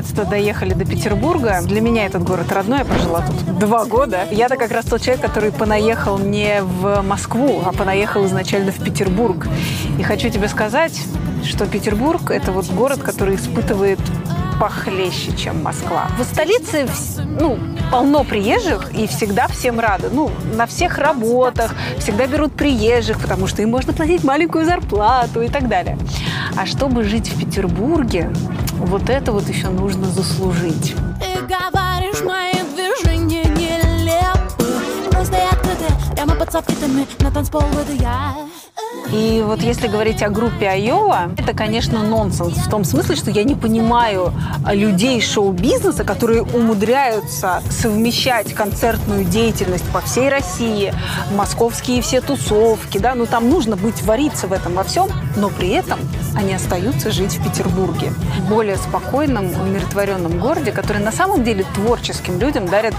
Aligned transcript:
наконец-то 0.00 0.24
доехали 0.24 0.72
до 0.72 0.84
Петербурга. 0.84 1.60
Для 1.62 1.80
меня 1.80 2.06
этот 2.06 2.22
город 2.22 2.50
родной, 2.52 2.78
я 2.78 2.84
прожила 2.84 3.22
тут 3.22 3.58
два 3.58 3.84
года. 3.84 4.26
Я-то 4.30 4.56
как 4.56 4.70
раз 4.70 4.86
тот 4.86 5.02
человек, 5.02 5.20
который 5.20 5.52
понаехал 5.52 6.18
не 6.18 6.62
в 6.62 7.02
Москву, 7.02 7.62
а 7.64 7.72
понаехал 7.72 8.24
изначально 8.26 8.72
в 8.72 8.82
Петербург. 8.82 9.46
И 9.98 10.02
хочу 10.02 10.30
тебе 10.30 10.48
сказать, 10.48 10.98
что 11.44 11.66
Петербург– 11.66 12.30
это 12.30 12.52
вот 12.52 12.66
город, 12.70 13.00
который 13.02 13.36
испытывает 13.36 13.98
похлеще, 14.58 15.34
чем 15.36 15.62
Москва. 15.62 16.08
В 16.18 16.24
столице 16.24 16.86
ну, 17.40 17.58
полно 17.90 18.24
приезжих 18.24 18.92
и 18.94 19.06
всегда 19.06 19.48
всем 19.48 19.80
рады. 19.80 20.08
Ну, 20.12 20.30
на 20.54 20.66
всех 20.66 20.98
работах 20.98 21.74
всегда 21.98 22.26
берут 22.26 22.52
приезжих, 22.52 23.20
потому 23.20 23.46
что 23.46 23.62
им 23.62 23.70
можно 23.70 23.92
платить 23.92 24.22
маленькую 24.22 24.66
зарплату 24.66 25.42
и 25.42 25.48
так 25.48 25.68
далее. 25.68 25.98
А 26.56 26.66
чтобы 26.66 27.04
жить 27.04 27.28
в 27.28 27.38
Петербурге, 27.38 28.30
вот 28.86 29.08
это 29.08 29.32
вот 29.32 29.48
еще 29.48 29.68
нужно 29.68 30.06
заслужить. 30.06 30.94
Ты 31.20 31.40
говоришь, 31.42 32.22
мои 32.22 32.54
движения 32.74 33.44
нелепы, 33.44 34.64
просто 35.10 35.36
открыты, 35.50 35.84
прямо 36.14 36.34
под 36.34 36.52
софитами 36.52 37.06
на 37.20 37.30
танцпол 37.30 37.62
выйду 37.62 37.92
я. 38.02 38.34
И 39.12 39.42
вот 39.44 39.62
если 39.62 39.88
говорить 39.88 40.22
о 40.22 40.30
группе 40.30 40.68
Айова, 40.68 41.32
это, 41.36 41.52
конечно, 41.52 42.02
нонсенс. 42.02 42.54
В 42.54 42.70
том 42.70 42.84
смысле, 42.84 43.16
что 43.16 43.30
я 43.30 43.44
не 43.44 43.54
понимаю 43.54 44.32
людей 44.66 45.20
шоу-бизнеса, 45.20 46.04
которые 46.04 46.42
умудряются 46.42 47.62
совмещать 47.70 48.52
концертную 48.52 49.24
деятельность 49.24 49.88
по 49.92 50.00
всей 50.00 50.28
России, 50.28 50.92
московские 51.36 52.02
все 52.02 52.20
тусовки, 52.20 52.98
да, 52.98 53.14
ну 53.14 53.26
там 53.26 53.48
нужно 53.48 53.76
быть, 53.76 54.02
вариться 54.02 54.46
в 54.46 54.52
этом 54.52 54.74
во 54.74 54.84
всем, 54.84 55.08
но 55.36 55.50
при 55.50 55.70
этом 55.70 55.98
они 56.36 56.54
остаются 56.54 57.10
жить 57.10 57.38
в 57.38 57.44
Петербурге. 57.44 58.12
В 58.38 58.48
более 58.48 58.76
спокойном, 58.76 59.46
умиротворенном 59.46 60.38
городе, 60.38 60.72
который 60.72 61.02
на 61.02 61.12
самом 61.12 61.44
деле 61.44 61.64
творческим 61.74 62.38
людям 62.38 62.66
дарит 62.66 62.94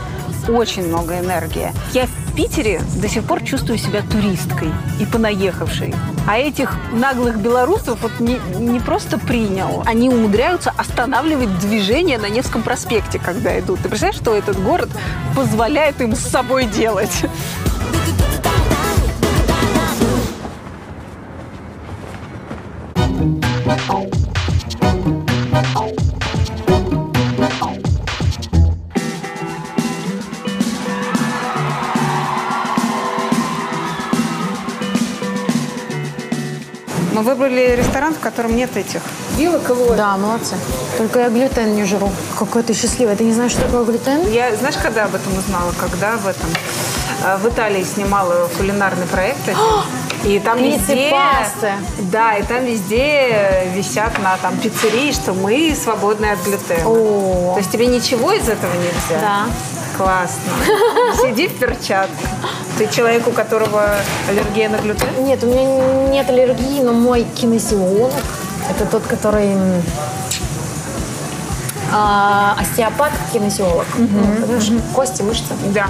очень 0.47 0.87
много 0.87 1.19
энергии. 1.19 1.71
Я 1.93 2.07
в 2.07 2.35
Питере 2.35 2.81
до 2.95 3.07
сих 3.07 3.23
пор 3.23 3.43
чувствую 3.43 3.77
себя 3.77 4.01
туристкой 4.01 4.69
и 4.99 5.05
понаехавшей. 5.05 5.93
А 6.27 6.37
этих 6.37 6.75
наглых 6.93 7.37
белорусов 7.37 8.01
вот 8.01 8.19
не, 8.19 8.39
не 8.57 8.79
просто 8.79 9.17
принял, 9.17 9.83
они 9.85 10.09
умудряются 10.09 10.71
останавливать 10.77 11.59
движение 11.59 12.17
на 12.17 12.29
Невском 12.29 12.63
проспекте, 12.63 13.19
когда 13.19 13.59
идут. 13.59 13.79
Ты 13.81 13.89
представляешь, 13.89 14.21
что 14.21 14.35
этот 14.35 14.61
город 14.61 14.89
позволяет 15.35 15.99
им 16.01 16.15
с 16.15 16.19
собой 16.19 16.65
делать? 16.65 17.25
Мы 37.21 37.35
выбрали 37.35 37.75
ресторан, 37.75 38.15
в 38.15 38.19
котором 38.19 38.55
нет 38.55 38.75
этих 38.75 38.99
вилок 39.37 39.69
и 39.69 39.73
ложек. 39.73 39.95
Да, 39.95 40.17
молодцы. 40.17 40.55
Только 40.97 41.19
я 41.19 41.29
глютен 41.29 41.75
не 41.75 41.85
жру. 41.85 42.11
Какой 42.39 42.63
ты 42.63 42.73
счастливый. 42.73 43.15
Ты 43.15 43.25
не 43.25 43.31
знаешь, 43.31 43.51
что 43.51 43.61
такое 43.61 43.83
глютен? 43.83 44.27
Я, 44.31 44.55
знаешь, 44.55 44.75
когда 44.81 45.05
об 45.05 45.13
этом 45.13 45.37
узнала? 45.37 45.71
Когда 45.79 46.15
об 46.15 46.25
этом? 46.25 46.49
Э, 47.23 47.37
в 47.37 47.47
Италии 47.47 47.83
снимала 47.83 48.49
кулинарный 48.57 49.05
проект. 49.05 49.37
И 50.25 50.39
там 50.39 50.57
Пиццы, 50.57 50.79
везде... 50.79 51.11
пасты. 51.11 51.71
Да, 52.11 52.37
и 52.37 52.43
там 52.43 52.63
везде 52.63 53.71
висят 53.73 54.19
на 54.19 54.37
там 54.37 54.55
пиццерии, 54.57 55.11
что 55.11 55.33
мы 55.33 55.75
свободны 55.75 56.27
от 56.27 56.43
глютена. 56.43 56.87
О. 56.87 57.53
То 57.53 57.57
есть 57.57 57.71
тебе 57.71 57.87
ничего 57.87 58.31
из 58.31 58.47
этого 58.47 58.71
нельзя? 58.73 59.19
Да. 59.19 59.45
Классно. 60.01 60.51
Сиди 61.21 61.47
в 61.47 61.59
перчатках. 61.59 62.29
Ты 62.77 62.87
человек, 62.87 63.27
у 63.27 63.31
которого 63.31 63.85
аллергия 64.27 64.69
на 64.69 64.77
глютен? 64.77 65.07
Нет, 65.19 65.43
у 65.43 65.47
меня 65.47 66.09
нет 66.09 66.29
аллергии, 66.29 66.81
но 66.81 66.93
мой 66.93 67.23
кинезиолог, 67.35 68.11
это 68.69 68.85
тот, 68.85 69.03
который 69.03 69.53
а, 71.93 72.55
остеопат, 72.59 73.11
кинезиолог. 73.31 73.85
Знаешь, 74.45 74.71
Кости, 74.95 75.21
мышцы. 75.21 75.53
Да. 75.73 75.87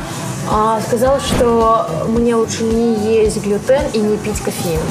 А, 0.49 0.81
сказал, 0.81 1.19
что 1.19 2.05
мне 2.07 2.35
лучше 2.35 2.63
не 2.63 2.95
есть 3.15 3.41
глютен 3.41 3.83
и 3.93 3.99
не 3.99 4.17
пить 4.17 4.41
кофеин. 4.41 4.81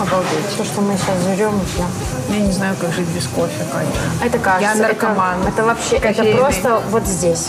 Обалдеть. 0.00 0.56
То, 0.58 0.64
что 0.64 0.80
мы 0.80 0.96
сейчас 0.96 1.36
жрем 1.36 1.58
пьем. 1.74 1.86
Я 2.28 2.44
не 2.44 2.52
знаю, 2.52 2.74
как 2.80 2.92
жить 2.92 3.08
без 3.08 3.26
кофе, 3.28 3.64
Катя. 3.72 3.86
Это 4.24 4.38
кажется. 4.38 4.76
Я 4.76 4.82
наркоман. 4.82 5.40
Это, 5.42 5.48
это 5.48 5.64
вообще, 5.64 5.98
Кофейный. 5.98 6.32
это 6.32 6.38
просто 6.38 6.82
вот 6.90 7.06
здесь, 7.06 7.48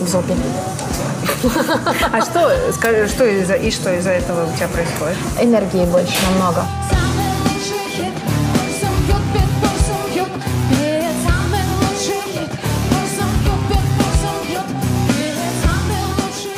в 0.00 0.08
зопе. 0.08 0.34
А 2.12 2.20
что, 2.20 2.50
скажи, 2.72 3.08
что 3.08 3.24
из-за 3.24 3.54
и 3.54 3.70
что 3.70 3.94
из-за 3.94 4.10
этого 4.10 4.46
у 4.46 4.56
тебя 4.56 4.68
происходит? 4.68 5.16
Энергии 5.40 5.84
больше 5.86 6.14
намного. 6.30 6.64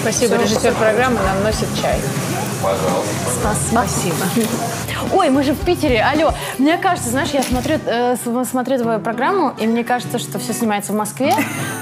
Спасибо, 0.00 0.34
режиссер 0.36 0.74
программы 0.74 1.20
нам 1.20 1.44
носит 1.44 1.68
чай. 1.80 2.00
Спасибо. 3.68 4.16
Ой, 5.12 5.30
мы 5.30 5.42
же 5.42 5.52
в 5.52 5.64
Питере, 5.64 6.00
алло. 6.02 6.32
Мне 6.58 6.78
кажется, 6.78 7.10
знаешь, 7.10 7.30
я 7.30 7.42
смотрю, 7.42 7.78
э, 7.84 8.16
смотрю 8.44 8.78
твою 8.78 9.00
программу, 9.00 9.52
и 9.58 9.66
мне 9.66 9.82
кажется, 9.82 10.18
что 10.18 10.38
все 10.38 10.52
снимается 10.52 10.92
в 10.92 10.96
Москве. 10.96 11.34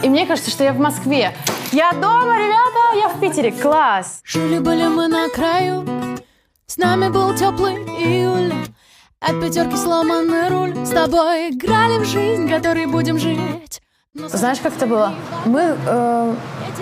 И 0.03 0.09
мне 0.09 0.27
кажется, 0.27 0.51
что 0.51 0.65
я 0.65 0.73
в 0.73 0.79
Москве. 0.79 1.35
Я 1.73 1.93
дома, 1.93 2.37
ребята, 2.39 2.99
я 2.99 3.09
в 3.09 3.21
Питере. 3.21 3.53
Класс. 3.53 4.23
Жили-были 4.25 4.89
мы 4.89 5.09
на 5.09 5.29
краю 5.29 5.85
С 6.67 6.79
нами 6.79 7.09
был 7.09 7.35
теплый 7.35 7.75
июль 7.75 8.53
От 9.21 9.41
пятерки 9.41 9.77
сломанный 9.77 10.49
руль 10.49 10.87
С 10.87 10.91
тобой 10.91 11.51
играли 11.51 11.99
в 11.99 12.07
жизнь, 12.07 12.49
которой 12.49 12.87
будем 12.87 13.19
жить 13.19 13.83
Знаешь, 14.17 14.59
как 14.59 14.77
это 14.77 14.87
было? 14.87 15.15
Мы 15.45 15.77
э, 15.87 16.35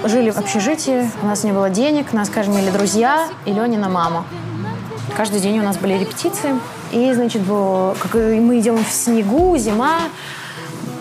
жили 0.05 0.31
в 0.31 0.39
общежитии, 0.39 1.11
у 1.23 1.27
нас 1.27 1.45
не 1.45 1.53
было 1.53 1.69
денег, 1.69 2.15
нас 2.15 2.31
кормили 2.31 2.71
друзья 2.71 3.29
и 3.45 3.53
Ленина 3.53 3.91
мама. 3.91 4.25
Каждый 5.15 5.41
день 5.41 5.59
у 5.59 5.63
нас 5.63 5.77
были 5.77 5.93
репетиции. 5.93 6.59
И, 6.91 7.13
значит, 7.13 7.43
было, 7.43 7.95
как 8.01 8.15
мы 8.15 8.59
идем 8.59 8.83
в 8.83 8.91
снегу, 8.91 9.59
зима, 9.59 9.99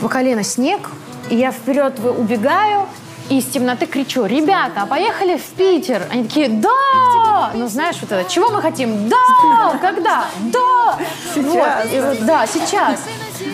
по 0.01 0.09
колено 0.09 0.43
снег, 0.43 0.89
и 1.29 1.37
я 1.37 1.53
вперед 1.53 1.97
убегаю, 1.99 2.87
и 3.29 3.37
из 3.37 3.45
темноты 3.45 3.85
кричу, 3.85 4.25
ребята, 4.25 4.85
поехали 4.85 5.37
в 5.37 5.45
Питер? 5.55 6.07
Они 6.11 6.25
такие, 6.25 6.49
да! 6.49 7.51
Ну, 7.53 7.69
знаешь, 7.69 7.95
вот 8.01 8.11
это, 8.11 8.29
чего 8.29 8.49
мы 8.49 8.61
хотим? 8.61 9.07
Да! 9.07 9.77
Когда? 9.79 10.25
Да! 10.41 10.97
Вот, 11.35 11.85
и 11.89 12.25
да, 12.25 12.45
сейчас. 12.47 12.99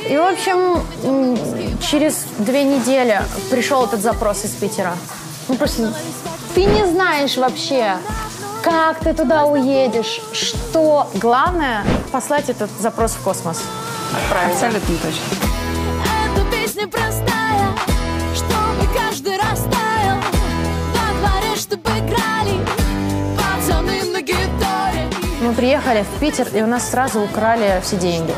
И, 0.09 0.17
в 0.17 0.21
общем, 0.21 1.79
через 1.79 2.25
две 2.39 2.63
недели 2.63 3.21
пришел 3.49 3.85
этот 3.85 4.01
запрос 4.01 4.43
из 4.43 4.51
Питера. 4.51 4.95
Ну, 5.47 5.55
просто 5.55 5.93
ты 6.55 6.65
не 6.65 6.85
знаешь 6.85 7.37
вообще, 7.37 7.97
как 8.61 8.99
ты 8.99 9.13
туда 9.13 9.45
уедешь, 9.45 10.21
что. 10.33 11.09
Главное— 11.15 11.83
послать 12.11 12.49
этот 12.49 12.69
запрос 12.79 13.11
в 13.11 13.21
космос. 13.23 13.61
Отправить. 14.13 14.53
Абсолютно 14.53 14.95
точно. 14.97 15.23
Эта 16.25 16.51
песня 16.51 16.87
простая 16.87 17.75
Чтобы 18.35 18.93
каждый 18.95 19.37
раз 19.37 19.61
таял 19.61 20.17
Во 20.93 21.19
дворе, 21.19 21.55
чтобы 21.55 21.89
играли 21.89 22.59
Пацаны 23.37 24.03
на 24.11 24.21
гитаре 24.21 25.09
Мы 25.41 25.53
приехали 25.53 26.03
в 26.03 26.19
Питер, 26.19 26.47
и 26.53 26.61
у 26.61 26.67
нас 26.67 26.91
сразу 26.91 27.21
украли 27.21 27.81
все 27.83 27.97
деньги 27.97 28.33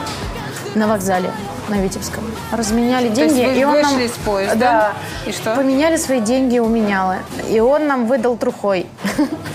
на 0.75 0.87
вокзале 0.87 1.31
на 1.69 1.75
Витебском. 1.75 2.23
Разменяли 2.51 3.09
То 3.13 3.21
есть 3.23 3.35
деньги, 3.35 3.53
вы 3.53 3.59
и 3.59 3.63
он 3.63 3.81
нам... 3.81 3.99
из 3.99 4.11
поезда, 4.11 4.55
Да. 4.55 4.93
и 5.25 5.31
что? 5.31 5.55
Поменяли 5.55 5.97
свои 5.97 6.19
деньги 6.19 6.59
у 6.59 6.67
менялы. 6.67 7.17
И 7.49 7.59
он 7.59 7.87
нам 7.87 8.05
выдал 8.07 8.37
трухой. 8.37 8.85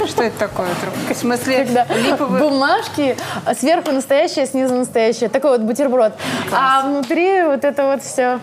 Что 0.07 0.23
это 0.25 0.39
такое? 0.39 0.69
В 1.09 1.15
смысле, 1.15 1.65
Когда 1.65 1.85
липовый... 1.95 2.41
бумажки, 2.41 3.17
а 3.45 3.55
сверху 3.55 3.93
настоящее, 3.93 4.47
снизу 4.47 4.75
настоящее. 4.75 5.29
Такой 5.29 5.51
вот 5.53 5.61
бутерброд. 5.63 6.15
А 6.53 6.83
внутри 6.87 7.43
вот 7.43 7.65
это 7.65 7.87
вот 7.87 8.03
все. 8.03 8.41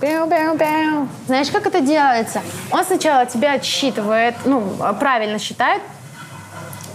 Пяу-пяу-пяу. 0.00 1.08
Знаешь, 1.26 1.50
как 1.50 1.66
это 1.66 1.80
делается? 1.80 2.40
Он 2.70 2.84
сначала 2.84 3.26
тебя 3.26 3.54
отсчитывает, 3.54 4.34
ну, 4.44 4.62
правильно 5.00 5.38
считает, 5.38 5.82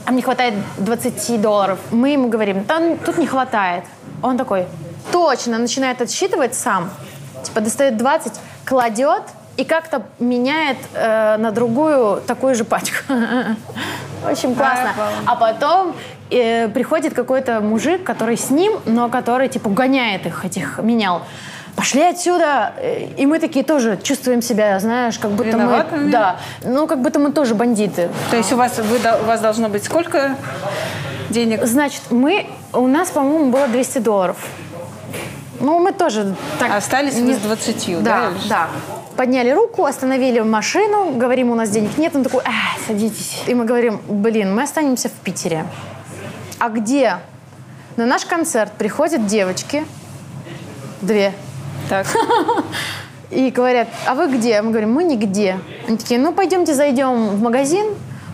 а 0.06 0.12
мне 0.12 0.22
хватает 0.22 0.54
20 0.78 1.42
долларов. 1.42 1.80
Мы 1.92 2.10
ему 2.10 2.30
говорим, 2.30 2.64
там 2.64 2.98
тут 2.98 3.18
не 3.18 3.28
хватает. 3.28 3.84
Он 4.22 4.38
такой, 4.38 4.68
точно, 5.12 5.58
начинает 5.58 6.02
отсчитывать 6.02 6.56
сам. 6.56 6.90
Типа 7.44 7.62
достает 7.62 7.98
20, 7.98 8.34
кладет 8.66 9.24
и 9.58 9.66
как-то 9.66 10.04
меняет 10.20 10.78
э, 10.94 11.38
на 11.38 11.52
другую 11.52 12.22
такую 12.22 12.56
же 12.56 12.64
пачку. 12.64 12.98
Очень 14.30 14.56
классно. 14.56 14.94
А 15.26 15.36
потом 15.36 15.96
э, 16.32 16.70
приходит 16.70 17.14
какой-то 17.14 17.60
мужик, 17.62 18.04
который 18.04 18.38
с 18.38 18.50
ним, 18.50 18.80
но 18.86 19.10
который 19.10 19.50
типа 19.50 19.70
гоняет 19.70 20.26
их, 20.26 20.46
этих 20.46 20.80
менял. 20.80 21.22
пошли 21.76 22.02
отсюда. 22.04 22.74
Э, 22.78 23.08
И 23.18 23.26
мы 23.26 23.40
такие 23.40 23.64
тоже 23.66 24.00
чувствуем 24.02 24.42
себя, 24.42 24.80
знаешь, 24.80 25.20
как 25.20 25.32
будто 25.32 25.50
Виноватыми? 25.50 26.06
мы... 26.06 26.12
Да, 26.12 26.38
ну 26.64 26.88
как 26.88 27.02
будто 27.02 27.20
мы 27.20 27.32
тоже 27.32 27.54
бандиты. 27.54 28.10
То 28.32 28.38
есть 28.38 28.52
у 28.54 28.56
вас, 28.56 28.78
вы, 28.80 28.98
у 29.22 29.26
вас 29.26 29.42
должно 29.42 29.70
быть 29.70 29.84
сколько 29.84 30.36
денег? 31.30 31.64
Значит, 31.66 32.02
мы... 32.10 32.48
У 32.72 32.88
нас, 32.88 33.10
по-моему, 33.10 33.52
было 33.52 33.68
200 33.68 34.00
долларов. 34.00 34.38
Ну, 35.64 35.80
мы 35.80 35.94
тоже 35.94 36.36
так... 36.60 36.76
Остались 36.76 37.16
не- 37.16 37.34
с 37.34 37.38
20, 37.38 38.04
да? 38.04 38.32
Да, 38.32 38.34
да. 38.50 38.68
Подняли 39.16 39.50
руку, 39.52 39.86
остановили 39.86 40.42
машину, 40.42 41.14
говорим, 41.14 41.52
у 41.52 41.56
нас 41.56 41.70
денег 41.70 41.98
нет. 41.98 42.14
Он 42.16 42.24
такой, 42.24 42.42
«Эх, 42.44 42.86
садитесь. 42.86 43.44
И 43.48 43.54
мы 43.54 43.64
говорим, 43.64 44.02
блин, 44.10 44.54
мы 44.54 44.64
останемся 44.64 45.08
в 45.08 45.14
Питере. 45.14 45.66
А 46.60 46.68
где? 46.68 47.18
На 47.96 48.06
наш 48.06 48.26
концерт 48.26 48.74
приходят 48.74 49.26
девочки, 49.26 49.86
две, 51.02 51.34
Так. 51.90 52.08
и 53.32 53.50
говорят, 53.50 53.88
а 54.06 54.16
вы 54.16 54.28
где? 54.36 54.62
Мы 54.62 54.72
говорим, 54.72 54.92
мы 54.92 55.06
нигде. 55.06 55.60
Они 55.88 55.96
такие, 55.96 56.20
ну 56.20 56.34
пойдемте 56.34 56.74
зайдем 56.74 57.30
в 57.30 57.42
магазин, 57.42 57.86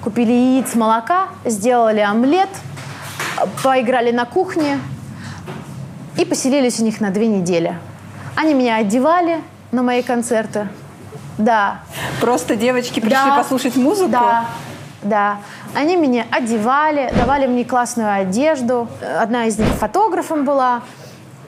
купили 0.03 0.31
яиц, 0.31 0.73
молока, 0.73 1.27
сделали 1.45 1.99
омлет, 1.99 2.49
поиграли 3.63 4.11
на 4.11 4.25
кухне 4.25 4.79
и 6.19 6.25
поселились 6.25 6.79
у 6.79 6.83
них 6.83 6.99
на 6.99 7.11
две 7.11 7.27
недели. 7.27 7.77
Они 8.35 8.53
меня 8.53 8.75
одевали 8.75 9.41
на 9.71 9.83
мои 9.83 10.01
концерты. 10.01 10.67
Да, 11.37 11.79
Просто 12.19 12.57
девочки 12.57 12.99
пришли 12.99 13.15
Да. 13.29 13.37
послушать 13.37 13.77
музыку? 13.77 14.09
да, 14.11 14.45
да. 15.01 15.37
Они 15.73 15.95
меня 15.95 16.25
одевали, 16.29 17.13
давали 17.15 17.47
мне 17.47 17.63
классную 17.63 18.11
одежду. 18.13 18.89
Одна 19.21 19.45
из 19.45 19.57
них 19.57 19.69
фотографом 19.69 20.43
была. 20.43 20.81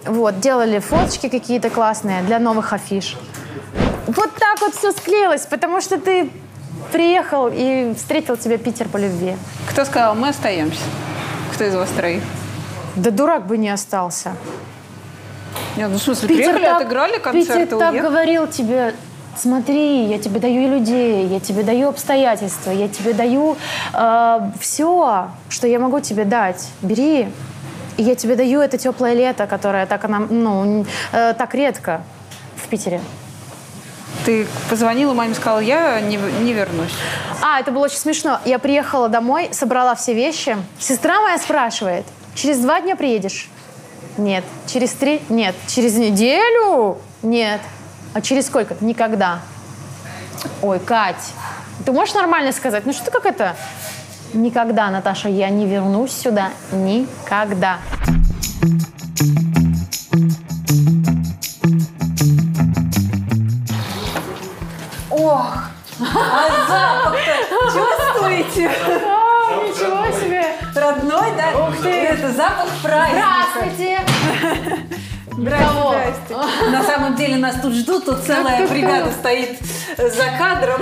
Вот, 0.06 0.40
делали 0.40 0.80
фоточки 0.80 1.28
какие-то 1.28 1.70
классные 1.70 2.24
для 2.24 2.40
новых 2.40 2.72
афиш. 2.72 3.18
Вот 4.08 4.34
так 4.36 4.62
вот 4.62 4.74
все 4.74 4.92
склеилось, 4.94 5.46
потому 5.46 5.82
что 5.82 6.00
ты 6.00 6.30
приехал 6.94 7.50
и 7.52 7.94
встретил 7.96 8.38
тебя 8.38 8.58
Питер 8.58 8.88
по 8.88 8.98
любви. 8.98 9.36
Кто 9.70 9.84
сказал, 9.86 10.16
мы 10.16 10.30
остаемся? 10.30 10.80
Кто 11.54 11.66
из 11.66 11.76
вас 11.76 11.90
троих? 11.90 12.24
Да 12.96 13.12
дурак 13.12 13.48
бы 13.48 13.58
не 13.58 13.70
остался. 13.70 14.34
Нет, 15.78 15.90
ну 15.90 15.98
в 15.98 16.02
смысле, 16.02 16.28
приехали, 16.28 16.66
так- 16.66 16.82
отыграли 16.82 17.18
концерт 17.18 17.64
Питер 17.64 17.80
так 17.80 17.92
уехали? 17.94 18.10
говорил 18.10 18.48
тебе, 18.48 18.94
смотри, 19.38 20.06
я 20.06 20.20
тебе 20.20 20.40
даю 20.40 20.70
людей, 20.70 21.28
я 21.28 21.40
тебе 21.40 21.64
даю 21.64 21.90
обстоятельства, 21.90 22.72
я 22.72 22.88
тебе 22.90 23.14
даю 23.14 23.56
все, 24.60 25.28
что 25.50 25.68
я 25.68 25.80
могу 25.80 26.00
тебе 26.00 26.26
дать. 26.26 26.68
Бери. 26.82 27.30
И 27.98 28.04
я 28.04 28.16
тебе 28.16 28.36
даю 28.36 28.62
это 28.62 28.78
теплое 28.78 29.14
лето, 29.14 29.48
которое 29.48 29.86
так, 29.86 30.04
она, 30.06 30.20
ну, 30.20 30.86
э, 31.12 31.34
так 31.38 31.54
редко 31.54 32.02
в 32.56 32.68
Питере. 32.68 33.02
Ты 34.26 34.48
позвонила 34.70 35.14
маме, 35.14 35.34
сказала, 35.34 35.60
я 35.60 36.00
не, 36.00 36.18
не 36.42 36.54
вернусь. 36.54 36.92
А, 37.42 37.60
это 37.60 37.72
было 37.72 37.86
очень 37.86 37.98
смешно. 37.98 38.40
Я 38.46 38.60
приехала 38.60 39.10
домой, 39.10 39.50
собрала 39.52 39.94
все 39.96 40.14
вещи. 40.14 40.56
Сестра 40.80 41.22
моя 41.22 41.38
спрашивает, 41.38 42.06
через 42.36 42.60
два 42.60 42.82
дня 42.82 42.96
приедешь? 42.96 43.50
Нет. 44.18 44.44
Через 44.68 44.92
три? 44.92 45.22
Нет. 45.30 45.56
Через 45.68 45.96
неделю? 45.96 46.98
Нет. 47.24 47.62
А 48.14 48.22
через 48.22 48.48
сколько? 48.48 48.76
Никогда. 48.82 49.40
Ой, 50.62 50.80
Кать, 50.80 51.34
ты 51.86 51.92
можешь 51.92 52.14
нормально 52.14 52.52
сказать? 52.52 52.86
Ну 52.86 52.94
что 52.94 53.06
ты 53.06 53.12
как 53.12 53.26
это? 53.26 53.56
Никогда, 54.34 54.90
Наташа, 54.90 55.30
я 55.30 55.50
не 55.50 55.66
вернусь 55.66 56.12
сюда. 56.12 56.50
Никогда. 56.72 57.80
Ох, 65.10 65.58
Чувствуете? 67.74 68.72
Родной, 70.76 71.28
да? 71.38 71.68
Ух 71.68 71.82
ты! 71.82 71.90
Это 71.90 72.32
запах 72.32 72.68
праздника. 72.82 73.26
Здравствуйте! 73.56 74.00
Здрасте, 75.34 75.66
здрасте. 76.28 76.72
На 76.72 76.84
самом 76.84 77.16
деле 77.16 77.38
нас 77.38 77.56
тут 77.62 77.74
ждут, 77.74 78.06
тут 78.06 78.20
целая 78.24 78.68
бригада 78.68 79.12
стоит 79.12 79.60
за 79.98 80.26
кадром. 80.38 80.82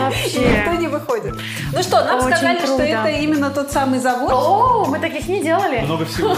Вообще. 0.00 0.38
Никто 0.58 0.72
не 0.80 0.86
выходит. 0.86 1.34
Ну 1.72 1.82
что, 1.82 2.04
нам 2.04 2.18
Очень 2.20 2.28
сказали, 2.36 2.58
что 2.58 2.66
круто. 2.68 2.82
это 2.84 3.08
именно 3.08 3.50
тот 3.50 3.72
самый 3.72 3.98
завод. 3.98 4.30
О, 4.32 4.84
мы 4.88 4.98
таких 5.00 5.26
не 5.26 5.42
делали. 5.42 5.80
Много 5.80 6.04
всего 6.06 6.28
да, 6.28 6.34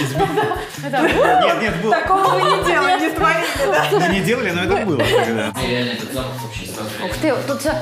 из- 0.00 0.10
из- 0.10 0.16
Это- 0.86 1.02
Нет, 1.02 1.60
нет, 1.62 1.82
было. 1.82 1.94
Такого 1.94 2.28
вы 2.30 2.40
не 2.42 2.64
делали, 2.64 3.00
не 3.00 3.10
творили, 3.10 3.46
да? 3.66 3.84
Мы 3.92 4.08
не 4.14 4.20
делали, 4.20 4.50
но 4.50 4.62
это 4.62 4.76
было 4.86 4.98
тогда. 4.98 5.52
Реально 5.68 5.90
этот 5.92 6.12
запах 6.12 6.42
вообще 6.42 6.66
сразу. 6.66 6.90
Ух 7.04 7.16
ты, 7.20 7.34
тут. 7.46 7.72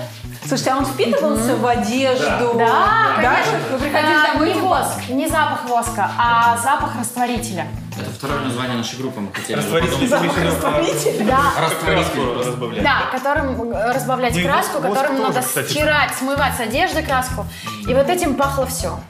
Слушайте, 0.49 0.71
а 0.71 0.77
он 0.79 0.87
впитывался 0.87 1.57
в 1.57 1.67
одежду? 1.67 2.55
Да, 2.57 3.17
Да? 3.17 3.17
конечно. 3.17 3.59
Вы 3.73 3.79
приходили 3.79 4.15
А, 4.15 4.33
домой 4.33 4.53
не 4.53 4.59
и 4.59 4.61
воск, 4.63 5.09
не 5.09 5.27
запах 5.29 5.65
воска, 5.69 6.11
а 6.19 6.57
запах 6.59 6.91
растворителя. 6.99 7.67
Это 7.99 8.11
второе 8.11 8.41
название 8.41 8.77
нашей 8.77 8.99
группы. 8.99 9.21
Мы 9.21 9.33
хотели 9.33 9.57
Растворитель 9.59 10.09
потом- 10.09 10.31
смешанного 10.31 11.25
Да, 11.25 11.41
краску 11.85 12.39
разбавлять. 12.39 12.83
да, 12.85 12.99
которым 13.11 13.73
э, 13.73 13.93
разбавлять 13.93 14.37
Ну 14.37 14.43
краску, 14.45 14.79
воск 14.81 14.89
которым 14.95 15.17
тоже, 15.17 15.29
надо 15.29 15.41
кстати. 15.47 15.71
стирать, 15.71 16.15
смывать 16.17 16.55
с 16.57 16.61
одежды 16.61 17.03
краску. 17.03 17.47
И 17.89 17.95
вот 17.95 18.09
этим 18.09 18.35
пахло 18.35 18.67
все. 18.67 19.01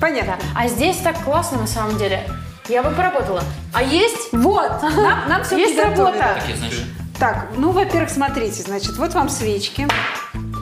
Понятно. 0.00 0.36
А 0.54 0.68
здесь 0.68 0.98
так 0.98 1.18
классно 1.24 1.58
на 1.62 1.66
самом 1.66 1.96
деле. 1.98 2.22
Я 2.68 2.82
бы 2.82 2.90
поработала. 2.90 3.42
А 3.72 3.82
есть? 3.82 4.32
Вот, 4.32 4.82
нам, 4.82 5.28
нам 5.28 5.42
все 5.42 5.56
Есть 5.58 5.78
работа. 5.82 6.36
Так, 7.18 7.46
ну, 7.56 7.70
во-первых, 7.70 8.10
смотрите, 8.10 8.62
значит, 8.62 8.96
вот 8.96 9.14
вам 9.14 9.28
свечки. 9.28 9.86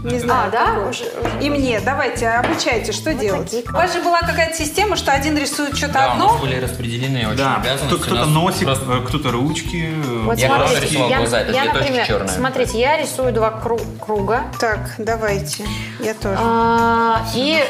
Не 0.02 0.18
знаю, 0.18 0.48
А, 0.48 0.50
да? 0.50 0.88
Уже- 0.88 1.04
И 1.40 1.48
мне, 1.48 1.80
давайте, 1.80 2.28
обучайте, 2.28 2.90
что 2.92 3.14
делать. 3.14 3.44
такие 3.44 3.62
У 3.68 3.72
вас 3.72 3.92
же 3.92 4.02
была 4.02 4.20
какая-то 4.20 4.56
система, 4.56 4.96
что 4.96 5.12
один 5.12 5.38
рисует 5.38 5.76
что-то 5.76 5.92
Да, 5.94 6.08
у 6.08 6.10
одно, 6.12 6.32
нас 6.32 6.40
были 6.40 6.60
распределены 6.60 7.28
очень 7.28 7.36
Да, 7.36 7.56
обязанности. 7.56 7.86
кто- 7.86 7.96
У 7.96 7.98
кто-то 8.00 8.14
нас 8.16 8.28
носик, 8.28 8.64
просто- 8.64 8.92
э, 8.92 9.00
кто-то 9.06 9.30
ручки. 9.30 9.94
Вот 10.24 10.38
Я 10.38 10.48
главное 10.48 10.80
рисовал 10.80 11.08
я, 11.08 11.18
глаза, 11.18 11.40
это 11.40 11.52
я, 11.52 11.62
две 11.62 11.70
точки 11.72 11.82
например, 11.84 12.06
черные. 12.06 12.28
смотрите, 12.28 12.80
я 12.80 12.96
рисую 12.96 13.32
два 13.32 13.60
кру- 13.64 13.98
круга 14.04 14.42
Так, 14.58 14.80
давайте. 14.98 15.64
Я 16.00 16.14
тоже. 16.14 16.36
а, 16.40 17.22
и 17.34 17.62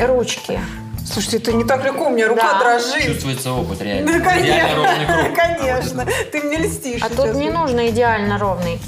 м, 0.00 0.06
ручки. 0.08 0.58
Слушайте, 1.06 1.36
это 1.36 1.52
не 1.52 1.64
так 1.64 1.84
легко, 1.84 2.06
у 2.06 2.10
меня 2.10 2.28
рука 2.28 2.54
Да. 2.54 2.58
дрожит. 2.60 3.04
Чувствуется 3.06 3.52
опыт, 3.52 3.80
реально. 3.82 4.10
Идеально 4.10 4.74
ровный 4.74 5.06
конечно, 5.06 5.22
круг. 5.22 5.36
конечно. 5.36 6.06
Ты 6.32 6.40
мне 6.42 6.56
льстишь 6.58 7.02
А 7.02 7.08
сейчас. 7.08 7.16
тут 7.16 7.34
не 7.34 7.50
нужно 7.50 7.88
идеально 7.90 8.38
ровный. 8.38 8.80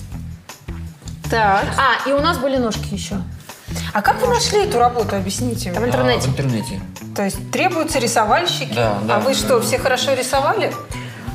Так. 1.31 1.65
А, 1.77 2.09
и 2.09 2.13
у 2.13 2.21
нас 2.21 2.39
были 2.39 2.57
ножки 2.57 2.93
еще. 2.95 3.17
А 3.93 4.01
как 4.03 4.21
вы 4.23 4.29
нашли 4.29 4.65
эту 4.65 4.79
работу, 4.79 5.15
объясните 5.17 5.71
В 5.73 5.77
мне? 5.79 5.85
А, 5.85 5.89
интернете. 5.89 6.29
В 6.29 6.31
интернете. 6.31 6.81
То 7.15 7.25
есть 7.25 7.51
требуются 7.51 7.99
рисовальщики? 7.99 8.75
Да, 8.75 8.99
да. 9.07 9.17
А 9.17 9.21
вы 9.21 9.35
что, 9.35 9.61
все 9.61 9.79
хорошо 9.79 10.15
рисовали? 10.15 10.73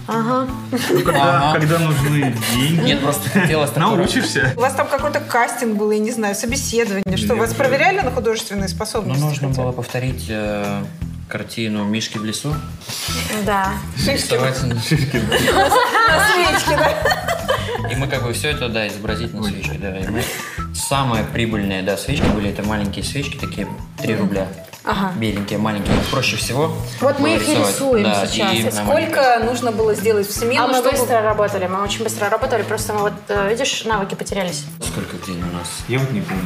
Ага. 0.08 0.48
Ну, 0.90 1.02
когда, 1.02 1.38
Ага. 1.50 1.60
когда 1.60 1.80
нужны 1.80 2.36
деньги, 2.54 2.82
Нет, 2.82 3.02
просто 3.02 3.30
хотелось 3.30 3.74
научишься. 3.76 4.54
У 4.58 4.60
вас 4.60 4.74
там 4.74 4.88
какой-то 4.88 5.20
кастинг 5.22 5.78
был, 5.78 5.92
я 5.92 6.00
не 6.00 6.12
знаю, 6.12 6.36
собеседование. 6.36 7.18
Что, 7.18 7.36
вас 7.36 7.54
проверяли 7.54 8.02
на 8.02 8.12
художественные 8.12 8.64
Ну, 8.64 8.68
способности? 8.70 9.22
нужно 9.24 9.48
хотя 9.50 9.62
бы? 9.62 9.64
было 9.68 9.72
повторить 9.72 10.26
э, 10.28 10.84
картину 11.28 11.84
«Мишки 11.86 12.18
в 12.18 12.26
лесу». 12.26 12.56
Да. 13.46 13.74
Рисовать. 14.06 14.62
На 14.64 14.82
свечке, 14.82 15.22
да? 16.78 17.90
И 17.92 17.96
мы 17.96 18.08
как 18.08 18.24
бы 18.24 18.34
все 18.34 18.50
это, 18.50 18.70
да, 18.70 18.88
изобразить 18.88 19.34
на 19.34 19.44
свечке, 19.44 19.78
да. 19.80 19.98
И 20.00 20.08
мы... 20.08 20.24
Самые 20.74 21.24
прибыльные, 21.24 21.82
да, 21.82 21.98
свечки 21.98 22.26
были, 22.26 22.50
это 22.50 22.64
маленькие 22.64 23.06
свечки, 23.06 23.38
такие 23.38 23.68
3 24.02 24.16
рубля. 24.16 24.48
Ага. 24.86 25.14
Беленькие, 25.16 25.60
маленькие. 25.60 25.96
Проще 26.12 26.36
всего. 26.36 26.74
Вот 27.00 27.20
мы 27.20 27.36
их 27.36 27.48
и 27.48 27.52
рисовать. 27.52 27.74
рисуем 27.76 28.04
Да, 28.04 28.26
сейчас. 28.28 28.54
и. 28.54 28.70
Сколько 28.72 29.40
нужно 29.44 29.72
было 29.72 29.94
сделать 29.96 30.28
в 30.28 30.32
смену, 30.34 30.64
А 30.66 30.68
мы 30.68 30.74
чтобы... 30.76 30.92
быстро 30.92 31.22
работали, 31.22 31.68
мы 31.68 31.82
очень 31.82 32.04
быстро 32.04 32.30
работали, 32.30 32.64
просто 32.64 32.94
мы 32.94 33.00
вот, 33.02 33.14
э, 33.30 33.50
видишь, 33.50 33.86
навыки 33.86 34.16
потерялись. 34.16 34.66
Сколько 34.82 35.18
день 35.26 35.42
у 35.42 35.54
нас? 35.58 35.70
Я 35.88 36.00
вот 36.00 36.12
не 36.12 36.20
помню. 36.22 36.44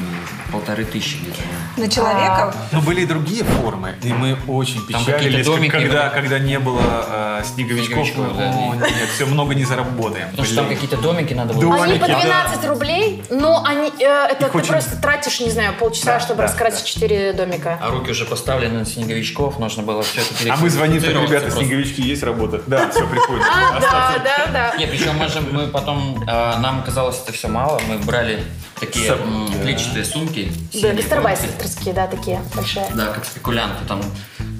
Полторы 0.51 0.86
тысячи 0.86 1.17
где-то. 1.17 1.41
На 1.77 1.89
человека? 1.89 2.53
Но 2.72 2.82
были 2.82 3.01
и 3.01 3.06
другие 3.06 3.44
формы, 3.44 3.96
и 4.03 4.13
мы 4.13 4.38
очень 4.48 4.86
печалились, 4.86 5.46
домики 5.46 5.72
когда, 5.72 6.10
когда 6.10 6.39
не 6.39 6.60
было 6.60 6.82
э, 7.10 7.44
снеговичков. 7.53 7.88
Снеговичков, 8.08 8.38
да. 8.38 8.51
О, 8.51 8.75
нет, 8.75 9.10
все 9.15 9.25
много 9.25 9.56
не 9.56 9.65
заработаем. 9.65 10.29
Потому 10.29 10.46
что 10.46 10.56
там 10.58 10.70
какие-то 10.70 10.98
домики 10.98 11.34
надо 11.34 11.53
было. 11.53 11.63
Домики, 11.63 11.84
Они 11.89 12.00
по 12.00 12.08
да. 12.08 12.22
12 12.22 12.65
рублей, 12.70 13.24
но 13.29 13.63
они, 13.65 13.89
э, 14.00 14.27
это 14.32 14.46
Их 14.46 14.51
ты 14.51 14.58
очень- 14.60 14.67
просто 14.70 14.96
тратишь, 15.01 15.39
не 15.39 15.50
знаю, 15.50 15.74
полчаса, 15.79 16.13
Да, 16.13 16.20
чтобы 16.20 16.38
да, 16.38 16.44
раскрасить 16.44 16.84
да. 16.84 16.86
4 16.88 17.34
домика. 17.34 17.77
А 17.82 17.89
руки 17.89 18.12
уже 18.12 18.27
поставлены 18.28 18.80
на 18.80 18.86
снеговичков, 18.86 19.60
нужно 19.60 19.84
было 19.84 20.04
все 20.04 20.22
это 20.22 20.54
А 20.54 20.58
мы 20.58 20.70
звоним, 20.70 21.02
так, 21.02 21.10
ребята, 21.10 21.42
просто. 21.48 21.60
снеговички 21.60 22.02
есть 22.02 22.24
работа? 22.24 22.62
Да, 22.68 22.90
все, 22.90 23.08
приходит. 23.08 23.46
А, 23.50 23.80
да, 23.80 24.16
да, 24.24 24.48
да. 24.52 24.78
Не, 24.78 24.88
причем 24.88 25.16
мы 25.18 25.28
же 25.28 25.42
мы 25.42 25.68
потом 25.68 26.24
э, 26.24 26.26
нам 26.26 26.84
казалось 26.84 27.20
это 27.24 27.34
все 27.34 27.48
мало, 27.48 27.80
мы 27.88 27.98
брали 27.98 28.44
такие 28.80 29.16
клетчатые 29.62 30.06
сумки. 30.06 30.52
Да, 30.74 30.94
гастарбайтерские, 30.94 31.94
да, 31.94 32.08
такие 32.08 32.42
большие. 32.56 32.86
Да, 32.94 33.08
как 33.08 33.26
спекулянты 33.26 33.86
там. 33.88 34.02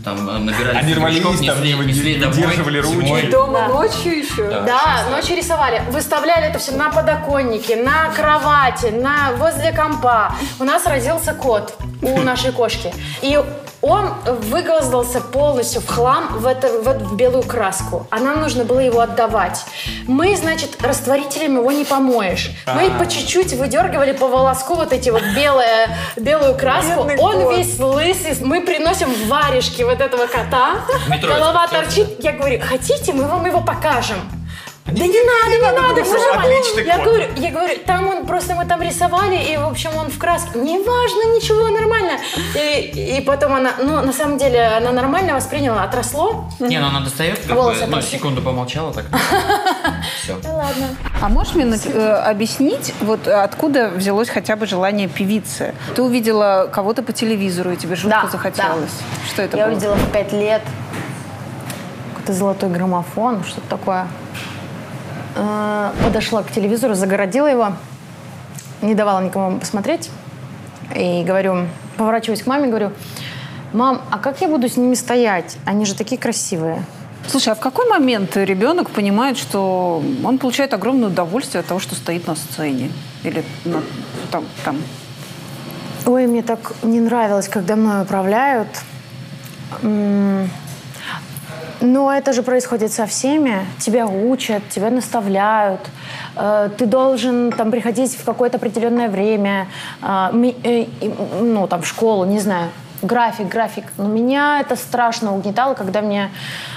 Там 0.08 0.30
э, 0.30 0.38
набирали 0.40 0.78
Они 0.78 0.94
рвались, 0.94 1.18
снеговичков, 1.18 1.46
там, 1.48 1.64
несли, 1.64 1.74
не 1.74 1.86
несли 1.86 2.16
домой 2.18 2.36
выдерживали 2.38 2.80
ручки. 2.80 3.06
зимой. 3.06 3.22
Дома 3.28 3.60
Да. 3.60 3.68
ночью 3.68 4.18
еще. 4.20 4.50
Да. 4.50 4.62
Да, 4.62 5.10
ночью 5.12 5.36
рисовали. 5.36 5.82
Выставляли 5.92 6.46
это 6.46 6.60
все 6.60 6.72
на 6.72 6.90
подоконнике, 6.90 7.76
на 7.76 8.10
кровати, 8.16 8.88
на 8.88 9.32
возле 9.34 9.72
компа. 9.74 10.34
У 10.60 10.64
нас 10.64 10.86
родился 10.86 11.34
кот 11.34 11.76
у 12.02 12.22
нашей 12.22 12.52
кошки. 12.52 12.94
И 13.22 13.38
он 13.82 14.14
выгвоздался 14.26 15.22
полностью 15.22 15.82
в 15.82 15.88
хлам 15.88 16.40
в, 16.40 16.48
это, 16.48 16.82
в 16.82 16.88
эту 16.88 17.16
белую 17.16 17.44
краску. 17.44 18.08
А 18.10 18.20
нам 18.20 18.42
нужно 18.42 18.64
было 18.64 18.80
его 18.80 19.00
отдавать. 19.02 19.66
Мы, 20.08 20.36
значит, 20.36 20.82
растворителем 20.82 21.58
его 21.58 21.72
не 21.72 21.86
помоешь. 21.86 22.52
Мы 22.66 22.90
по 22.92 23.06
чуть-чуть 23.06 23.54
выдергивали 23.54 24.14
по 24.14 24.28
волоску 24.28 24.76
вот 24.76 24.94
эти 24.94 25.10
вот 25.10 25.24
белые, 25.36 25.96
белую 26.16 26.56
краску. 26.56 27.04
Бедный 27.04 27.18
он 27.18 27.44
кот. 27.44 27.58
весь 27.58 27.80
лысый. 27.80 28.38
Мы 28.42 28.62
приносим 28.62 29.14
варежки 29.28 29.84
вот 29.84 30.02
этого 30.02 30.28
кота. 30.28 30.82
метро 31.08 31.34
Голова 31.34 31.68
торчит. 31.68 32.24
Я 32.24 32.34
говорю, 32.34 32.62
хотите, 32.62 33.14
мы 33.14 33.26
вам 33.26 33.46
его 33.46 33.62
покажем. 33.62 34.18
Да 34.88 35.06
не 35.06 35.22
надо, 35.22 35.52
не 35.52 35.60
надо, 35.62 35.88
думаю, 35.90 36.06
все 36.06 36.18
что 36.18 36.28
нормально. 36.34 36.56
отличный 36.58 36.86
Я 36.86 36.96
кот. 36.98 37.06
говорю, 37.06 37.26
я 37.36 37.52
говорю, 37.52 37.80
там 37.86 38.08
он 38.08 38.26
просто 38.26 38.56
мы 38.56 38.66
там 38.66 38.82
рисовали, 38.82 39.36
и, 39.36 39.58
в 39.58 39.68
общем, 39.68 39.90
он 39.98 40.10
в 40.10 40.18
краске. 40.18 40.58
Неважно, 40.60 41.36
ничего, 41.36 41.68
нормально. 41.68 42.14
И, 42.56 43.18
и 43.18 43.22
потом 43.22 43.54
она, 43.54 43.72
ну, 43.82 44.02
на 44.02 44.14
самом 44.14 44.38
деле, 44.38 44.66
она 44.78 44.92
нормально 44.92 45.36
восприняла, 45.36 45.84
отросло. 45.84 46.50
Не, 46.60 46.80
ну 46.80 46.88
она 46.88 47.02
достает, 47.02 47.40
как 47.40 47.56
Волосы 47.56 47.86
бы, 47.86 47.96
ну, 47.98 48.02
секунду 48.02 48.42
помолчала, 48.42 48.94
так. 48.94 49.06
Все. 50.24 50.38
Да 50.42 50.54
ладно. 50.54 50.88
А 51.22 51.30
можешь 51.30 51.54
мне 51.56 51.66
э, 51.66 52.10
объяснить, 52.26 52.94
вот 53.02 53.28
э, 53.28 53.34
откуда 53.34 53.90
взялось 53.90 54.30
хотя 54.30 54.56
бы 54.56 54.66
желание 54.68 55.08
певицы? 55.10 55.74
Ты 55.96 56.02
увидела 56.02 56.70
кого-то 56.72 57.04
по 57.04 57.12
телевизору, 57.12 57.72
и 57.72 57.76
тебе 57.76 57.96
жутко 57.96 58.22
Да, 58.24 58.30
захотелось. 58.30 58.92
Что 59.28 59.42
это 59.42 59.58
Я 59.58 59.66
было? 59.66 59.74
увидела 59.74 59.96
в 59.96 60.12
пять 60.12 60.32
лет 60.32 60.62
какой-то 62.16 62.34
золотой 62.34 62.70
граммофон, 62.70 63.44
что-то 63.44 63.68
такое. 63.70 64.08
Э, 65.38 65.92
Подошла 66.04 66.44
к 66.44 66.52
телевизору, 66.52 66.96
загородила 66.96 67.48
его, 67.48 67.74
не 68.82 68.96
давала 68.96 69.22
никому 69.24 69.60
посмотреть. 69.60 70.10
И 70.96 71.24
говорю, 71.24 71.68
поворачиваюсь 71.98 72.42
к 72.44 72.48
маме, 72.48 72.68
говорю, 72.68 72.92
мам, 73.74 74.02
а 74.10 74.18
как 74.20 74.42
я 74.42 74.48
буду 74.48 74.68
с 74.70 74.78
ними 74.78 74.96
стоять? 74.96 75.58
Они 75.66 75.86
же 75.86 75.96
такие 75.96 76.20
красивые. 76.20 76.84
Слушай, 77.28 77.50
а 77.50 77.56
в 77.56 77.60
какой 77.60 77.90
момент 77.90 78.38
ребенок 78.38 78.90
понимает, 78.90 79.38
что 79.38 80.02
он 80.24 80.38
получает 80.38 80.74
огромное 80.74 81.10
удовольствие 81.10 81.60
от 81.60 81.66
того, 81.68 81.80
что 81.80 81.94
стоит 81.96 82.26
на 82.28 82.36
сцене? 82.36 82.90
Или 83.24 83.44
на- 83.66 83.84
там, 84.32 84.46
там? 84.64 84.78
Ой, 86.06 86.26
мне 86.26 86.42
так 86.42 86.72
не 86.84 87.02
нравилось, 87.02 87.50
когда 87.50 87.76
мной 87.76 88.04
управляют. 88.04 88.70
М, 89.84 90.50
Но 91.82 92.12
это 92.12 92.34
же 92.34 92.42
происходит 92.44 92.92
со 92.92 93.06
всеми. 93.06 93.66
Тебя 93.80 94.08
учат, 94.08 94.68
тебя 94.70 94.90
наставляют. 94.90 95.82
Э, 96.36 96.70
Ты 96.78 96.86
должен 96.86 97.52
там 97.52 97.72
приходить 97.72 98.16
в 98.16 98.24
какое-то 98.26 98.58
определенное 98.58 99.10
время, 99.10 99.68
э, 100.02 100.54
э, 100.64 100.86
ну 101.42 101.68
там 101.68 101.82
в 101.82 101.88
школу, 101.88 102.26
не 102.26 102.40
знаю. 102.40 102.70
График, 103.04 103.48
график. 103.48 103.84
Но 103.98 104.08
меня 104.08 104.60
это 104.60 104.76
страшно 104.76 105.36
угнетало, 105.36 105.76
когда 105.76 106.02
мне, 106.02 106.32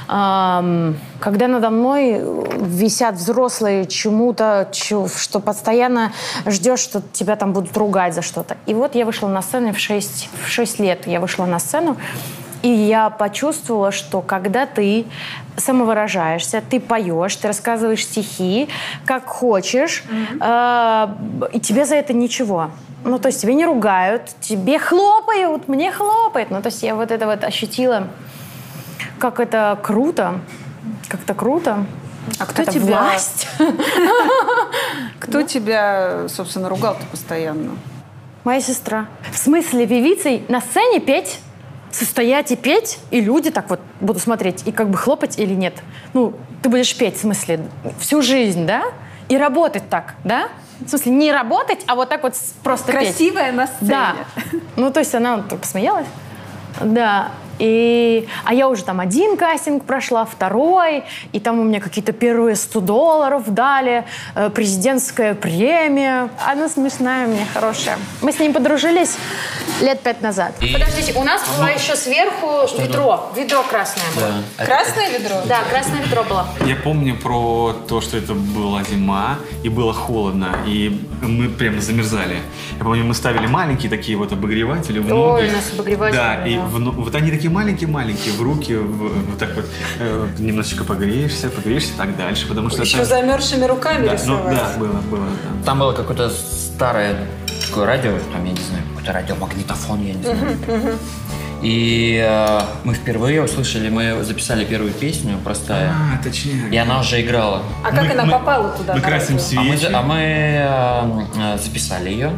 ам, 0.07 0.99
когда 1.19 1.49
надо 1.49 1.71
мной 1.71 2.23
висят 2.59 3.15
взрослые 3.15 3.87
чему-то, 3.87 4.69
что 4.73 5.41
постоянно 5.41 6.13
ждешь, 6.45 6.81
что 6.81 7.01
тебя 7.13 7.37
там 7.37 7.55
будут 7.55 7.75
ругать 7.75 8.15
за 8.15 8.21
что-то. 8.21 8.59
И 8.67 8.75
вот 8.75 8.95
я 8.95 9.07
вышла 9.07 9.29
на 9.29 9.41
сцену 9.41 9.73
в 9.73 9.79
6, 9.79 10.29
в 10.45 10.49
6 10.49 10.79
лет. 10.81 11.07
Я 11.07 11.21
вышла 11.21 11.47
на 11.47 11.59
сцену, 11.59 11.97
и 12.63 12.69
я 12.69 13.11
почувствовала, 13.11 13.91
что 13.93 14.21
когда 14.21 14.67
ты 14.67 15.07
самовыражаешься, 15.57 16.63
ты 16.69 16.81
поешь, 16.81 17.37
ты 17.37 17.49
рассказываешь 17.49 18.05
стихи, 18.05 18.69
как 19.05 19.27
хочешь, 19.27 20.05
э, 20.41 21.07
и 21.53 21.61
тебе 21.61 21.85
за 21.85 21.97
это 21.97 22.13
ничего. 22.13 22.71
Ну, 23.05 23.19
то 23.19 23.29
есть 23.29 23.41
тебе 23.41 23.55
не 23.55 23.65
ругают, 23.65 24.23
тебе 24.41 24.79
хлопают, 24.79 25.69
мне 25.69 25.91
хлопают. 25.91 26.51
Ну, 26.51 26.61
то 26.61 26.69
есть 26.69 26.83
я 26.83 26.95
вот 26.95 27.11
это 27.11 27.27
вот 27.27 27.45
ощутила, 27.45 28.09
как 29.19 29.41
это 29.41 29.79
круто, 29.83 30.41
как 31.09 31.23
это 31.23 31.35
круто. 31.35 31.87
А 32.39 32.47
кто 32.47 32.63
Это 32.63 32.73
тебя, 32.73 32.85
власть. 32.85 33.49
кто 35.21 35.43
тебя, 35.43 36.29
собственно, 36.29 36.69
ругал-то 36.69 37.05
постоянно? 37.11 37.73
Моя 38.45 38.61
сестра. 38.61 39.07
В 39.33 39.39
смысле 39.39 39.87
певицей 39.87 40.45
на 40.49 40.61
сцене 40.61 41.01
петь? 41.01 41.41
Состоять 41.93 42.53
и 42.53 42.57
петь, 42.57 42.99
и 43.11 43.21
люди 43.21 43.51
так 43.51 43.69
вот 43.69 43.81
будут 44.01 44.23
смотреть, 44.23 44.67
и 44.67 44.73
как 44.73 44.91
бы 44.91 44.97
хлопать 44.97 45.39
или 45.39 45.55
нет. 45.55 45.75
Ну, 46.15 46.35
ты 46.63 46.69
будешь 46.69 46.97
петь, 46.97 47.17
в 47.17 47.21
смысле, 47.21 47.67
всю 47.99 48.23
жизнь, 48.23 48.67
да? 48.67 48.85
И 49.29 49.37
работать 49.37 49.89
так, 49.89 50.15
да? 50.25 50.49
В 50.81 50.89
смысле, 50.89 51.13
не 51.13 51.33
работать, 51.33 51.81
а 51.87 51.95
вот 51.95 52.09
так 52.09 52.23
вот 52.23 52.35
просто 52.63 52.93
петь. 52.93 53.09
Красивая 53.09 53.53
на 53.53 53.67
сцене. 53.67 53.91
Да. 53.91 54.15
Ну, 54.77 54.91
то 54.91 55.01
есть 55.01 55.15
она 55.15 55.37
вот 55.37 55.61
посмеялась. 55.61 56.07
Да. 56.81 57.31
И, 57.61 58.27
а 58.45 58.55
я 58.55 58.69
уже 58.69 58.83
там 58.85 59.01
один 59.01 59.37
кастинг 59.37 59.85
прошла, 59.85 60.25
второй, 60.25 61.05
и 61.33 61.41
там 61.41 61.59
у 61.61 61.63
меня 61.65 61.79
какие-то 61.81 62.13
первые 62.13 62.57
100 62.57 62.81
долларов 62.81 63.43
дали, 63.47 64.05
э, 64.35 64.49
президентская 64.49 65.35
премия. 65.35 66.31
Она 66.47 66.69
смешная 66.71 67.27
меня, 67.27 67.45
хорошая. 67.53 67.99
Мы 68.23 68.33
с 68.33 68.39
ней 68.39 68.51
подружились 68.51 69.17
лет 69.83 70.01
пять 70.01 70.23
назад. 70.23 70.55
И- 70.61 70.73
Подождите, 70.73 71.13
у 71.19 71.23
нас 71.23 71.43
была 71.57 71.69
еще 71.71 71.97
сверху 71.97 72.67
ведро, 72.79 73.31
ведро 73.37 73.63
красное 73.63 74.05
было. 74.17 74.33
Да. 74.59 74.65
Красное 74.65 75.11
ведро? 75.19 75.37
Да, 75.47 75.59
красное 75.71 76.01
ведро 76.03 76.25
было. 76.25 76.47
Я 76.67 76.77
помню 76.77 77.15
про 77.17 77.75
то, 77.87 78.01
что 78.01 78.17
это 78.17 78.33
была 78.35 78.83
зима, 78.85 79.37
и 79.63 79.69
было 79.69 79.93
холодно, 79.93 80.57
и 80.67 80.99
мы 81.23 81.49
прям 81.51 81.79
замерзали. 81.81 82.39
Я 82.79 82.85
помню, 82.85 83.05
мы 83.05 83.13
ставили 83.15 83.47
маленькие 83.47 83.91
такие 83.91 84.17
вот 84.17 84.33
обогреватели 84.33 84.99
в 84.99 85.05
Ой, 85.07 85.11
ноги. 85.43 85.49
у 85.51 85.53
нас 85.57 85.71
обогреватели 85.75 86.17
Да, 86.17 86.37
были, 86.43 86.53
и 86.55 86.57
да. 86.57 86.63
в 86.65 86.81
вот 87.11 87.15
они 87.15 87.31
такие 87.31 87.50
маленькие-маленькие, 87.51 88.35
в 88.35 88.43
руки, 88.43 88.75
в- 88.75 89.31
вот 89.31 89.39
так 89.39 89.55
вот, 89.57 89.67
э, 89.99 90.29
немножечко 90.39 90.85
погреешься, 90.85 91.49
погреешься, 91.51 91.93
так 91.97 92.17
дальше, 92.17 92.47
потому 92.49 92.71
что... 92.71 92.83
Еще 92.83 92.99
это- 92.99 93.07
замерзшими 93.07 93.65
руками 93.65 94.05
да, 94.07 94.13
ну, 94.13 94.15
рисовать. 94.15 94.57
да, 94.57 94.79
было, 94.79 95.01
было, 95.11 95.25
да. 95.27 95.65
Там 95.65 95.79
было 95.79 95.93
какое-то 95.93 96.31
старое 96.31 97.27
такое 97.69 97.87
радио, 97.87 98.13
там, 98.33 98.45
я 98.45 98.53
не 98.53 98.61
знаю, 98.61 98.83
какой-то 98.91 99.13
радиомагнитофон, 99.13 100.01
я 100.03 100.15
не 100.15 100.23
знаю. 100.23 100.59
И 101.63 102.19
э, 102.27 102.61
мы 102.85 102.95
впервые 102.95 103.43
услышали, 103.43 103.91
мы 103.91 104.23
записали 104.25 104.65
первую 104.65 104.93
песню, 104.93 105.37
простая, 105.45 105.91
А, 105.91 106.23
точнее. 106.23 106.69
и 106.71 106.77
она 106.77 107.01
уже 107.01 107.21
играла. 107.21 107.63
А 107.85 107.91
как 107.91 108.05
Мы- 108.05 108.13
она 108.13 108.25
мы- 108.25 108.33
попала 108.33 108.69
туда? 108.71 108.95
Мы 108.95 109.01
красим 109.01 109.37
радио? 109.37 109.59
А 109.59 109.63
мы, 109.63 109.77
свечи. 109.77 109.93
а 109.93 110.03
мы 110.03 111.27
э, 111.55 111.59
записали 111.63 112.11
ее, 112.11 112.33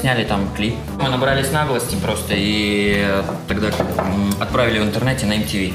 сняли 0.00 0.24
там 0.24 0.48
клип. 0.56 0.74
Мы 1.02 1.08
набрались 1.08 1.50
наглости 1.50 1.96
просто 1.96 2.34
и 2.36 3.02
э, 3.04 3.22
тогда 3.48 3.68
отправили 4.40 4.78
в 4.78 4.82
интернете 4.84 5.26
на 5.26 5.32
MTV. 5.34 5.74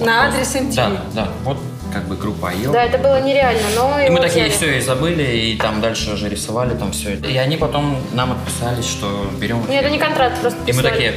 На 0.00 0.28
адрес 0.28 0.54
MTV. 0.54 0.74
Да, 0.76 0.90
да, 1.14 1.28
вот 1.44 1.58
как 1.92 2.06
бы 2.06 2.14
группа 2.16 2.50
Айо. 2.50 2.70
Да, 2.72 2.84
это 2.84 2.98
было 2.98 3.20
нереально, 3.20 3.66
но 3.74 3.98
И 3.98 4.08
мы 4.08 4.20
такие 4.20 4.46
взяли. 4.46 4.56
все 4.56 4.78
и 4.78 4.80
забыли, 4.80 5.24
и 5.24 5.56
там 5.56 5.80
дальше 5.80 6.12
уже 6.12 6.28
рисовали 6.28 6.74
там 6.74 6.92
все 6.92 7.14
это. 7.14 7.26
И 7.28 7.36
они 7.36 7.56
потом 7.56 7.96
нам 8.12 8.30
отписались, 8.30 8.86
что 8.88 9.28
берем. 9.40 9.68
Нет, 9.68 9.82
это 9.82 9.90
не 9.90 9.98
контракт, 9.98 10.40
просто 10.40 10.60
И 10.66 10.72
мы 10.72 10.82
такие. 10.82 11.14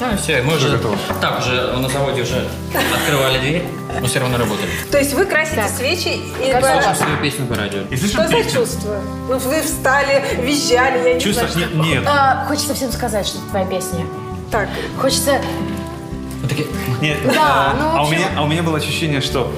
Ну 0.00 0.16
все, 0.16 0.42
мы 0.42 0.56
уже 0.56 0.70
готово. 0.70 0.96
так 1.20 1.40
уже 1.40 1.72
на 1.76 1.88
заводе 1.88 2.22
уже 2.22 2.48
открывали 2.72 3.38
дверь, 3.38 3.64
но 4.00 4.06
все 4.06 4.20
равно 4.20 4.38
работали. 4.38 4.70
То 4.90 4.98
есть 4.98 5.12
вы 5.12 5.26
красите 5.26 5.68
свечи 5.68 6.08
и... 6.42 6.50
Слушаем 6.50 6.96
свою 6.96 7.16
песню 7.18 7.46
по 7.46 7.54
радио. 7.54 7.82
Что 7.94 8.26
за 8.26 8.50
чувство? 8.50 9.00
Ну, 9.28 9.36
вы 9.36 9.60
встали, 9.60 10.24
визжали, 10.42 11.08
я 11.08 11.14
не 11.14 11.20
что... 11.20 11.58
Нет, 11.58 11.74
нет. 11.74 12.04
А, 12.06 12.46
хочется 12.48 12.74
всем 12.74 12.90
сказать, 12.92 13.26
что 13.26 13.38
это 13.38 13.48
твоя 13.48 13.66
песня. 13.66 14.06
Так, 14.50 14.68
Хочется... 14.98 15.40
Такие, 16.48 16.66
Нет, 17.00 17.18
Да, 17.24 17.74
ну, 17.78 17.98
а 17.98 18.04
у 18.04 18.10
меня, 18.10 18.26
а 18.36 18.42
у 18.42 18.46
меня 18.48 18.62
было 18.62 18.78
ощущение, 18.78 19.20
что 19.20 19.52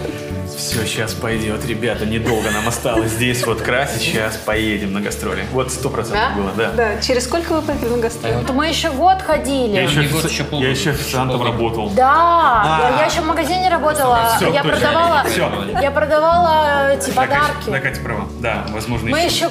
все, 0.56 0.85
сейчас 0.87 1.14
пойдет, 1.14 1.64
ребята, 1.66 2.06
недолго 2.06 2.50
нам 2.50 2.66
осталось 2.68 3.11
здесь 3.12 3.44
вот 3.47 3.61
красить, 3.62 4.02
сейчас 4.02 4.37
поедем 4.37 4.92
на 4.92 5.00
гастроли. 5.00 5.44
Вот 5.52 5.71
сто 5.73 5.88
процентов 5.90 6.23
Да? 6.35 6.40
было, 6.40 6.50
да. 6.56 6.71
да, 6.73 7.00
через 7.00 7.25
сколько 7.25 7.52
вы 7.54 7.62
поехали 7.62 7.88
на 7.90 7.99
гастроли? 7.99 8.44
То 8.47 8.52
мы 8.52 8.66
еще 8.68 8.90
год 8.90 9.23
ходили. 9.23 9.73
Я 9.75 9.82
еще, 9.82 10.02
год, 10.02 10.25
еще 10.25 10.44
полгода. 10.44 10.64
я 10.66 10.71
еще 10.71 10.90
официантом 10.90 11.38
Полгода. 11.38 11.52
работал. 11.59 11.90
Да, 11.90 12.12
А. 12.14 12.90
я, 12.92 12.99
я 13.00 13.06
еще 13.06 13.21
в 13.21 13.26
магазине 13.26 13.68
работала. 13.68 14.35
Всё, 14.37 14.52
я 14.52 14.62
точно. 14.62 14.78
продавала, 14.78 15.25
я 15.82 15.90
продавала 15.90 16.92
эти 16.92 17.11
подарки. 17.11 17.68
да, 17.71 17.80
Катя 17.80 18.00
права. 18.00 18.28
Да, 18.40 18.64
возможно, 18.71 19.11
Мы 19.11 19.21
еще 19.21 19.49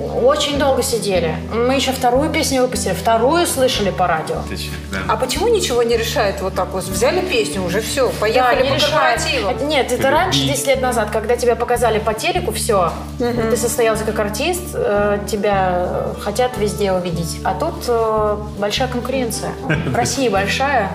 очень 0.00 0.58
долго 0.58 0.82
сидели. 0.82 1.36
Мы 1.52 1.74
еще 1.74 1.92
вторую 1.92 2.30
песню 2.30 2.62
выпустили, 2.62 2.92
вторую 2.92 3.46
слышали 3.46 3.90
по 3.90 4.06
радио. 4.06 4.36
Точно, 4.48 4.72
да. 4.90 4.98
А 5.08 5.16
почему 5.16 5.48
ничего 5.48 5.82
не 5.82 5.96
решает 5.96 6.40
вот 6.40 6.54
так 6.54 6.72
вот? 6.72 6.84
Взяли 6.84 7.20
песню, 7.20 7.62
уже 7.62 7.80
все, 7.80 8.08
Да, 8.08 8.14
поехали 8.20 8.62
не 8.64 8.70
по. 8.78 9.50
Это- 9.50 9.64
Нет, 9.64 9.92
это 9.92 10.10
раньше, 10.10 10.40
10 10.46 10.66
лет 10.66 10.80
назад, 10.82 11.10
когда 11.10 11.36
тебя 11.36 11.56
показали 11.56 11.98
по 11.98 12.14
телеку, 12.14 12.52
все, 12.52 12.92
ты 13.18 13.56
состоялся 13.56 14.04
как 14.04 14.18
артист, 14.18 14.62
э, 14.74 15.18
тебя 15.26 15.86
э, 15.88 16.14
хотят 16.20 16.56
везде 16.58 16.92
увидеть. 16.92 17.40
А 17.44 17.54
тут 17.54 17.84
э, 17.88 18.36
большая 18.58 18.88
конкуренция. 18.88 19.52
Россия 19.94 20.30
большая. 20.30 20.90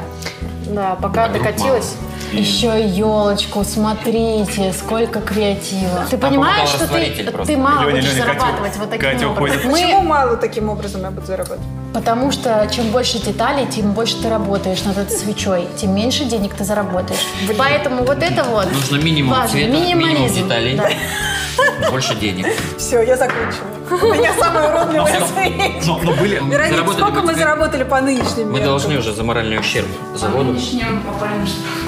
Да, 0.67 0.95
пока 1.01 1.27
Подруг 1.27 1.43
докатилась. 1.43 1.95
Мало. 2.33 2.41
Еще 2.41 2.81
и 2.85 2.87
елочку, 2.89 3.63
смотрите, 3.63 4.73
сколько 4.73 5.21
креатива. 5.21 6.05
Ты 6.09 6.17
понимаешь, 6.17 6.69
что 6.69 6.87
ты, 6.87 7.25
ты 7.45 7.57
мало 7.57 7.81
Леня, 7.89 7.91
будешь 8.01 8.13
Леня, 8.13 8.25
Катя- 8.25 8.39
зарабатывать 8.39 8.77
вот 8.77 8.89
таким 8.89 9.09
Катя 9.11 9.27
образом. 9.27 9.33
уходит. 9.33 9.65
Мы- 9.65 9.71
Почему 9.71 10.01
мало 10.01 10.37
таким 10.37 10.69
образом 10.69 11.01
я 11.01 11.11
буду 11.11 11.27
зарабатывать? 11.27 11.61
Потому 11.93 12.31
что 12.31 12.67
чем 12.73 12.89
больше 12.91 13.19
деталей, 13.19 13.65
тем 13.67 13.93
больше 13.93 14.15
ты 14.21 14.29
работаешь 14.29 14.83
над 14.83 14.97
этой 14.97 15.17
свечой, 15.17 15.67
тем 15.77 15.95
меньше 15.95 16.25
денег 16.25 16.53
ты 16.53 16.63
заработаешь. 16.63 17.19
Поэтому 17.57 18.03
вот 18.03 18.21
это 18.21 18.43
вот 18.43 18.71
Нужно 18.71 18.97
минимум 18.97 19.33
важно. 19.33 19.49
цвета, 19.49 19.71
минимум 19.71 20.07
Минимализм. 20.09 20.35
деталей. 20.43 20.75
Да. 20.77 20.89
Больше 21.91 22.15
денег. 22.15 22.45
Все, 22.77 23.01
я 23.01 23.17
закончила. 23.17 23.65
У 23.91 24.13
меня 24.13 24.31
самая 24.39 24.69
уродливая 24.69 25.19
свеча. 25.27 25.85
Но, 25.87 25.99
но 26.03 26.11
были... 26.13 26.35
Вероника, 26.35 26.91
сколько 26.93 27.21
мы 27.21 27.33
теперь. 27.33 27.35
заработали 27.39 27.83
по 27.83 27.99
нынешним 27.99 28.45
Мы 28.47 28.59
меркам? 28.59 28.65
должны 28.67 28.97
уже 28.99 29.11
за 29.13 29.23
моральный 29.23 29.59
ущерб 29.59 29.87
заводу 30.15 30.55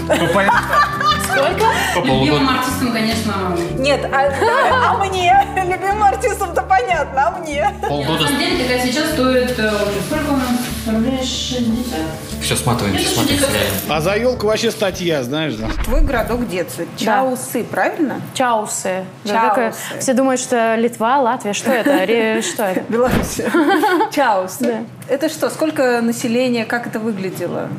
Сколько? 0.05 1.65
по 1.95 1.99
Любимым 2.05 2.49
артистам, 2.49 2.91
конечно, 2.91 3.33
Нет, 3.77 4.03
а, 4.11 4.29
да, 4.29 4.91
а 4.91 4.97
мне? 4.97 5.33
Любимым 5.55 6.03
артистам-то 6.03 6.61
понятно, 6.63 7.27
а 7.27 7.39
мне? 7.39 7.69
на 7.81 7.87
Полгода. 7.87 8.25
самом 8.25 8.39
деле 8.39 8.63
такая 8.63 8.81
свеча 8.81 9.01
стоит, 9.13 9.57
э, 9.57 9.71
сколько 10.07 10.31
у 10.31 10.35
нас? 10.37 10.49
Рублей 10.87 11.19
60? 11.19 11.99
Все. 12.41 12.55
60. 12.55 13.29
реально. 13.29 13.49
А 13.89 14.01
за 14.01 14.15
елку 14.15 14.47
вообще 14.47 14.71
статья, 14.71 15.23
знаешь, 15.23 15.53
да? 15.55 15.67
Твой 15.85 16.01
городок 16.01 16.47
детства. 16.49 16.83
Чаусы, 16.97 17.63
правильно? 17.63 18.19
Чаусы. 18.33 19.05
Да, 19.23 19.31
Чаусы. 19.33 19.49
такое- 19.49 19.73
Все 20.01 20.13
думают, 20.13 20.41
что 20.41 20.75
Литва, 20.75 21.19
Латвия. 21.19 21.53
Что 21.53 21.71
это? 21.71 22.41
Что 22.41 22.63
это? 22.63 22.81
Беларусь. 22.89 23.41
Чаусы. 24.11 24.85
Это 25.07 25.29
что? 25.29 25.49
Сколько 25.49 26.01
населения? 26.01 26.65
Как 26.65 26.87
это 26.87 26.99
выглядело? 26.99 27.69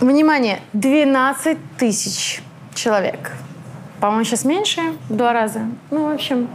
Внимание, 0.00 0.60
12 0.72 1.56
тысяч 1.78 2.42
человек. 2.74 3.30
По-моему, 4.00 4.24
сейчас 4.24 4.44
меньше, 4.44 4.80
в 5.08 5.16
два 5.16 5.32
раза. 5.32 5.60
Ну, 5.90 6.10
в 6.10 6.14
общем, 6.14 6.48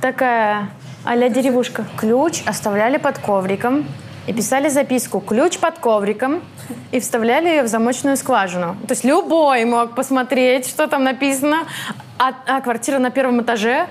такая 0.00 0.70
а-ля 1.04 1.28
деревушка. 1.28 1.84
Ключ 1.98 2.42
оставляли 2.46 2.98
под 2.98 3.18
ковриком 3.18 3.84
и 4.28 4.32
писали 4.32 4.68
записку 4.68 5.18
«Ключ 5.20 5.58
под 5.58 5.80
ковриком» 5.80 6.40
и 6.92 7.00
вставляли 7.00 7.48
ее 7.48 7.62
в 7.64 7.66
замочную 7.66 8.16
скважину. 8.16 8.76
То 8.86 8.92
есть 8.92 9.04
любой 9.04 9.64
мог 9.64 9.96
посмотреть, 9.96 10.68
что 10.68 10.86
там 10.86 11.02
написано. 11.02 11.64
А, 12.18 12.32
а 12.46 12.60
квартира 12.60 13.00
на 13.00 13.10
первом 13.10 13.42
этаже 13.42 13.88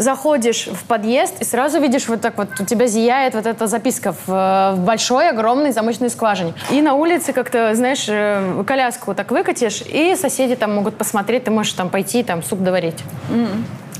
заходишь 0.00 0.66
в 0.66 0.84
подъезд 0.84 1.34
и 1.40 1.44
сразу 1.44 1.78
видишь 1.78 2.08
вот 2.08 2.20
так 2.20 2.38
вот, 2.38 2.48
у 2.58 2.64
тебя 2.64 2.86
зияет 2.86 3.34
вот 3.34 3.46
эта 3.46 3.66
записка 3.66 4.12
в, 4.12 4.28
э, 4.28 4.76
большой, 4.76 5.28
огромной 5.28 5.72
замочной 5.72 6.10
скважине. 6.10 6.54
И 6.70 6.80
на 6.80 6.94
улице 6.94 7.32
как-то, 7.32 7.74
знаешь, 7.74 8.06
э, 8.08 8.64
коляску 8.66 9.14
так 9.14 9.30
выкатишь, 9.30 9.82
и 9.86 10.16
соседи 10.16 10.56
там 10.56 10.74
могут 10.74 10.96
посмотреть, 10.96 11.44
ты 11.44 11.50
можешь 11.50 11.74
там 11.74 11.90
пойти, 11.90 12.22
там 12.22 12.42
суп 12.42 12.60
доварить. 12.60 12.98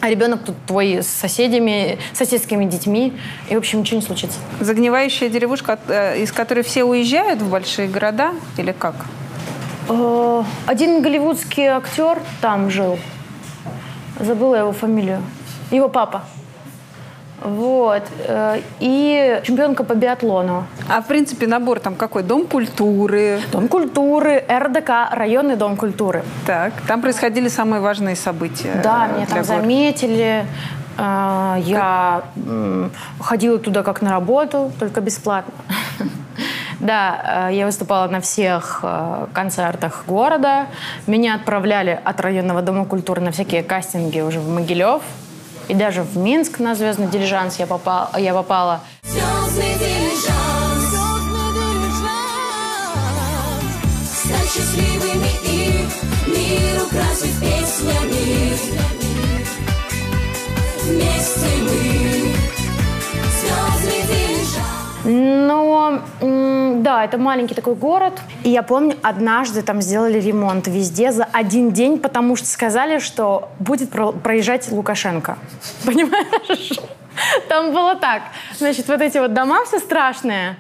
А 0.02 0.09
ребенок 0.09 0.40
тут 0.45 0.57
твой 0.66 1.02
с 1.02 1.09
соседями, 1.09 1.99
соседскими 2.14 2.64
детьми, 2.64 3.12
и, 3.50 3.54
в 3.54 3.59
общем, 3.59 3.80
ничего 3.80 4.00
не 4.00 4.07
случится. 4.07 4.39
Загнивающая 4.58 5.28
деревушка, 5.28 5.78
э, 5.89 6.23
из 6.23 6.32
которой 6.32 6.63
все 6.63 6.84
уезжают 6.84 7.43
в 7.43 7.50
большие 7.50 7.86
города? 7.89 8.30
Или 8.56 8.73
как? 8.73 8.95
Один 10.67 11.02
голливудский 11.02 11.67
актер 11.67 12.23
там 12.41 12.71
жил. 12.71 12.99
Забыла 14.19 14.56
его 14.56 14.73
фамилию. 14.73 15.23
Его 15.71 15.89
папа. 15.89 16.23
Вот. 17.43 18.02
Э, 18.28 18.61
И 18.80 19.41
чемпионка 19.45 19.83
по 19.85 19.95
биатлону. 19.95 20.65
А 20.89 21.00
в 21.00 21.06
принципе 21.06 21.47
набор 21.47 21.80
там 21.80 21.95
какой? 21.95 22.23
Дом 22.23 22.47
культуры. 22.47 23.41
Дом 23.50 23.69
культуры, 23.69 24.45
РДК, 24.50 24.91
районный 25.13 25.56
дом 25.56 25.76
культуры. 25.76 26.23
Так, 26.47 26.75
там 26.87 27.00
происходили 27.00 27.49
самые 27.49 27.80
важные 27.80 28.15
события. 28.17 28.80
Да, 28.85 29.09
э, 29.09 29.15
меня 29.17 29.26
там 29.26 29.39
города. 29.39 29.45
заметили. 29.45 30.45
Э, 30.99 31.56
Я 31.65 32.23
м, 32.37 32.91
ходила 33.21 33.59
туда 33.59 33.83
как 33.83 34.02
на 34.02 34.11
работу, 34.11 34.71
только 34.78 35.00
бесплатно. 35.00 35.54
Да, 36.80 37.49
я 37.50 37.67
выступала 37.67 38.09
на 38.09 38.23
всех 38.23 38.83
концертах 39.35 40.04
города. 40.06 40.67
Меня 41.06 41.35
отправляли 41.35 42.00
от 42.02 42.19
районного 42.23 42.63
дома 42.63 42.87
культуры 42.87 43.21
на 43.21 43.33
всякие 43.33 43.63
кастинги 43.63 44.21
уже 44.21 44.41
в 44.41 44.49
Могилев. 44.49 45.02
И 45.71 45.75
даже 45.75 46.02
в 46.02 46.17
Минск 46.17 46.59
на 46.59 46.75
звездный 46.75 47.06
дилижанс 47.06 47.61
я 47.61 47.67
попала. 47.69 48.11
Я 48.19 48.35
попала. 48.35 48.80
Звездный 49.04 49.78
дилижанс, 49.78 50.97
Стать 54.13 54.52
счастливыми 54.52 55.30
и 55.45 55.87
мир 56.26 56.83
украсить 56.83 57.39
песнями 57.39 58.59
Вместе 60.83 61.49
мы 61.63 61.71
Звездный 61.71 62.25
дилижанс 62.25 62.40
Но, 65.04 66.00
да, 66.21 67.04
это 67.04 67.19
маленький 67.19 67.54
такой 67.54 67.75
город. 67.75 68.21
И 68.45 68.50
я 68.50 68.63
помню, 68.63 68.97
однажды 69.02 69.63
там 69.63 69.80
сделали 69.80 70.21
ремонт 70.21 70.67
везде 70.69 71.13
за 71.13 71.25
один 71.25 71.71
день, 71.73 71.99
потому 71.99 72.36
что 72.36 72.47
сказали, 72.47 72.99
что 72.99 73.50
будет 73.58 73.91
про- 73.91 74.13
проезжать 74.13 74.71
Лукашенко. 74.71 75.39
Понимаешь? 75.84 76.78
Там 77.49 77.73
было 77.73 77.97
так. 77.97 78.23
Значит, 78.58 78.89
вот 78.89 79.00
эти 79.00 79.19
вот 79.19 79.32
дома 79.34 79.65
все 79.65 79.78
страшные. 79.78 80.56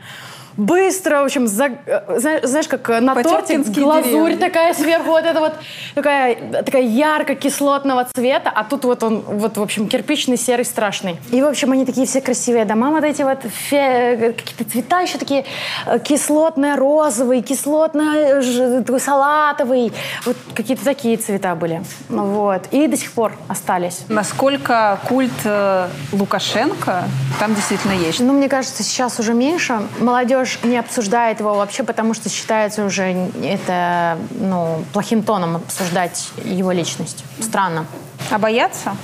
Быстро, 0.64 1.20
в 1.20 1.24
общем, 1.24 1.46
за- 1.46 1.70
э, 1.86 2.18
зна- 2.18 2.40
знаешь, 2.42 2.68
как 2.68 2.90
э, 2.90 3.00
на 3.00 3.14
торте 3.14 3.56
глазурь 3.58 4.04
деревни. 4.10 4.34
такая 4.36 4.74
сверху, 4.74 5.08
вот 5.10 5.24
это 5.24 5.40
вот 5.40 5.52
такая, 5.94 6.36
такая 6.64 6.82
ярко-кислотного 6.82 8.04
цвета, 8.14 8.52
а 8.54 8.64
тут 8.64 8.84
вот 8.84 9.02
он, 9.02 9.20
вот, 9.20 9.56
в 9.56 9.62
общем, 9.62 9.88
кирпичный, 9.88 10.36
серый, 10.36 10.66
страшный. 10.66 11.16
И, 11.30 11.40
в 11.40 11.46
общем, 11.46 11.72
они 11.72 11.86
такие 11.86 12.06
все 12.06 12.20
красивые 12.20 12.66
дома, 12.66 12.90
вот 12.90 13.04
эти 13.04 13.22
вот 13.22 13.38
фе- 13.70 14.32
какие-то 14.34 14.64
цвета 14.70 15.00
еще 15.00 15.16
такие 15.16 15.46
э, 15.86 15.98
кислотно-розовый, 15.98 17.40
кислотно-такой 17.42 19.00
салатовый, 19.00 19.92
вот 20.26 20.36
какие-то 20.54 20.84
такие 20.84 21.16
цвета 21.16 21.54
были. 21.54 21.82
Ну 22.10 22.24
Вот. 22.26 22.62
И 22.70 22.86
до 22.86 22.96
сих 22.98 23.12
пор 23.12 23.32
остались. 23.48 24.02
Насколько 24.08 24.98
культ 25.08 25.32
э, 25.44 25.88
Лукашенко 26.12 27.04
там 27.38 27.54
действительно 27.54 27.92
есть? 27.92 28.20
Ну, 28.20 28.34
мне 28.34 28.48
кажется, 28.48 28.82
сейчас 28.82 29.18
уже 29.18 29.32
меньше. 29.32 29.80
Молодежь 30.00 30.49
не 30.62 30.78
обсуждает 30.78 31.40
его 31.40 31.54
вообще, 31.54 31.82
потому 31.82 32.14
что 32.14 32.28
считается 32.28 32.84
уже 32.84 33.28
это 33.42 34.18
ну, 34.30 34.84
плохим 34.92 35.22
тоном 35.22 35.56
обсуждать 35.56 36.30
его 36.44 36.72
личность. 36.72 37.24
Странно. 37.40 37.86
А 38.30 38.38
боятся? 38.38 38.96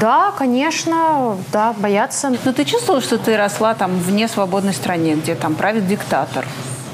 Да, 0.00 0.32
конечно, 0.36 1.36
да, 1.52 1.74
боятся. 1.76 2.32
Но 2.44 2.52
ты 2.52 2.64
чувствовала, 2.64 3.02
что 3.02 3.18
ты 3.18 3.36
росла 3.36 3.74
там 3.74 3.98
в 3.98 4.10
несвободной 4.10 4.72
стране, 4.72 5.14
где 5.14 5.34
там 5.34 5.54
правит 5.54 5.86
диктатор? 5.86 6.46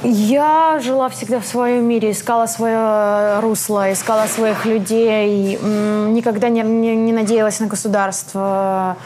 Я 0.02 0.80
жила 0.82 1.10
всегда 1.10 1.40
в 1.40 1.46
своем 1.46 1.84
мире, 1.84 2.12
искала 2.12 2.46
свое 2.46 3.40
русло, 3.40 3.92
искала 3.92 4.26
своих 4.26 4.64
людей, 4.64 5.58
никогда 5.58 6.48
не, 6.48 6.62
не- 6.62 6.96
не 6.96 7.12
надеялась 7.12 7.60
на 7.60 7.66
государство. 7.66 8.96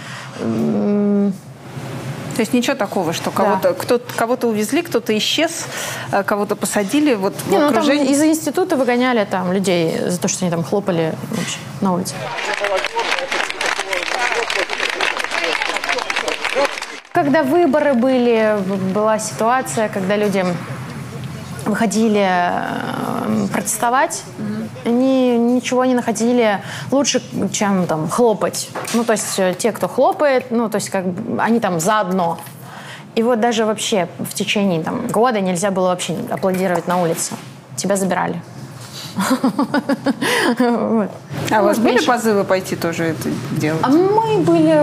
То 2.34 2.40
есть 2.40 2.52
ничего 2.52 2.74
такого, 2.74 3.12
что 3.12 3.30
кого-то 3.30 3.74
кто 3.74 4.00
кого-то 4.16 4.48
увезли, 4.48 4.82
кто-то 4.82 5.16
исчез, 5.18 5.66
э, 6.12 6.22
кого-то 6.24 6.56
посадили 6.56 7.14
вот 7.14 7.34
в 7.34 7.50
Не, 7.50 7.58
ну, 7.58 7.70
там 7.72 7.88
из 7.90 8.22
института 8.22 8.76
выгоняли 8.76 9.24
там 9.24 9.52
людей 9.52 9.96
за 10.06 10.18
то, 10.18 10.28
что 10.28 10.44
они 10.44 10.50
там 10.50 10.64
хлопали 10.64 11.14
вообще 11.30 11.58
на 11.80 11.94
улице. 11.94 12.14
Когда 17.12 17.44
выборы 17.44 17.94
были, 17.94 18.56
была 18.92 19.20
ситуация, 19.20 19.88
когда 19.88 20.16
люди 20.16 20.44
выходили 21.64 22.26
э, 22.28 23.46
протестовать, 23.52 24.22
они 24.84 25.36
ничего 25.36 25.84
не 25.84 25.94
находили 25.94 26.60
лучше, 26.90 27.22
чем 27.52 27.86
там 27.86 28.08
хлопать. 28.08 28.68
Ну, 28.92 29.04
то 29.04 29.12
есть 29.12 29.38
э, 29.38 29.54
те, 29.58 29.72
кто 29.72 29.88
хлопает, 29.88 30.50
ну, 30.50 30.68
то 30.68 30.76
есть 30.76 30.90
как 30.90 31.04
они 31.38 31.60
там 31.60 31.80
заодно. 31.80 32.38
И 33.14 33.22
вот 33.22 33.40
даже 33.40 33.64
вообще 33.64 34.08
в 34.18 34.34
течение 34.34 34.82
там, 34.82 35.06
года 35.08 35.40
нельзя 35.40 35.70
было 35.70 35.88
вообще 35.88 36.16
аплодировать 36.30 36.88
на 36.88 37.00
улице. 37.00 37.34
Тебя 37.76 37.96
забирали. 37.96 38.42
А 41.50 41.60
у 41.60 41.64
вас 41.64 41.78
Может, 41.78 41.82
были 41.82 42.04
позывы 42.04 42.42
пойти 42.42 42.74
тоже 42.74 43.04
это 43.04 43.28
делать? 43.52 43.80
А 43.84 43.88
мы 43.88 44.38
были 44.38 44.76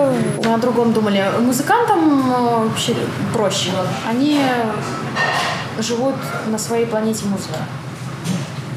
на 0.43 0.57
другом 0.57 0.93
думали. 0.93 1.23
Музыкантам 1.39 2.31
э, 2.31 2.67
вообще 2.67 2.95
проще. 3.33 3.71
Они 4.07 4.39
живут 5.79 6.15
на 6.47 6.57
своей 6.57 6.85
планете 6.85 7.25
музыки. 7.25 7.57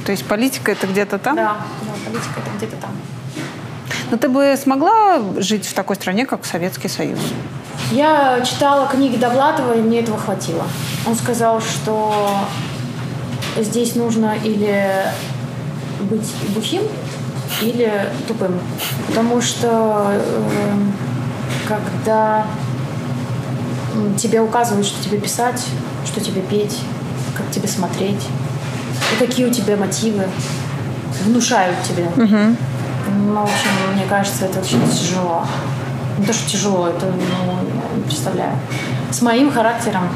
То 0.04 0.12
есть 0.12 0.26
политика 0.26 0.72
это 0.72 0.86
где-то 0.86 1.18
там? 1.18 1.36
Да, 1.36 1.56
да, 1.82 2.10
политика 2.10 2.40
это 2.40 2.50
где-то 2.56 2.76
там. 2.76 2.90
Но 4.10 4.18
ты 4.18 4.28
бы 4.28 4.54
смогла 4.60 5.20
жить 5.38 5.66
в 5.66 5.72
такой 5.72 5.96
стране, 5.96 6.26
как 6.26 6.44
Советский 6.44 6.88
Союз? 6.88 7.18
Я 7.90 8.42
читала 8.42 8.86
книги 8.86 9.16
Довлатова, 9.16 9.72
и 9.74 9.80
мне 9.80 10.00
этого 10.00 10.18
хватило. 10.18 10.64
Он 11.06 11.14
сказал, 11.14 11.60
что 11.60 12.14
здесь 13.56 13.94
нужно 13.94 14.36
или 14.42 14.86
быть 16.00 16.30
бухим, 16.54 16.82
или 17.62 18.10
тупым. 18.28 18.58
Потому 19.08 19.40
что 19.40 20.12
э, 20.12 20.74
когда 21.66 22.46
тебе 24.18 24.40
указывают, 24.40 24.86
что 24.86 25.02
тебе 25.02 25.18
писать, 25.18 25.64
что 26.04 26.20
тебе 26.20 26.42
петь, 26.42 26.78
как 27.36 27.50
тебе 27.50 27.68
смотреть, 27.68 28.20
какие 29.18 29.46
у 29.46 29.50
тебя 29.50 29.76
мотивы, 29.76 30.24
внушают 31.24 31.76
тебе. 31.82 32.08
Ну, 32.16 33.40
в 33.40 33.42
общем, 33.42 33.70
мне 33.94 34.04
кажется, 34.08 34.46
это 34.46 34.60
очень 34.60 34.80
тяжело. 34.90 35.44
Не 36.18 36.26
то, 36.26 36.32
что 36.32 36.50
тяжело, 36.50 36.88
это, 36.88 37.06
ну, 37.06 37.96
не 37.96 38.02
представляю. 38.02 38.52
С 39.10 39.22
моим 39.22 39.52
характером 39.52 40.08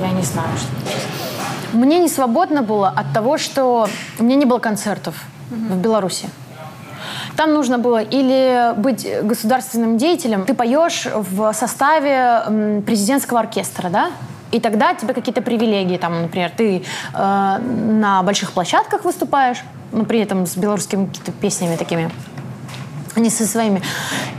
я 0.00 0.10
не 0.10 0.22
знаю, 0.22 0.48
что. 0.56 1.76
Мне 1.76 1.98
не 1.98 2.08
свободно 2.08 2.62
было 2.62 2.88
от 2.88 3.12
того, 3.12 3.38
что 3.38 3.88
у 4.18 4.24
меня 4.24 4.36
не 4.36 4.44
было 4.44 4.58
концертов 4.58 5.14
в 5.50 5.76
Беларуси. 5.76 6.28
Там 7.36 7.52
нужно 7.52 7.78
было 7.78 8.00
или 8.00 8.74
быть 8.76 9.06
государственным 9.22 9.98
деятелем, 9.98 10.44
ты 10.44 10.54
поешь 10.54 11.08
в 11.12 11.52
составе 11.52 12.82
президентского 12.86 13.40
оркестра, 13.40 13.88
да? 13.88 14.10
И 14.54 14.60
тогда 14.60 14.94
тебе 14.94 15.14
какие-то 15.14 15.42
привилегии, 15.42 15.96
там, 15.96 16.22
например, 16.22 16.52
ты 16.56 16.84
э, 17.12 17.58
на 17.58 18.22
больших 18.22 18.52
площадках 18.52 19.04
выступаешь, 19.04 19.58
но 19.90 20.04
при 20.04 20.20
этом 20.20 20.46
с 20.46 20.56
белорусскими 20.56 21.06
какими-то 21.06 21.32
песнями 21.32 21.76
такими 21.76 22.10
не 23.16 23.30
со 23.30 23.46
своими. 23.46 23.82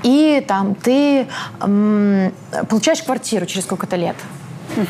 И 0.04 0.44
там 0.48 0.74
ты 0.76 1.28
м, 1.62 2.34
получаешь 2.70 3.04
квартиру 3.04 3.46
через 3.46 3.66
сколько-то 3.66 3.98
лет. 3.98 4.16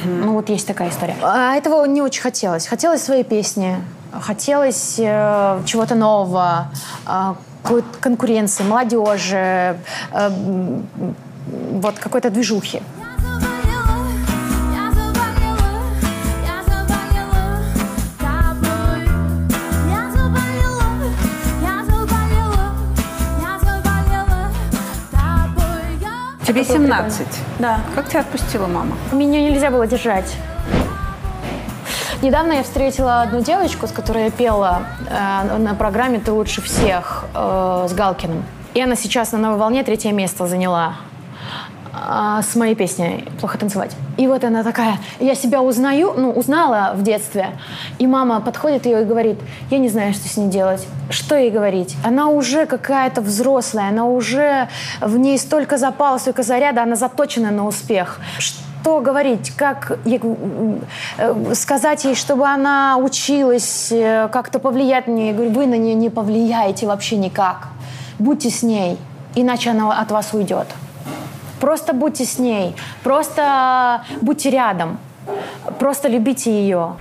Ну 0.05 0.33
вот 0.33 0.49
есть 0.49 0.67
такая 0.67 0.89
история. 0.89 1.15
А 1.23 1.55
этого 1.55 1.83
не 1.85 2.03
очень 2.03 2.21
хотелось. 2.21 2.67
Хотелось 2.67 3.01
своей 3.01 3.23
песни, 3.23 3.77
хотелось 4.21 4.99
э, 4.99 5.61
чего-то 5.65 5.95
нового, 5.95 6.67
э, 7.07 7.33
какой-то 7.63 7.87
конкуренции, 7.99 8.63
молодежи, 8.63 9.77
э, 10.11 10.29
вот 11.71 11.97
какой-то 11.97 12.29
движухи. 12.29 12.81
Тебе 26.55 26.63
17. 26.63 27.27
Да. 27.59 27.81
Как 27.95 28.07
тебя 28.07 28.21
отпустила 28.21 28.67
мама? 28.67 28.95
Меня 29.11 29.41
нельзя 29.41 29.69
было 29.69 29.85
держать. 29.87 30.37
Недавно 32.21 32.53
я 32.53 32.63
встретила 32.63 33.21
одну 33.23 33.41
девочку, 33.41 33.87
с 33.87 33.91
которой 33.91 34.25
я 34.25 34.31
пела 34.31 34.83
э, 35.09 35.57
на 35.57 35.75
программе 35.75 36.19
«Ты 36.19 36.31
лучше 36.31 36.61
всех» 36.61 37.25
э, 37.33 37.87
с 37.89 37.93
Галкиным. 37.93 38.45
И 38.73 38.79
она 38.81 38.95
сейчас 38.95 39.33
на 39.33 39.37
«Новой 39.37 39.57
волне» 39.57 39.83
третье 39.83 40.13
место 40.13 40.47
заняла 40.47 40.95
а, 41.97 42.41
с 42.41 42.55
моей 42.55 42.75
песней 42.75 43.25
«Плохо 43.39 43.57
танцевать». 43.57 43.95
И 44.17 44.27
вот 44.27 44.43
она 44.43 44.63
такая, 44.63 44.97
я 45.19 45.33
себя 45.33 45.61
узнаю, 45.61 46.13
ну, 46.17 46.31
узнала 46.31 46.93
в 46.95 47.03
детстве. 47.03 47.51
И 47.99 48.07
мама 48.07 48.41
подходит 48.41 48.85
ее 48.85 49.01
и 49.01 49.05
говорит, 49.05 49.37
я 49.71 49.77
не 49.77 49.87
знаю, 49.87 50.13
что 50.13 50.27
с 50.27 50.35
ней 50.35 50.49
делать. 50.49 50.85
Что 51.09 51.35
ей 51.35 51.51
говорить? 51.51 51.95
Она 52.03 52.27
уже 52.27 52.65
какая-то 52.65 53.21
взрослая, 53.21 53.89
она 53.89 54.05
уже, 54.05 54.67
в 54.99 55.17
ней 55.17 55.37
столько 55.37 55.77
запала, 55.77 56.17
столько 56.17 56.43
заряда, 56.43 56.83
она 56.83 56.95
заточена 56.95 57.51
на 57.51 57.65
успех. 57.65 58.19
Что 58.39 58.99
говорить? 58.99 59.51
Как 59.55 59.97
э, 60.05 61.53
сказать 61.53 62.03
ей, 62.05 62.15
чтобы 62.15 62.45
она 62.45 62.97
училась, 62.97 63.89
э, 63.91 64.27
как-то 64.31 64.59
повлиять 64.59 65.07
на 65.07 65.11
нее? 65.11 65.27
Я 65.27 65.33
говорю, 65.33 65.51
вы 65.51 65.65
на 65.65 65.77
нее 65.77 65.95
не 65.95 66.09
повлияете 66.09 66.87
вообще 66.87 67.15
никак. 67.15 67.69
Будьте 68.19 68.49
с 68.49 68.63
ней, 68.63 68.97
иначе 69.35 69.71
она 69.71 69.99
от 69.99 70.11
вас 70.11 70.33
уйдет. 70.33 70.67
Просто 71.59 71.93
будьте 71.93 72.25
с 72.25 72.37
ней, 72.37 72.75
просто 73.03 74.03
будьте 74.21 74.49
рядом, 74.49 74.97
просто 75.79 76.07
любите 76.07 76.51
ее. 76.51 76.95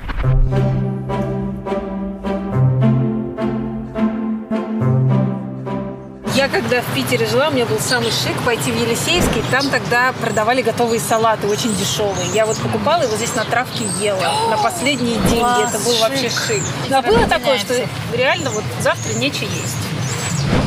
Я 6.35 6.49
когда 6.49 6.83
в 6.83 6.95
Питере 6.95 7.27
жила, 7.27 7.49
у 7.49 7.53
меня 7.53 7.65
был 7.65 7.79
самый 7.79 8.11
шик 8.11 8.37
пойти 8.45 8.71
в 8.71 8.77
Елисейский. 8.77 9.43
Там 9.51 9.69
тогда 9.71 10.13
продавали 10.21 10.63
готовые 10.63 11.01
салаты, 11.01 11.47
очень 11.47 11.75
дешевые. 11.75 12.29
Я 12.35 12.45
вот 12.45 12.59
покупала 12.59 13.03
и 13.03 13.07
вот 13.07 13.17
здесь 13.17 13.35
на 13.35 13.45
травке 13.45 13.85
ела. 14.01 14.21
На 14.51 14.59
последние 14.59 15.17
деньги. 15.31 15.69
Это 15.69 15.79
был 15.79 15.97
вообще 16.01 16.29
шик. 16.29 16.63
Но 16.91 17.03
было 17.03 17.27
такое, 17.29 17.57
что 17.59 17.75
реально 18.13 18.51
вот 18.51 18.65
завтра 18.81 19.15
нечего 19.15 19.49
есть. 19.49 19.94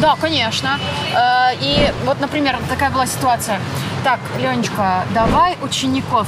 Да, 0.01 0.15
конечно. 0.19 0.79
Э, 1.13 1.55
И 1.59 1.91
вот, 2.05 2.19
например, 2.19 2.57
такая 2.69 2.89
была 2.91 3.05
ситуация. 3.07 3.59
Так, 4.03 4.19
Ленечка, 4.39 5.03
давай 5.13 5.57
учеников, 5.61 6.27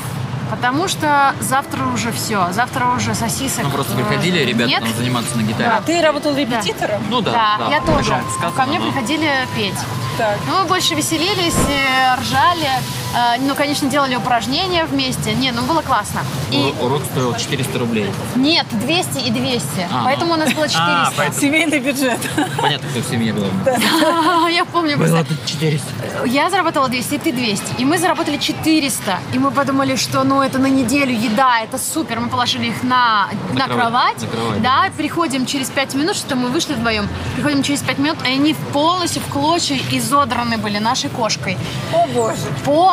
потому 0.50 0.88
что 0.88 1.34
завтра 1.40 1.86
уже 1.94 2.12
все, 2.12 2.48
завтра 2.52 2.88
уже 2.96 3.14
сосисок. 3.14 3.64
Ну, 3.64 3.70
просто 3.70 3.94
э, 3.94 3.98
приходили 3.98 4.40
ребята 4.44 4.70
нет. 4.70 4.82
нам 4.82 4.94
заниматься 4.96 5.38
на 5.38 5.44
гитаре. 5.44 5.70
А 5.70 5.82
ты 5.82 6.02
работал 6.02 6.36
репетитором? 6.36 7.02
Ну 7.10 7.22
да, 7.22 7.32
Да, 7.32 7.56
да. 7.60 7.72
я 7.72 7.82
тоже. 7.82 8.16
Сказано, 8.38 8.52
Ко 8.56 8.66
мне 8.66 8.80
но- 8.80 8.86
приходили 8.86 9.30
петь. 9.56 9.76
Так. 10.18 10.38
Ну, 10.48 10.60
мы 10.62 10.66
больше 10.66 10.96
веселились, 10.96 11.56
э, 11.70 12.20
ржали. 12.22 12.70
Э, 13.16 13.40
Ну, 13.42 13.56
конечно, 13.56 13.90
делали 13.90 14.16
упражнения 14.16 14.86
вместе. 14.86 15.34
Не, 15.34 15.52
ну 15.52 15.62
было 15.64 15.82
классно. 15.82 16.22
И 16.52 16.56
Уро- 16.58 16.86
Урок 16.86 17.02
стоил 17.06 17.36
400 17.36 17.80
рублей. 17.80 18.12
нет, 18.36 18.66
200 18.72 19.20
и 19.20 19.32
200. 19.32 19.88
А. 19.92 20.04
Поэтому 20.06 20.34
у 20.34 20.38
нас 20.38 20.52
было 20.54 20.68
400. 20.68 21.34
Семейный 21.40 21.80
бюджет. 21.80 22.20
Понятно, 22.62 22.90
кто 22.90 23.00
в 23.02 23.06
семье 23.06 23.34
был. 23.34 23.46
Я 24.50 24.66
помню. 24.66 24.98
Было 24.98 25.08
просто. 25.18 25.26
тут 25.36 25.46
400. 25.46 25.88
Я 26.26 26.50
заработала 26.50 26.88
200, 26.90 27.16
и 27.16 27.18
ты 27.18 27.32
200. 27.32 27.64
И 27.82 27.86
мы 27.86 27.98
заработали 27.98 28.38
400. 28.38 29.20
И 29.34 29.40
мы 29.40 29.52
подумали, 29.52 29.96
что 29.96 30.24
ну 30.24 30.42
это 30.42 30.60
на 30.60 30.68
неделю 30.68 31.14
еда, 31.14 31.62
это 31.62 31.78
супер. 31.78 32.20
Мы 32.20 32.30
положили 32.30 32.68
их 32.68 32.84
на, 32.84 33.28
на, 33.54 33.66
кровать, 33.66 33.68
кровать. 33.68 34.22
на 34.22 34.28
кровать. 34.28 34.62
Да, 34.62 34.86
приходим 34.98 35.46
через 35.46 35.70
5 35.70 35.96
минут, 35.96 36.16
что 36.16 36.36
мы 36.36 36.50
вышли 36.50 36.74
вдвоем. 36.74 37.08
Приходим 37.36 37.64
через 37.64 37.82
5 37.82 38.00
минут, 38.00 38.18
и 38.26 38.28
они 38.30 38.54
полностью 38.74 39.22
в 39.22 39.28
клочья 39.32 39.78
изодраны 39.92 40.58
были 40.58 40.80
нашей 40.80 41.10
кошкой. 41.10 41.58
О 41.94 42.08
боже. 42.08 42.38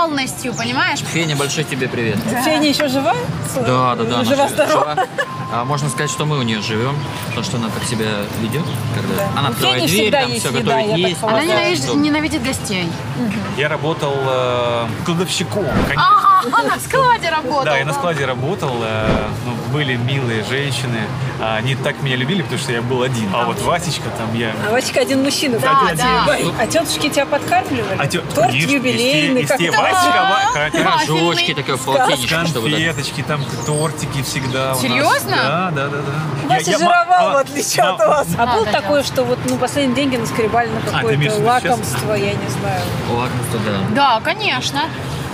Полностью, 0.07 0.55
понимаешь? 0.55 1.01
Феня, 1.01 1.35
большой 1.35 1.65
тебе 1.65 1.89
привет. 1.89 2.17
Феня 2.45 2.69
еще 2.69 2.87
жива? 2.87 3.13
Да, 3.57 3.97
да, 3.97 4.05
да. 4.05 4.21
она 4.21 4.25
жива. 4.25 5.07
А, 5.53 5.65
можно 5.65 5.89
сказать, 5.89 6.11
что 6.11 6.27
мы 6.27 6.39
у 6.39 6.43
нее 6.43 6.61
живем, 6.61 6.97
потому 7.29 7.45
что 7.45 7.57
она 7.57 7.69
так 7.71 7.83
себя 7.85 8.07
ведет, 8.41 8.65
когда 8.95 9.29
она 9.37 9.49
У 9.49 9.53
открывает 9.53 9.83
Фени 9.85 10.11
дверь, 10.11 10.29
есть 10.29 10.41
все 10.41 10.59
еда, 10.59 10.61
готовит 10.81 10.97
есть. 10.97 11.23
Она 11.23 11.45
ненавидит, 11.45 11.85
Что? 11.85 11.95
ненавидит 11.97 12.43
гостей. 12.45 12.89
Я 13.57 13.69
работал 13.69 14.15
э, 14.17 14.87
кладовщиком, 15.05 15.67
конечно. 15.89 16.05
А, 16.05 16.43
она 16.61 16.77
в 16.77 16.81
складе 16.81 17.31
работала. 17.31 17.65
Да, 17.65 17.77
я 17.79 17.85
на 17.85 17.93
складе 17.93 18.27
работал, 18.27 18.77
э, 18.83 19.29
ну, 19.45 19.56
были 19.77 19.97
милые 19.97 20.43
женщины, 20.43 21.01
а 21.39 21.57
они 21.57 21.75
так 21.75 22.03
меня 22.03 22.17
любили, 22.17 22.41
потому 22.41 22.59
что 22.59 22.73
я 22.73 22.81
был 22.81 23.03
один. 23.03 23.29
А 23.35 23.45
вот 23.45 23.61
Васечка 23.61 24.09
там 24.17 24.35
я... 24.35 24.55
А 24.67 24.73
Васечка 24.73 25.01
один 25.01 25.23
мужчина. 25.23 25.59
Да, 25.59 25.83
да. 25.95 26.25
тебе. 26.39 26.55
А 26.59 26.67
тетушки 26.67 27.11
тебя 27.11 27.27
подкармливали? 27.27 27.99
А 27.99 28.07
тё- 28.07 28.23
Торт 28.35 28.53
конечно, 28.53 28.73
юбилейный. 28.73 29.43
есте- 29.43 29.71
как-то. 29.71 29.83
Васечка, 29.83 31.13
Рожочки 31.13 31.53
такое 31.53 31.77
так. 31.77 32.09
конфеточки, 32.33 33.23
там 33.23 33.45
тортики 33.67 34.23
всегда. 34.23 34.75
Серьезно? 34.77 35.37
Да, 35.37 35.71
да, 35.77 35.89
да. 35.89 35.99
да. 35.99 36.55
Вася 36.55 36.79
жировал, 36.79 37.29
а, 37.29 37.33
в 37.35 37.37
отличие 37.37 37.85
от 37.85 37.99
да. 37.99 38.09
вас. 38.09 38.29
А 38.39 38.47
Да, 38.47 38.55
было 38.55 38.65
да, 38.65 38.73
такое, 38.73 39.03
что 39.03 39.25
вот 39.25 39.39
ну, 39.45 39.59
последние 39.59 39.95
деньги 39.95 40.17
наскребали 40.17 40.71
на 40.71 40.79
А, 40.79 41.03
какое-то 41.03 41.39
лакомство, 41.43 42.15
я 42.15 42.33
не 42.33 42.49
знаю. 42.49 42.81
Лакомство, 43.11 43.61
да. 43.67 43.95
Да, 43.95 44.21
конечно. 44.25 44.85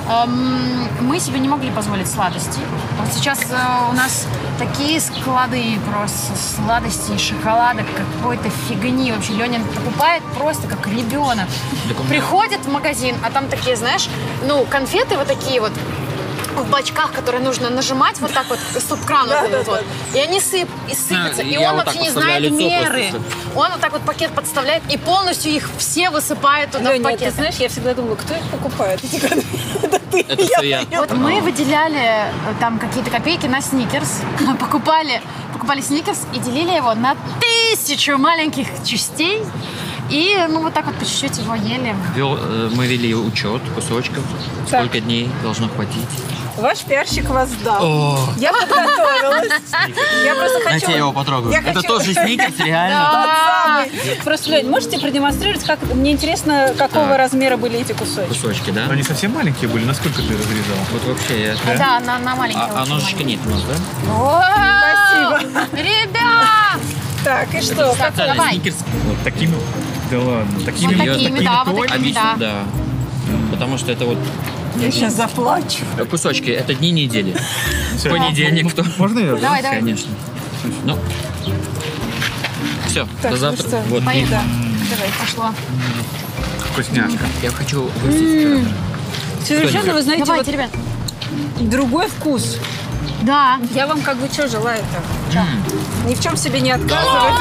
Эм, 0.09 0.89
Мы 1.01 1.19
себе 1.21 1.39
не 1.39 1.49
могли 1.49 1.71
позволить 1.71 2.09
сладости. 2.09 2.61
Вот 2.99 3.13
сейчас 3.13 3.41
э, 3.51 3.91
у 3.91 3.93
нас 3.93 4.27
такие 4.59 5.01
склады 5.01 5.79
просто 5.91 6.33
сладостей, 6.37 7.19
шоколада, 7.19 7.83
какой-то 8.21 8.49
фигни. 8.69 9.13
Вообще 9.13 9.33
Леня 9.35 9.61
покупает 9.61 10.23
просто 10.39 10.69
как 10.69 10.87
ребенок. 10.87 11.47
Приходит 12.09 12.61
в 12.65 12.71
магазин, 12.73 13.17
а 13.25 13.31
там 13.31 13.49
такие, 13.49 13.77
знаешь, 13.77 14.09
ну, 14.47 14.65
конфеты 14.65 15.17
вот 15.17 15.29
такие 15.29 15.61
вот 15.61 15.73
в 16.57 16.71
бачках, 16.71 17.13
которые 17.13 17.43
нужно 17.43 17.71
нажимать 17.71 18.21
вот 18.21 18.33
так 18.33 18.47
вот, 18.49 18.59
стоп-кран 18.79 19.29
вот 19.29 19.37
этот 19.37 19.67
вот. 19.67 19.85
И 20.15 20.19
они 20.19 20.41
сып, 20.41 20.69
и 20.91 20.95
сыпятся. 20.95 21.43
А, 21.43 21.45
и 21.45 21.53
я 21.53 21.71
он 21.71 21.77
вообще 21.77 21.99
не 21.99 22.11
знает 22.11 22.51
меры. 22.51 23.13
Он 23.55 23.71
вот 23.71 23.81
так 23.81 23.93
вот 23.93 24.03
пакет 24.03 24.33
подставляет 24.33 24.83
и 24.91 24.97
полностью 24.97 25.53
их 25.53 25.69
все 25.79 26.11
высыпает 26.11 26.71
туда 26.71 26.91
в 26.91 26.93
Леня, 26.95 27.05
ты 27.05 27.13
пакет. 27.19 27.35
знаешь, 27.35 27.57
я 27.57 27.69
всегда 27.69 27.95
думала, 27.95 28.17
кто 28.17 28.35
их 28.35 28.43
покупает? 28.51 29.01
Это 30.13 30.45
все 30.45 30.63
я. 30.63 30.85
Вот 30.91 31.13
мы 31.13 31.41
выделяли 31.41 31.97
э, 31.97 32.31
там 32.61 32.79
какие-то 32.79 33.11
копейки 33.11 33.47
на 33.47 33.61
сникерс, 33.61 34.21
покупали, 34.61 35.21
покупали 35.53 35.81
сникерс 35.81 36.21
и 36.35 36.39
делили 36.39 36.75
его 36.77 36.95
на 36.95 37.17
тысячу 37.41 38.19
маленьких 38.19 38.67
частей. 38.85 39.43
И 40.13 40.37
ну 40.49 40.61
вот 40.63 40.75
так 40.75 40.85
вот 40.87 40.95
по 40.97 41.05
чуть-чуть 41.07 41.39
его 41.39 41.55
ели. 41.55 41.95
Вел- 42.15 42.39
э, 42.39 42.71
мы 42.75 42.87
вели 42.87 43.15
учет 43.15 43.63
кусочков, 43.75 44.23
сколько 44.67 45.01
дней 45.01 45.31
должно 45.43 45.69
хватить. 45.69 46.07
Ваш 46.59 46.81
пиарщик 46.81 47.31
вас 47.31 47.49
сдал. 47.49 48.19
Я 48.37 48.53
подготовилась. 48.53 49.53
Я 50.23 50.35
просто 50.35 50.59
хочу... 50.59 50.69
Дайте 50.71 50.91
я 50.93 50.97
его 50.99 51.13
потрогаю. 51.13 51.51
Я 51.51 51.61
Это 51.61 51.73
хочу- 51.77 51.89
тоже 51.89 52.13
сникерс, 52.13 52.59
реально? 52.59 53.87
Просто, 54.23 54.51
Лень, 54.51 54.69
можете 54.69 54.99
продемонстрировать, 54.99 55.65
как... 55.65 55.79
Мне 55.95 56.13
интересно, 56.13 56.75
какого 56.77 57.09
Так. 57.09 57.19
размера 57.19 57.57
были 57.57 57.79
эти 57.81 57.93
кусочки. 57.93 58.29
Кусочки, 58.29 58.71
да? 58.71 58.85
Но 58.87 58.93
они 58.93 59.03
совсем 59.03 59.33
маленькие 59.33 59.71
были. 59.71 59.87
Насколько 59.87 60.19
ты 60.19 60.35
разрезал? 60.35 60.77
Вот 60.93 61.05
вообще 61.05 61.43
я... 61.43 61.55
Да, 61.79 62.01
на, 62.01 62.19
на 62.19 62.37
маленькие. 62.37 62.65
А, 62.65 62.83
а 62.83 62.87
ножичка 62.87 63.25
нет 63.25 63.41
у 63.47 63.49
нас, 63.49 63.63
да? 63.63 63.75
Спасибо. 65.41 65.67
Ребят! 65.73 66.81
Так, 67.25 67.55
и 67.55 67.63
что? 67.63 67.97
Давай. 68.15 68.51
сникерс. 68.57 68.77
Вот 69.07 69.17
такими... 69.25 69.55
Да 70.13 70.19
ладно. 70.21 70.61
Такими, 70.67 70.95
Вот 70.95 71.07
такими, 71.07 71.41
да, 71.43 71.65
вот 71.65 71.89
такими, 71.89 72.13
да. 72.13 72.35
да. 72.39 72.65
Потому 73.51 73.79
что 73.79 73.93
это 73.93 74.05
вот 74.05 74.19
Я 74.77 74.91
сейчас 74.91 75.15
заплачу. 75.15 75.85
э, 75.97 76.05
кусочки, 76.05 76.51
это 76.51 76.75
дни 76.75 76.91
недели. 76.91 77.35
Всё. 77.97 78.11
Понедельник, 78.11 78.71
кто? 78.71 78.85
Можно 78.99 79.21
я? 79.21 79.37
Давай, 79.37 79.63
давай. 79.63 79.79
Конечно. 79.79 80.11
Ну, 80.85 80.99
все, 82.89 83.09
Так, 83.23 83.23
до 83.23 83.31
ну 83.31 83.37
завтра. 83.37 83.69
что, 83.69 83.83
вот, 83.89 84.03
и 84.03 84.27
Да. 84.27 84.43
Давай, 84.91 85.09
пошло. 85.19 85.51
Вкусняшка. 86.73 87.25
я 87.43 87.51
хочу 87.51 87.85
угостить. 87.85 88.69
Совершенно, 89.47 89.95
вы 89.95 90.03
знаете, 90.03 90.25
Давайте, 90.27 90.51
вот 90.51 90.55
ребят. 90.55 91.71
другой 91.71 92.09
вкус. 92.09 92.59
Да. 93.23 93.59
Я 93.75 93.87
вам 93.87 94.03
как 94.03 94.19
бы 94.19 94.29
что 94.31 94.47
желаю-то? 94.47 95.41
Ни 96.07 96.15
в 96.15 96.21
чем 96.23 96.37
себе 96.37 96.61
не 96.61 96.73
отказывать. 96.73 97.33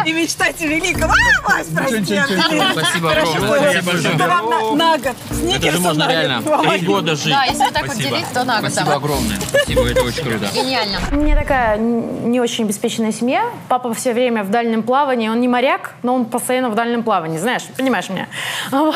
И 0.06 0.12
мечтайте 0.12 0.66
великого. 0.66 1.12
А, 1.12 1.48
Вась, 1.48 1.66
прости, 1.74 2.16
Андрей. 2.16 2.62
Спасибо 2.72 3.12
огромное. 3.12 3.72
Это 4.14 4.26
равно 4.26 4.74
на 4.74 4.98
год. 4.98 5.16
Это 5.52 5.70
же 5.70 5.78
можно 5.80 6.08
реально 6.08 6.42
три 6.42 6.86
года 6.86 7.16
жить. 7.16 7.32
Да, 7.32 7.44
если 7.44 7.64
так 7.72 7.82
вот 7.86 7.92
Спасибо. 7.92 8.08
делить, 8.16 8.26
то 8.32 8.44
на 8.44 8.60
год. 8.60 8.70
Спасибо 8.72 8.94
огромное. 8.94 9.36
Спасибо, 9.40 9.88
это 9.88 10.02
очень 10.02 10.22
круто. 10.22 10.46
Гениально. 10.54 10.98
У 11.12 11.16
меня 11.16 11.36
такая 11.36 11.78
не 11.78 12.40
очень 12.40 12.64
обеспеченная 12.64 13.12
семья. 13.12 13.44
Папа 13.68 13.92
все 13.94 14.12
время 14.12 14.42
в 14.44 14.50
дальнем 14.50 14.82
плавании. 14.82 15.28
Он 15.28 15.40
не 15.40 15.48
моряк, 15.48 15.94
но 16.02 16.14
он 16.14 16.24
постоянно 16.24 16.70
в 16.70 16.74
дальнем 16.74 17.02
плавании. 17.02 17.38
Знаешь, 17.38 17.62
понимаешь 17.76 18.08
меня? 18.08 18.26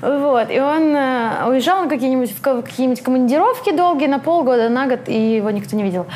Вот. 0.00 0.50
И 0.50 0.58
он 0.60 0.94
э, 0.94 1.48
уезжал 1.48 1.82
на 1.84 1.88
какие-нибудь, 1.88 2.30
в 2.36 2.40
ка- 2.40 2.62
какие-нибудь 2.62 3.02
командировки 3.02 3.72
долгие, 3.72 4.06
на 4.06 4.18
полгода, 4.18 4.68
на 4.68 4.86
год, 4.86 5.00
и 5.08 5.36
его 5.36 5.50
никто 5.50 5.76
не 5.76 5.82
видел. 5.82 6.06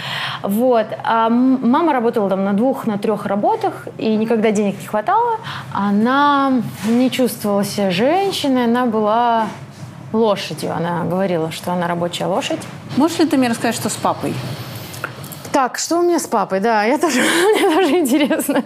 Вот. 0.42 0.86
А 1.04 1.28
мама 1.28 1.92
работала 1.92 2.28
там 2.28 2.44
на 2.44 2.52
двух, 2.52 2.86
на 2.86 2.97
трех 2.98 3.26
работах, 3.26 3.88
и 3.98 4.14
никогда 4.16 4.50
денег 4.50 4.80
не 4.80 4.86
хватало. 4.86 5.38
Она 5.72 6.62
не 6.86 7.10
чувствовала 7.10 7.64
себя 7.64 7.90
женщиной, 7.90 8.64
она 8.64 8.86
была 8.86 9.46
лошадью. 10.12 10.74
Она 10.74 11.04
говорила, 11.04 11.50
что 11.50 11.72
она 11.72 11.86
рабочая 11.86 12.26
лошадь. 12.26 12.60
Можешь 12.96 13.18
ли 13.18 13.26
ты 13.26 13.36
мне 13.36 13.48
рассказать, 13.48 13.74
что 13.74 13.88
с 13.88 13.96
папой? 13.96 14.34
Так, 15.52 15.78
что 15.78 15.98
у 15.98 16.02
меня 16.02 16.18
с 16.18 16.26
папой? 16.26 16.60
Да, 16.60 16.84
я 16.84 16.98
тоже, 16.98 17.20
мне 17.54 17.74
тоже 17.74 17.98
интересно. 17.98 18.62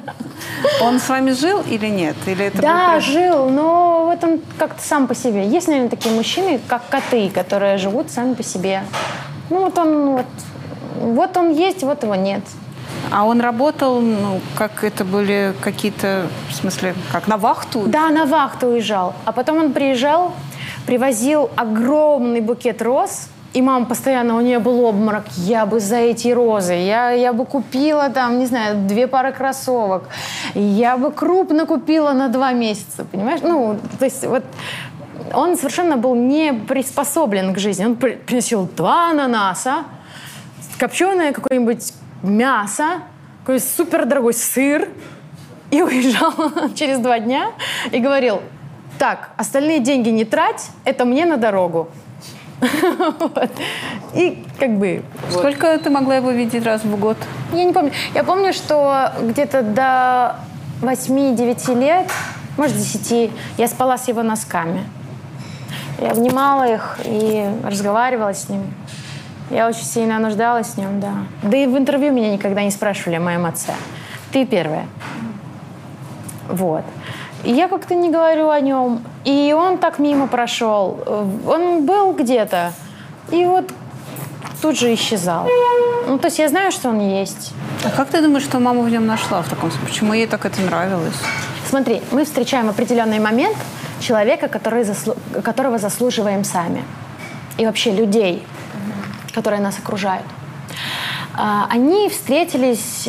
Он 0.83 0.99
с 0.99 1.09
вами 1.09 1.31
жил 1.33 1.62
или 1.62 1.87
нет? 1.87 2.16
Или 2.27 2.47
это 2.47 2.61
Да, 2.61 2.95
был 2.95 3.01
жил, 3.01 3.49
но 3.49 4.07
вот 4.07 4.23
он 4.25 4.40
как-то 4.59 4.83
сам 4.83 5.07
по 5.07 5.14
себе. 5.14 5.47
Есть, 5.47 5.68
наверное, 5.68 5.90
такие 5.90 6.14
мужчины, 6.14 6.61
как 6.68 6.83
коты, 6.88 7.31
которые 7.31 7.79
живут 7.79 8.11
сами 8.11 8.35
по 8.35 8.42
себе. 8.42 8.83
Ну 9.51 9.64
вот 9.64 9.79
он 9.79 10.11
вот, 10.16 10.27
вот 11.01 11.37
он 11.37 11.53
есть, 11.53 11.83
вот 11.83 12.03
его 12.03 12.14
нет. 12.14 12.42
А 13.10 13.24
он 13.24 13.40
работал, 13.40 14.00
ну, 14.00 14.40
как 14.56 14.84
это 14.84 15.04
были 15.04 15.54
какие-то, 15.60 16.26
в 16.50 16.54
смысле, 16.54 16.94
как 17.10 17.28
на 17.28 17.36
вахту? 17.36 17.84
Да, 17.86 18.08
на 18.10 18.24
вахту 18.24 18.68
уезжал. 18.68 19.14
А 19.24 19.32
потом 19.32 19.58
он 19.58 19.72
приезжал, 19.72 20.32
привозил 20.86 21.50
огромный 21.56 22.40
букет 22.40 22.80
роз, 22.82 23.28
и 23.52 23.60
мама 23.60 23.84
постоянно, 23.84 24.36
у 24.36 24.40
нее 24.40 24.58
был 24.60 24.82
обморок, 24.84 25.24
я 25.36 25.66
бы 25.66 25.78
за 25.78 25.96
эти 25.96 26.28
розы, 26.28 26.72
я, 26.72 27.10
я 27.10 27.34
бы 27.34 27.44
купила 27.44 28.08
там, 28.08 28.38
не 28.38 28.46
знаю, 28.46 28.86
две 28.88 29.06
пары 29.06 29.32
кроссовок, 29.32 30.04
я 30.54 30.96
бы 30.96 31.12
крупно 31.12 31.66
купила 31.66 32.12
на 32.12 32.28
два 32.28 32.52
месяца, 32.52 33.04
понимаешь? 33.04 33.40
Ну, 33.42 33.78
то 33.98 34.04
есть 34.06 34.24
вот 34.24 34.44
он 35.34 35.56
совершенно 35.56 35.96
был 35.98 36.14
не 36.14 36.52
приспособлен 36.52 37.54
к 37.54 37.58
жизни. 37.58 37.84
Он 37.84 37.96
при- 37.96 38.16
приносил 38.16 38.68
два 38.76 39.10
ананаса, 39.10 39.84
копченое 40.78 41.32
какое-нибудь 41.32 41.92
мясо, 42.22 43.02
какой 43.40 43.61
супер 43.61 44.06
дорогой 44.06 44.35
сыр, 44.35 44.88
и 45.70 45.82
уезжал 45.82 46.32
через 46.74 46.98
два 46.98 47.18
дня 47.18 47.52
и 47.90 47.98
говорил, 47.98 48.42
так, 48.98 49.30
остальные 49.37 49.80
деньги 49.80 50.11
не 50.11 50.24
трать, 50.24 50.68
это 50.85 51.04
мне 51.04 51.26
на 51.26 51.37
дорогу. 51.37 51.88
Вот. 53.18 53.50
И 54.14 54.44
как 54.61 54.78
бы... 54.78 55.02
вот. 55.30 55.38
Сколько 55.38 55.76
ты 55.78 55.90
могла 55.90 56.16
его 56.16 56.30
видеть 56.30 56.64
раз 56.64 56.85
в 56.85 56.96
год? 56.98 57.16
Я 57.52 57.64
не 57.64 57.72
помню. 57.72 57.90
Я 58.14 58.22
помню, 58.22 58.52
что 58.52 59.12
где-то 59.20 59.62
до 59.62 60.37
8-9 60.82 61.80
лет, 61.80 62.11
может, 62.56 62.76
10, 62.76 63.30
я 63.58 63.68
спала 63.68 63.98
с 63.98 64.06
его 64.06 64.22
носками. 64.22 64.85
Я 66.00 66.12
обнимала 66.12 66.72
их 66.72 66.98
и 67.04 67.48
разговаривала 67.64 68.35
с 68.35 68.48
ними. 68.48 68.66
Я 69.52 69.68
очень 69.68 69.84
сильно 69.84 70.18
нуждалась 70.18 70.68
в 70.68 70.78
нем, 70.78 70.98
да. 70.98 71.12
Да 71.42 71.56
и 71.56 71.66
в 71.66 71.76
интервью 71.76 72.10
меня 72.10 72.32
никогда 72.32 72.62
не 72.62 72.70
спрашивали 72.70 73.16
о 73.16 73.20
моем 73.20 73.44
отце. 73.44 73.72
Ты 74.32 74.46
первая. 74.46 74.86
Вот. 76.48 76.84
И 77.44 77.52
я 77.52 77.68
как-то 77.68 77.94
не 77.94 78.10
говорю 78.10 78.48
о 78.48 78.60
нем. 78.60 79.02
И 79.24 79.54
он 79.56 79.76
так 79.76 79.98
мимо 79.98 80.26
прошел. 80.26 80.98
Он 81.46 81.84
был 81.84 82.14
где-то. 82.14 82.72
И 83.30 83.44
вот 83.44 83.70
тут 84.62 84.78
же 84.78 84.94
исчезал. 84.94 85.46
Ну, 86.08 86.18
то 86.18 86.28
есть 86.28 86.38
я 86.38 86.48
знаю, 86.48 86.72
что 86.72 86.88
он 86.88 87.00
есть. 87.00 87.52
А 87.84 87.90
как 87.90 88.08
ты 88.08 88.22
думаешь, 88.22 88.44
что 88.44 88.58
мама 88.58 88.80
в 88.80 88.88
нем 88.88 89.06
нашла 89.06 89.42
в 89.42 89.48
таком 89.48 89.70
случае? 89.70 89.88
Почему 89.88 90.14
ей 90.14 90.26
так 90.26 90.46
это 90.46 90.62
нравилось? 90.62 91.16
Смотри, 91.68 92.00
мы 92.10 92.24
встречаем 92.24 92.70
определенный 92.70 93.18
момент 93.18 93.56
человека, 94.00 94.48
который 94.48 94.82
заслу- 94.84 95.42
которого 95.42 95.78
заслуживаем 95.78 96.44
сами. 96.44 96.82
И 97.58 97.66
вообще 97.66 97.90
людей, 97.90 98.42
которые 99.35 99.61
нас 99.61 99.79
окружают. 99.79 100.27
А, 101.37 101.66
Они 101.71 102.09
встретились, 102.09 103.09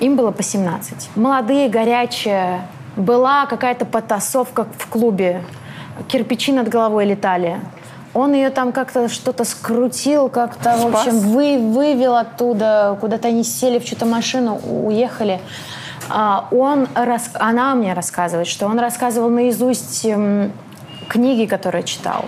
им 0.00 0.16
было 0.16 0.30
по 0.30 0.42
17. 0.42 1.10
Молодые, 1.16 1.68
горячие. 1.68 2.62
Была 2.96 3.46
какая-то 3.46 3.84
потасовка 3.84 4.66
в 4.78 4.86
клубе. 4.88 5.42
Кирпичи 6.08 6.52
над 6.52 6.68
головой 6.68 7.04
летали. 7.06 7.60
Он 8.14 8.32
ее 8.32 8.48
там 8.48 8.72
как-то 8.72 9.08
что-то 9.08 9.44
скрутил, 9.44 10.30
как-то, 10.30 10.76
в 10.78 10.86
общем, 10.96 11.18
вы, 11.18 11.58
вывел 11.58 12.16
оттуда, 12.16 12.96
куда-то 13.00 13.28
они 13.28 13.44
сели 13.44 13.78
в 13.78 13.84
чью-то 13.84 14.06
машину, 14.06 14.56
уехали. 14.64 15.38
А, 16.08 16.48
он, 16.50 16.88
рас- 16.94 17.30
она 17.34 17.74
мне 17.74 17.92
рассказывает, 17.92 18.46
что 18.46 18.66
он 18.66 18.78
рассказывал 18.78 19.28
наизусть 19.28 20.06
эм, 20.06 20.52
книги, 21.08 21.44
которые 21.46 21.82
читал. 21.84 22.24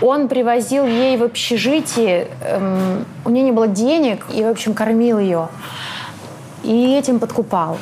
Он 0.00 0.28
привозил 0.28 0.86
ей 0.86 1.16
в 1.16 1.22
общежитие, 1.22 2.28
эм, 2.42 3.04
у 3.24 3.30
нее 3.30 3.44
не 3.44 3.52
было 3.52 3.68
денег, 3.68 4.26
и, 4.32 4.42
в 4.42 4.48
общем, 4.48 4.74
кормил 4.74 5.18
ее. 5.18 5.48
И 6.62 6.94
этим 6.94 7.18
подкупал. 7.18 7.78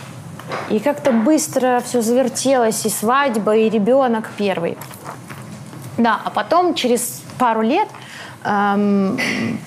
И 0.69 0.79
как-то 0.81 1.13
быстро 1.13 1.83
все 1.85 2.03
завертелось, 2.03 2.85
и 2.87 2.89
свадьба, 2.89 3.57
и 3.57 3.69
ребенок 3.69 4.31
первый. 4.37 4.77
Да, 5.97 6.21
а 6.25 6.31
потом 6.31 6.75
через 6.75 7.23
пару 7.39 7.63
лет 7.63 7.89
эм, 8.45 9.19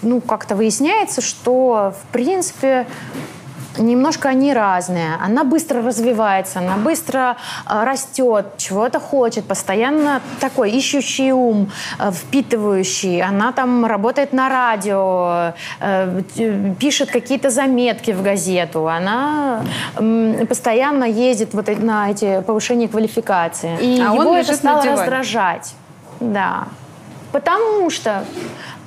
ну, 0.01 0.21
как-то 0.21 0.55
выясняется, 0.55 1.21
что, 1.21 1.93
в 1.97 2.11
принципе, 2.11 2.85
немножко 3.77 4.29
они 4.29 4.53
разные. 4.53 5.15
Она 5.21 5.43
быстро 5.43 5.81
развивается, 5.81 6.59
она 6.59 6.77
быстро 6.77 7.37
э, 7.65 7.83
растет, 7.83 8.45
чего-то 8.57 8.99
хочет, 8.99 9.45
постоянно 9.45 10.21
такой 10.39 10.71
ищущий 10.71 11.31
ум, 11.31 11.71
э, 11.99 12.11
впитывающий. 12.11 13.21
Она 13.21 13.51
там 13.51 13.85
работает 13.85 14.33
на 14.33 14.49
радио, 14.49 15.53
э, 15.79 16.21
пишет 16.79 17.11
какие-то 17.11 17.49
заметки 17.49 18.11
в 18.11 18.21
газету. 18.21 18.87
Она 18.87 19.61
постоянно 20.49 21.05
ездит 21.05 21.53
вот 21.53 21.67
на 21.79 22.11
эти 22.11 22.41
повышения 22.41 22.87
квалификации. 22.87 23.77
И 23.81 24.01
А 24.01 24.13
его 24.13 24.35
это 24.35 24.55
стало 24.55 24.83
раздражать. 24.83 25.73
Да. 26.19 26.67
Потому 27.31 27.89
что 27.89 28.25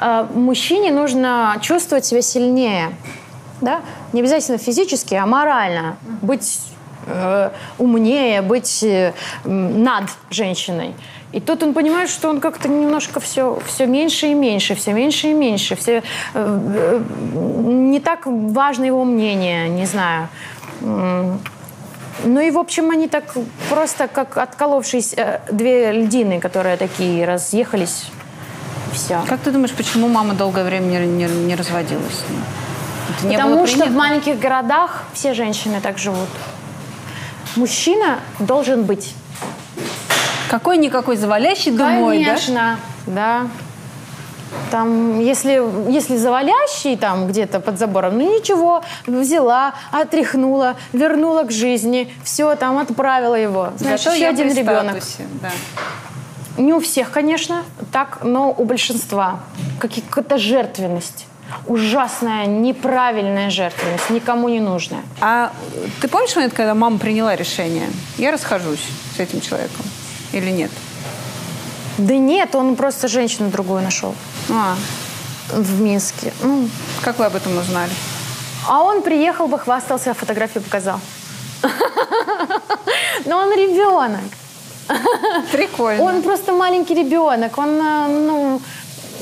э, 0.00 0.26
мужчине 0.34 0.90
нужно 0.90 1.56
чувствовать 1.60 2.04
себя 2.04 2.22
сильнее. 2.22 2.90
Да? 3.64 3.80
Не 4.12 4.20
обязательно 4.20 4.58
физически, 4.58 5.14
а 5.14 5.26
морально. 5.26 5.96
Быть 6.22 6.60
э, 7.06 7.50
умнее, 7.78 8.42
быть 8.42 8.82
э, 8.82 9.12
над 9.44 10.04
женщиной. 10.30 10.94
И 11.32 11.40
тут 11.40 11.62
он 11.62 11.74
понимает, 11.74 12.10
что 12.10 12.28
он 12.28 12.40
как-то 12.40 12.68
немножко 12.68 13.18
все, 13.18 13.58
все 13.66 13.86
меньше 13.86 14.28
и 14.28 14.34
меньше, 14.34 14.74
все 14.74 14.92
меньше 14.92 15.28
и 15.28 15.32
меньше. 15.32 15.74
Все, 15.74 15.92
э, 15.94 16.02
э, 16.34 17.02
не 17.64 18.00
так 18.00 18.20
важно 18.26 18.84
его 18.84 19.04
мнение, 19.04 19.68
не 19.68 19.86
знаю. 19.86 20.28
Ну 20.80 22.40
и, 22.40 22.50
в 22.50 22.58
общем, 22.58 22.90
они 22.90 23.08
так 23.08 23.24
просто, 23.68 24.06
как 24.06 24.38
отколовшись 24.38 25.14
э, 25.16 25.40
две 25.50 25.92
льдины, 25.92 26.38
которые 26.40 26.76
такие 26.76 27.24
разъехались. 27.24 28.06
Все. 28.92 29.20
Как 29.28 29.40
ты 29.40 29.50
думаешь, 29.50 29.72
почему 29.72 30.08
мама 30.08 30.34
долгое 30.34 30.64
время 30.64 30.84
не, 30.84 31.06
не, 31.06 31.24
не 31.24 31.54
разводилась 31.56 32.14
с 32.14 32.30
ним? 32.30 32.40
Это 33.10 33.26
не 33.26 33.36
Потому 33.36 33.56
было 33.56 33.66
что 33.66 33.84
в 33.86 33.92
маленьких 33.92 34.38
городах 34.38 35.04
все 35.12 35.34
женщины 35.34 35.80
так 35.80 35.98
живут. 35.98 36.28
Мужчина 37.56 38.18
должен 38.38 38.84
быть. 38.84 39.14
Какой-никакой 40.50 41.16
завалящий 41.16 41.72
домой, 41.72 42.18
да? 42.18 42.24
Конечно, 42.24 42.78
да. 43.06 43.46
Там, 44.70 45.20
если, 45.20 45.62
если 45.90 46.16
завалящий 46.16 46.96
там 46.96 47.26
где-то 47.26 47.60
под 47.60 47.78
забором, 47.78 48.18
ну 48.18 48.38
ничего, 48.38 48.82
взяла, 49.06 49.74
отряхнула, 49.90 50.76
вернула 50.92 51.42
к 51.44 51.50
жизни, 51.50 52.12
все, 52.22 52.54
там 52.56 52.78
отправила 52.78 53.34
его. 53.34 53.72
Значит, 53.76 54.04
Зато 54.04 54.16
еще 54.16 54.26
один 54.26 54.52
ребенок. 54.52 55.02
статусе, 55.02 55.26
да. 55.42 55.50
Не 56.56 56.72
у 56.72 56.80
всех, 56.80 57.10
конечно, 57.10 57.64
так, 57.92 58.20
но 58.22 58.54
у 58.56 58.64
большинства. 58.64 59.40
Какая-то 59.80 60.38
жертвенность. 60.38 61.26
Ужасная, 61.66 62.46
неправильная 62.46 63.50
жертвенность, 63.50 64.10
никому 64.10 64.48
не 64.48 64.60
нужная. 64.60 65.02
А 65.20 65.52
ты 66.00 66.08
помнишь 66.08 66.34
момент, 66.36 66.54
когда 66.54 66.74
мама 66.74 66.98
приняла 66.98 67.36
решение? 67.36 67.88
Я 68.18 68.32
расхожусь 68.32 68.86
с 69.16 69.20
этим 69.20 69.40
человеком 69.40 69.84
или 70.32 70.50
нет? 70.50 70.70
Да 71.98 72.16
нет, 72.16 72.54
он 72.54 72.76
просто 72.76 73.08
женщину 73.08 73.50
другую 73.50 73.82
нашел 73.82 74.14
А, 74.50 74.76
в 75.52 75.80
Минске. 75.80 76.32
Ну, 76.42 76.68
как 77.02 77.18
вы 77.18 77.26
об 77.26 77.36
этом 77.36 77.56
узнали? 77.56 77.92
А 78.68 78.82
он 78.82 79.02
приехал 79.02 79.46
бы, 79.46 79.58
хвастался, 79.58 80.14
фотографию 80.14 80.62
показал. 80.62 81.00
Но 83.26 83.38
он 83.38 83.52
ребенок. 83.52 84.20
Прикольно. 85.52 86.02
Он 86.02 86.22
просто 86.22 86.52
маленький 86.52 86.94
ребенок. 86.94 87.56
Он, 87.58 87.80
э, 87.80 88.06
ну, 88.08 88.60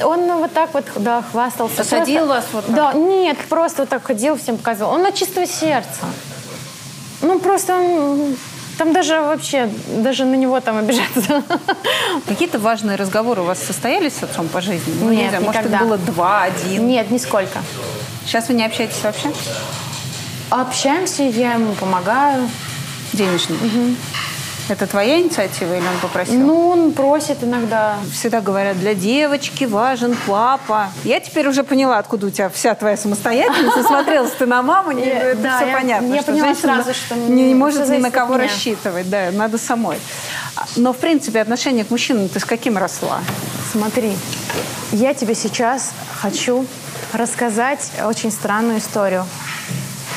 он 0.04 0.38
вот 0.38 0.52
так 0.52 0.72
вот, 0.74 0.84
да, 0.96 1.22
хвастался. 1.22 1.76
Посадил 1.76 2.26
Просто- 2.26 2.34
вас 2.34 2.44
вот 2.52 2.66
так? 2.66 2.74
Да, 2.74 2.92
нет, 2.94 3.38
просто 3.48 3.82
вот 3.82 3.88
так 3.88 4.04
ходил, 4.04 4.36
всем 4.36 4.56
показывал. 4.56 4.92
Он 4.92 5.06
от 5.06 5.14
чистого 5.14 5.46
сердца. 5.46 6.00
Ну, 7.22 7.38
просто 7.38 7.74
он... 7.76 8.36
Там 8.78 8.94
даже 8.94 9.20
вообще, 9.20 9.68
даже 9.98 10.24
на 10.24 10.34
него 10.34 10.58
там 10.60 10.78
обижаться. 10.78 11.42
Какие-то 12.26 12.58
важные 12.58 12.96
разговоры 12.96 13.42
у 13.42 13.44
вас 13.44 13.58
состоялись 13.62 14.14
с 14.14 14.22
отцом 14.22 14.48
по 14.48 14.60
жизни? 14.62 14.94
Ну, 15.00 15.10
не 15.10 15.18
Нет, 15.18 15.28
знаю, 15.28 15.44
может, 15.44 15.60
их 15.60 15.66
никогда. 15.66 15.84
было 15.84 15.98
два, 15.98 16.42
один. 16.44 16.88
Нет, 16.88 17.10
нисколько. 17.10 17.60
Сейчас 18.26 18.48
вы 18.48 18.54
не 18.54 18.64
общаетесь 18.64 19.02
вообще? 19.02 19.30
Общаемся, 20.50 21.22
я 21.22 21.52
ему 21.52 21.74
помогаю. 21.74 22.48
Денежно? 23.12 23.56
Это 24.68 24.86
твоя 24.86 25.20
инициатива 25.20 25.74
или 25.76 25.84
он 25.86 25.98
попросил? 26.00 26.38
Ну, 26.38 26.68
он 26.68 26.92
просит 26.92 27.42
иногда. 27.42 27.96
Всегда 28.12 28.40
говорят, 28.40 28.78
для 28.78 28.94
девочки 28.94 29.64
важен 29.64 30.16
папа. 30.26 30.88
Я 31.04 31.20
теперь 31.20 31.48
уже 31.48 31.64
поняла, 31.64 31.98
откуда 31.98 32.26
у 32.28 32.30
тебя 32.30 32.48
вся 32.48 32.74
твоя 32.74 32.96
самостоятельность. 32.96 33.76
Насмотрелась 33.76 34.30
ты 34.32 34.46
на 34.46 34.62
маму, 34.62 34.92
не- 34.92 35.04
Я- 35.04 35.18
это 35.32 35.42
да, 35.42 35.56
все 35.58 35.66
я- 35.66 35.76
понятно. 35.76 36.14
я 36.14 36.22
что 36.22 36.32
поняла 36.32 36.54
сразу, 36.54 36.94
что 36.94 37.16
не, 37.16 37.48
не 37.48 37.54
может 37.54 37.88
ни 37.88 37.96
на 37.98 38.10
кого 38.10 38.36
рассчитывать. 38.36 39.10
Да, 39.10 39.30
надо 39.32 39.58
самой. 39.58 39.98
А, 40.56 40.64
Но, 40.76 40.92
в 40.92 40.98
принципе, 40.98 41.40
отношение 41.40 41.84
к 41.84 41.90
мужчинам 41.90 42.28
ты 42.28 42.38
с 42.38 42.44
каким 42.44 42.78
росла? 42.78 43.20
Смотри, 43.72 44.16
я 44.92 45.12
тебе 45.12 45.34
сейчас 45.34 45.90
хочу 46.20 46.66
рассказать 47.12 47.90
очень 48.04 48.30
странную 48.30 48.78
историю. 48.78 49.26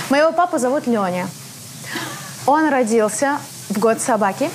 Моего 0.09 0.31
папу 0.31 0.59
зовут 0.59 0.85
Леня. 0.87 1.27
Он 2.45 2.69
родился 2.69 3.39
в 3.75 3.79
год 3.79 4.01
собаки, 4.01 4.49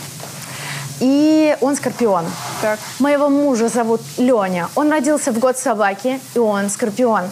и 1.00 1.56
он 1.60 1.76
скорпион. 1.76 2.24
Так. 2.60 2.78
Моего 2.98 3.28
мужа 3.28 3.68
зовут 3.68 4.00
Леня. 4.16 4.68
Он 4.74 4.90
родился 4.90 5.32
в 5.32 5.38
год 5.38 5.58
собаки, 5.58 6.20
и 6.34 6.38
он 6.38 6.70
скорпион. 6.70 7.24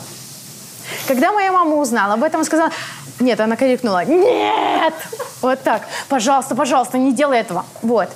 Когда 1.06 1.32
моя 1.32 1.52
мама 1.52 1.76
узнала 1.76 2.14
об 2.14 2.22
этом, 2.22 2.44
сказала, 2.44 2.70
нет, 3.20 3.40
она 3.40 3.56
крикнула, 3.56 4.04
нет! 4.04 4.94
Вот 5.40 5.62
так, 5.62 5.82
пожалуйста, 6.08 6.54
пожалуйста, 6.54 6.98
не 6.98 7.12
делай 7.12 7.38
этого. 7.38 7.64
Вот. 7.82 8.08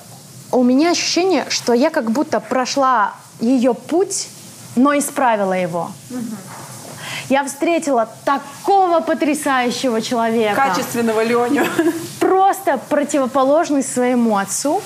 У 0.50 0.62
меня 0.62 0.90
ощущение, 0.90 1.46
что 1.48 1.72
я 1.72 1.90
как 1.90 2.10
будто 2.10 2.40
прошла 2.40 3.14
ее 3.40 3.74
путь, 3.74 4.28
но 4.76 4.96
исправила 4.96 5.54
его. 5.54 5.90
Я 7.32 7.44
встретила 7.44 8.10
такого 8.26 9.00
потрясающего 9.00 10.02
человека. 10.02 10.54
Качественного 10.54 11.24
Леню. 11.24 11.64
Просто 12.20 12.78
противоположный 12.90 13.82
своему 13.82 14.36
отцу. 14.36 14.82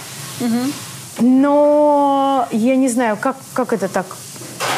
Но 1.19 2.47
я 2.53 2.77
не 2.77 2.89
знаю, 2.89 3.19
как, 3.21 3.35
как 3.53 3.73
это 3.73 3.89
так? 3.89 4.07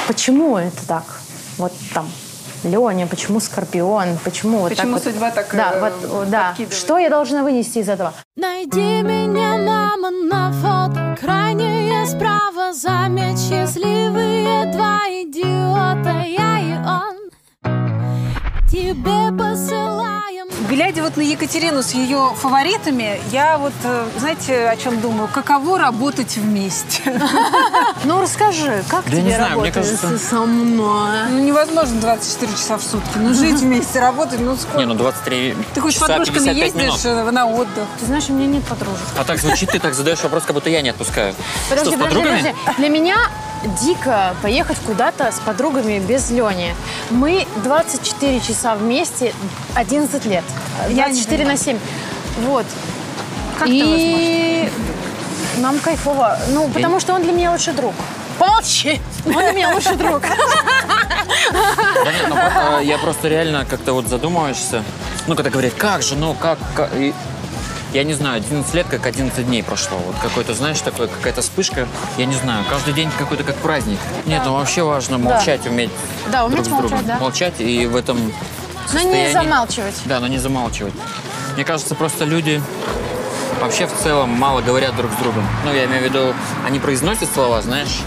Почему 0.07 0.57
это 0.57 0.87
так? 0.87 1.03
Вот 1.59 1.73
там 1.93 2.09
Леня, 2.65 3.07
почему 3.07 3.39
Скорпион, 3.39 4.17
почему 4.25 4.61
вот 4.61 4.71
Почему 4.71 4.95
так 4.95 5.05
вот? 5.05 5.13
судьба 5.13 5.31
так, 5.31 5.49
Да, 5.53 5.73
э, 5.75 6.07
вот, 6.09 6.31
да. 6.31 6.55
Что 6.71 6.97
я 6.97 7.11
должна 7.11 7.43
вынести 7.43 7.81
из 7.81 7.91
этого? 7.91 8.15
Найди 8.37 9.03
меня, 9.03 9.59
мама, 9.59 10.11
на 10.11 10.53
фото 10.53 11.19
Крайнее 11.21 12.07
справа 12.07 12.73
Заметь 12.73 13.39
счастливые 13.39 14.73
два 14.73 15.01
идиота 15.09 16.25
Я 16.27 16.61
и 16.61 16.73
он 16.79 17.28
Тебе 18.79 19.37
посылаем 19.37 20.47
Глядя 20.69 21.03
вот 21.03 21.17
на 21.17 21.23
Екатерину 21.23 21.83
с 21.83 21.95
ее 21.95 22.31
фаворитами, 22.37 23.21
я 23.33 23.59
вот, 23.59 23.73
э, 23.83 24.07
знаете, 24.19 24.69
о 24.69 24.77
чем 24.77 25.01
думаю? 25.01 25.29
Каково 25.33 25.79
работать 25.79 26.37
вместе? 26.37 27.03
Ну 28.05 28.23
расскажи, 28.23 28.85
как 28.89 29.05
тебе 29.05 29.23
не 29.23 29.31
знаю, 29.31 29.59
мне 29.59 29.65
работается 29.71 30.03
кажется- 30.03 30.29
со 30.29 30.41
мной? 30.43 31.19
Ну, 31.31 31.39
невозможно 31.41 32.01
24 32.01 32.53
часа 32.53 32.79
в 32.79 32.83
сутки. 32.83 33.17
Ну, 33.17 33.35
жить 33.35 33.57
вместе, 33.61 33.99
работать, 33.99 34.41
ну, 34.41 34.57
сколько? 34.57 34.79
Не, 34.79 34.87
ну 34.87 34.95
23 34.95 35.57
Ты 35.75 35.81
хоть 35.81 35.97
с 35.97 35.99
подружками 35.99 36.45
55 36.45 36.75
ездишь 36.75 37.05
э, 37.05 37.31
на 37.31 37.47
отдых? 37.47 37.85
Ты 37.99 38.07
знаешь, 38.07 38.29
у 38.29 38.33
меня 38.35 38.47
нет 38.47 38.65
подружек. 38.65 39.07
А 39.19 39.25
так 39.25 39.39
звучит, 39.41 39.71
ты 39.71 39.81
так 39.81 39.95
задаешь 39.95 40.23
вопрос, 40.23 40.45
как 40.45 40.55
будто 40.55 40.71
я 40.71 40.83
не 40.83 40.91
отпускаю. 40.91 41.35
Подожди, 41.69 41.97
подожди, 41.97 42.23
подожди. 42.23 42.55
Для 42.79 42.89
меня 42.89 43.17
дико 43.81 44.35
поехать 44.43 44.79
куда-то 44.87 45.31
с 45.33 45.39
подругами 45.41 45.99
без 45.99 46.31
Лени. 46.31 46.75
Мы 47.11 47.47
24 47.65 48.41
часа 48.41 48.75
вместе 48.75 49.35
11 49.75 50.25
лет. 50.27 50.45
Я 50.89 51.09
не 51.09 51.15
24 51.15 51.45
на 51.47 51.57
7. 51.57 51.79
Вот. 52.47 52.67
Как 53.59 53.67
это 53.69 53.75
И 53.75 54.71
нам 55.59 55.79
кайфово. 55.79 56.39
Ну, 56.51 56.69
потому 56.69 57.01
что 57.01 57.15
он 57.15 57.23
для 57.23 57.33
меня 57.33 57.53
лучший 57.53 57.75
друг. 57.75 57.95
Помолчи! 58.39 59.01
Он 59.27 59.33
для 59.33 59.53
меня 59.53 59.75
лучший 59.75 59.97
друг. 59.97 60.23
Да 60.23 62.13
нет, 62.13 62.27
ну, 62.29 62.37
просто 62.37 62.81
я 62.83 62.99
просто 62.99 63.29
реально 63.29 63.67
как-то 63.69 63.93
вот 63.93 64.07
задумываешься. 64.07 64.83
Ну, 65.27 65.35
когда 65.35 65.51
говорят, 65.51 65.75
как 65.75 66.03
же, 66.03 66.15
ну, 66.15 66.35
как, 66.35 66.59
как- 66.75 66.95
и 66.95 67.13
я 67.93 68.05
не 68.05 68.15
знаю, 68.15 68.37
11 68.37 68.75
лет, 68.75 68.87
как 68.89 69.07
11 69.07 69.47
дней 69.47 69.63
прошло. 69.63 69.99
Вот 69.99 70.17
какой-то, 70.23 70.55
знаешь, 70.55 70.81
такой, 70.81 71.09
какая-то 71.09 71.43
вспышка. 71.43 71.87
Я 72.17 72.27
не 72.27 72.35
знаю, 72.35 72.65
каждый 72.69 72.93
день 72.95 73.11
какой-то 73.19 73.45
как 73.45 73.57
праздник. 73.57 73.99
Нет, 74.27 74.43
ну 74.45 74.55
вообще 74.55 74.83
важно 74.83 75.19
молчать, 75.19 75.67
уметь 75.67 75.91
Да, 76.31 76.45
уметь 76.45 76.63
друг 76.63 76.67
с 76.67 76.69
другом. 76.69 76.91
молчать, 76.91 77.07
да. 77.07 77.19
Молчать 77.19 77.55
и 77.61 77.87
в 77.87 77.97
этом 77.97 78.19
Но 78.19 78.23
не 79.01 79.05
состоянии- 79.05 79.33
замалчивать. 79.33 79.95
Да, 80.05 80.21
но 80.21 80.27
не 80.27 80.39
замалчивать. 80.39 80.95
Мне 81.55 81.65
кажется, 81.65 81.95
просто 81.95 82.25
люди 82.25 82.63
вообще 83.61 83.87
в 83.87 83.93
целом 84.03 84.31
мало 84.31 84.61
говорят 84.61 84.95
друг 84.97 85.11
с 85.13 85.17
другом. 85.17 85.45
Ну, 85.65 85.73
я 85.73 85.87
имею 85.87 86.03
в 86.03 86.05
виду, 86.05 86.35
они 86.67 86.79
произносят 86.79 87.29
слова, 87.33 87.61
знаешь, 87.63 87.99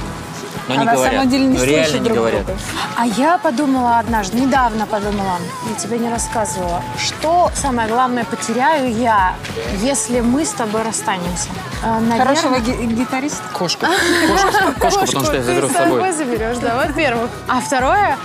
но 0.76 0.76
не 0.78 0.82
а 0.82 0.86
на 0.86 0.94
говорят. 0.94 1.14
самом 1.14 1.30
деле 1.30 1.46
не 1.46 1.58
но 1.58 1.64
реально 1.64 1.84
слышат 1.86 2.02
не 2.02 2.06
друг 2.06 2.18
говорят. 2.18 2.46
друга. 2.46 2.60
А 2.98 3.06
я 3.06 3.38
подумала 3.38 4.00
однажды, 4.00 4.38
недавно 4.40 4.86
подумала, 4.86 5.38
я 5.70 5.76
тебе 5.76 5.98
не 6.00 6.10
рассказывала, 6.10 6.82
что 6.98 7.52
самое 7.56 7.88
главное 7.88 8.24
потеряю 8.26 8.94
я, 8.96 9.34
если 9.82 10.20
мы 10.22 10.46
с 10.46 10.52
тобой 10.52 10.82
расстанемся. 10.84 11.50
Наверное- 11.84 12.20
Хорошего 12.20 12.60
ги- 12.60 12.86
гитариста? 12.86 13.42
Кошку. 13.54 13.86
Кошку, 13.86 14.74
кошку, 14.80 15.06
потому 15.06 15.26
что 15.26 15.36
я 15.36 15.44
заберу 15.44 15.68
с 15.68 15.72
ты 15.72 15.78
собой. 15.78 16.12
заберешь, 16.12 16.58
да, 16.58 16.76
во-первых. 16.76 17.30
А 17.48 17.60
второе, 17.60 18.18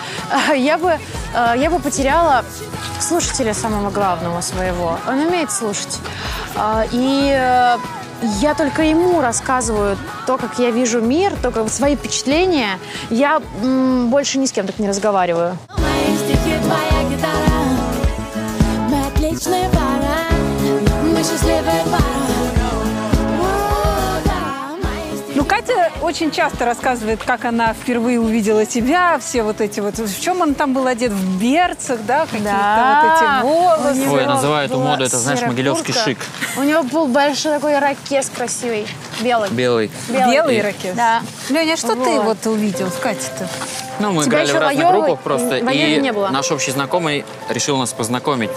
э, 0.50 0.56
я 0.58 0.76
бы, 0.78 0.98
э, 1.34 1.54
я 1.56 1.70
бы 1.70 1.78
потеряла 1.78 2.44
слушателя 3.00 3.54
самого 3.54 3.90
главного 3.90 4.40
своего. 4.42 4.98
Он 5.08 5.20
умеет 5.20 5.50
слушать. 5.50 5.98
Э, 6.54 6.84
И 6.92 7.76
я 8.40 8.54
только 8.54 8.82
ему 8.82 9.20
рассказываю 9.20 9.96
то, 10.26 10.36
как 10.36 10.58
я 10.58 10.70
вижу 10.70 11.00
мир, 11.00 11.32
то, 11.42 11.50
как 11.50 11.68
свои 11.68 11.96
впечатления. 11.96 12.78
Я 13.10 13.40
больше 13.60 14.38
ни 14.38 14.46
с 14.46 14.52
кем 14.52 14.66
так 14.66 14.78
не 14.78 14.88
разговариваю. 14.88 15.58
Мои 15.78 16.16
стихи, 16.16 16.56
твоя 16.62 17.10
гитара 17.10 17.55
Катя 25.56 25.90
очень 26.02 26.30
часто 26.32 26.66
рассказывает, 26.66 27.22
как 27.24 27.46
она 27.46 27.72
впервые 27.72 28.20
увидела 28.20 28.66
тебя, 28.66 29.18
все 29.18 29.42
вот 29.42 29.62
эти 29.62 29.80
вот... 29.80 29.96
В 29.98 30.20
чем 30.20 30.42
он 30.42 30.54
там 30.54 30.74
был 30.74 30.86
одет? 30.86 31.12
В 31.12 31.40
берцах, 31.40 32.00
да? 32.06 32.26
Какие-то 32.26 32.44
Да. 32.44 33.40
вот 33.42 33.90
эти 33.90 33.96
волосы. 34.02 34.10
Ой, 34.10 34.20
я 34.20 34.26
называю 34.28 34.66
эту 34.66 34.78
моду, 34.78 35.04
это, 35.04 35.16
знаешь, 35.16 35.40
могилевский 35.40 35.94
куртка. 35.94 36.10
шик. 36.10 36.18
У 36.58 36.62
него 36.62 36.82
был 36.82 37.06
большой 37.06 37.52
такой 37.54 37.78
ракес 37.78 38.28
красивый, 38.28 38.86
белый. 39.22 39.48
Белый. 39.48 39.90
Белый 40.10 40.56
И- 40.56 40.60
ирокез. 40.60 40.94
Да. 40.94 41.22
Леня, 41.48 41.72
а 41.72 41.76
что 41.78 41.94
ты 41.94 42.20
Вот. 42.20 42.24
вот 42.24 42.46
увидел 42.46 42.90
в 42.90 43.00
Кате-то? 43.00 43.48
Ну, 43.98 44.12
мы 44.12 44.24
Тебя 44.24 44.44
играли 44.44 44.52
в 44.52 44.60
разных 44.60 44.88
группах 44.92 45.20
просто, 45.20 45.56
и 45.56 45.98
не 46.00 46.12
было. 46.12 46.28
наш 46.28 46.50
общий 46.52 46.70
знакомый 46.70 47.24
решил 47.48 47.78
нас 47.78 47.94
познакомить. 47.94 48.50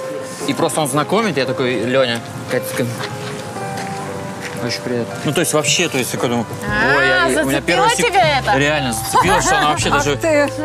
И 0.47 0.53
просто 0.53 0.81
он 0.81 0.89
знакомит, 0.89 1.37
я 1.37 1.45
такой, 1.45 1.75
Леня, 1.79 2.19
Катя 2.51 2.65
очень 4.67 4.81
приятно. 4.81 5.15
Ну, 5.25 5.31
то 5.33 5.39
есть 5.41 5.53
вообще, 5.53 5.87
то 5.89 5.97
есть, 5.97 6.13
я 6.13 6.19
думаю, 6.19 6.45
А, 6.67 6.97
ой, 6.97 7.33
я, 7.35 7.43
у 7.43 7.45
меня 7.45 7.61
первый 7.61 7.89
сек- 7.91 8.07
тебя 8.07 8.39
это? 8.39 8.57
Реально, 8.57 8.93
зацепило, 8.93 9.41
что 9.41 9.57
она 9.57 9.69
вообще 9.71 9.89
даже, 9.89 10.15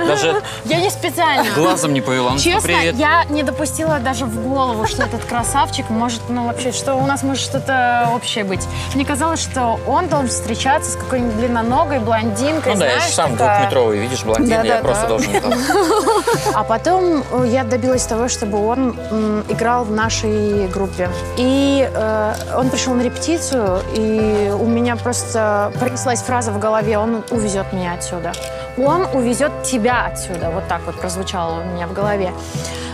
даже 0.07 0.43
Я 0.65 0.81
не 0.81 0.91
специально. 0.91 1.45
глазом 1.55 1.93
не 1.93 2.01
повела. 2.01 2.33
Ну, 2.33 2.39
Честно, 2.39 2.63
привет. 2.63 2.95
я 2.97 3.25
не 3.31 3.43
допустила 3.43 3.99
даже 3.99 4.25
в 4.25 4.43
голову, 4.43 4.87
что 4.87 5.03
этот 5.03 5.25
красавчик 5.25 5.91
может, 5.91 6.21
ну 6.29 6.47
вообще, 6.47 6.73
что 6.73 6.95
у 6.95 7.07
нас 7.07 7.23
может 7.23 7.43
что-то 7.43 8.09
общее 8.15 8.45
быть. 8.45 8.63
Мне 8.95 9.05
казалось, 9.05 9.41
что 9.43 9.79
он 9.87 10.09
должен 10.09 10.29
встречаться 10.29 10.93
с 10.93 10.97
какой-нибудь 10.97 11.37
длинноногой 11.37 11.99
блондинкой, 12.01 12.75
Ну 12.75 12.81
да, 12.81 12.87
я 12.87 12.93
знаешь, 12.93 13.09
же 13.09 13.15
сам 13.15 13.33
такая. 13.33 13.59
двухметровый, 13.61 13.99
видишь, 13.99 14.23
блондин, 14.25 14.49
я 14.51 14.63
Да-да-да. 14.63 14.83
просто 14.83 15.07
должен 15.09 15.41
там. 15.41 15.53
А 16.55 16.63
потом 16.65 17.25
э, 17.33 17.47
я 17.49 17.65
добилась 17.65 18.05
того, 18.05 18.29
чтобы 18.29 18.65
он 18.67 18.97
м, 19.11 19.45
играл 19.49 19.85
в 19.85 19.91
нашей 19.91 20.69
группе. 20.69 21.09
И 21.37 21.89
э, 21.93 22.35
он 22.57 22.71
пришел 22.71 22.95
на 22.95 23.03
репетицию, 23.03 23.81
и 23.95 24.53
у 24.59 24.67
меня 24.67 24.97
просто 24.97 25.73
пронеслась 25.79 26.23
фраза 26.23 26.53
в 26.53 26.59
голове 26.59 26.99
«Он 26.99 27.25
увезет 27.31 27.73
меня 27.73 27.95
отсюда». 27.95 28.33
«Он 28.77 29.07
увезет 29.13 29.53
тебя 29.63 30.07
отсюда». 30.07 30.51
Вот 30.51 30.67
так 30.69 30.81
вот 30.87 31.01
прозвучало 31.01 31.61
у 31.61 31.65
меня 31.65 31.87
в 31.87 31.93
голове. 31.93 32.33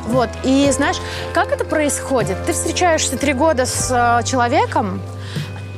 Вот. 0.07 0.29
И 0.43 0.69
знаешь, 0.73 0.97
как 1.33 1.53
это 1.53 1.65
происходит? 1.65 2.37
Ты 2.45 2.53
встречаешься 2.53 3.17
три 3.17 3.33
года 3.33 3.65
с 3.65 3.91
э, 3.91 4.27
человеком, 4.27 5.01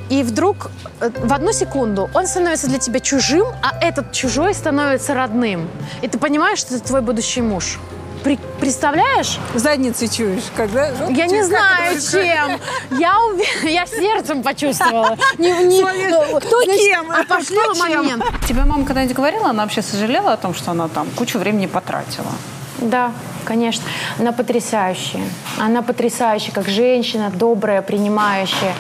и 0.09 0.23
вдруг 0.23 0.71
э, 1.01 1.11
в 1.23 1.33
одну 1.33 1.53
секунду 1.53 2.11
он 2.15 2.27
становится 2.27 2.67
для 2.69 2.79
тебя 2.79 3.01
чужим, 3.01 3.47
а 3.63 3.79
этот 3.81 4.13
чужой 4.13 4.55
становится 4.55 5.15
родным. 5.15 5.69
И 6.03 6.09
ты 6.09 6.19
понимаешь, 6.19 6.59
что 6.59 6.75
это 6.75 6.85
твой 6.85 7.01
будущий 7.01 7.43
муж. 7.43 7.79
При- 8.25 8.39
представляешь? 8.61 9.39
Задницей 9.55 10.09
чуешь, 10.09 10.45
когда... 10.57 10.89
Я 11.11 11.27
не 11.27 11.43
знаю, 11.43 12.01
чем. 12.01 12.61
Я, 12.99 13.17
уве- 13.17 13.69
я 13.71 13.87
сердцем 13.87 14.43
почувствовала. 14.43 15.17
Не, 15.39 15.51
не, 15.65 15.81
ну, 16.09 16.39
Кто 16.41 16.63
значит, 16.63 16.81
кем? 16.87 17.11
А 17.11 17.43
чем? 17.43 17.77
момент. 17.79 18.25
Тебе 18.47 18.65
мама 18.65 18.85
когда-нибудь 18.85 19.17
говорила, 19.17 19.51
она 19.51 19.65
вообще 19.65 19.83
сожалела 19.83 20.35
о 20.35 20.37
том, 20.37 20.55
что 20.55 20.71
она 20.71 20.89
там 20.89 21.09
кучу 21.17 21.39
времени 21.39 21.67
потратила? 21.67 22.31
Да, 22.79 23.13
конечно. 23.45 23.85
Она 24.19 24.33
потрясающая. 24.33 25.25
Она 25.59 25.83
потрясающая, 25.83 26.53
как 26.53 26.69
женщина, 26.69 27.31
добрая, 27.31 27.83
принимающая. 27.83 28.75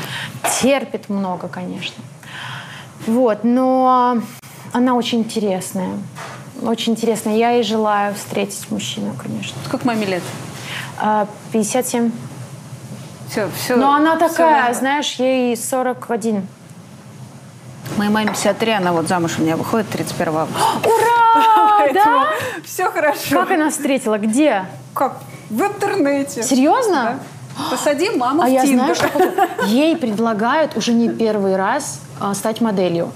Терпит 0.60 1.08
много, 1.08 1.48
конечно. 1.48 2.02
Вот, 3.06 3.42
но 3.42 4.18
она 4.72 4.94
очень 4.94 5.20
интересная. 5.20 5.98
Очень 6.62 6.92
интересная. 6.92 7.36
Я 7.36 7.50
ей 7.50 7.62
желаю 7.62 8.14
встретить 8.14 8.70
мужчину, 8.70 9.14
конечно. 9.20 9.56
Сколько 9.66 9.86
маме 9.86 10.06
лет? 10.06 10.22
А, 10.98 11.26
57. 11.52 12.12
Все, 13.28 13.48
все. 13.56 13.76
Но 13.76 13.92
она 13.92 14.16
такая, 14.16 14.72
знаешь, 14.74 15.14
ей 15.14 15.56
41. 15.56 16.46
Моей 17.96 18.10
маме 18.10 18.28
53, 18.28 18.72
она 18.72 18.92
вот 18.92 19.08
замуж 19.08 19.32
у 19.38 19.42
меня 19.42 19.56
выходит 19.56 19.88
31 19.90 20.36
августа. 20.36 20.64
Ура! 20.84 21.88
Да? 21.92 22.28
Все 22.64 22.90
хорошо. 22.90 23.40
Как 23.40 23.50
она 23.50 23.68
встретила? 23.68 24.16
Где? 24.16 24.64
Как? 24.94 25.18
В 25.50 25.60
интернете. 25.60 26.42
Серьезно? 26.42 27.18
Посади 27.70 28.08
маму 28.10 28.42
А 28.42 28.46
в 28.46 28.48
я 28.50 28.62
Тиндер. 28.62 28.94
знаю, 28.96 29.12
что 29.12 29.64
ей 29.66 29.96
предлагают 29.96 30.76
уже 30.76 30.92
не 30.92 31.08
первый 31.10 31.56
раз 31.56 32.00
а, 32.20 32.34
стать 32.34 32.60
моделью. 32.60 33.12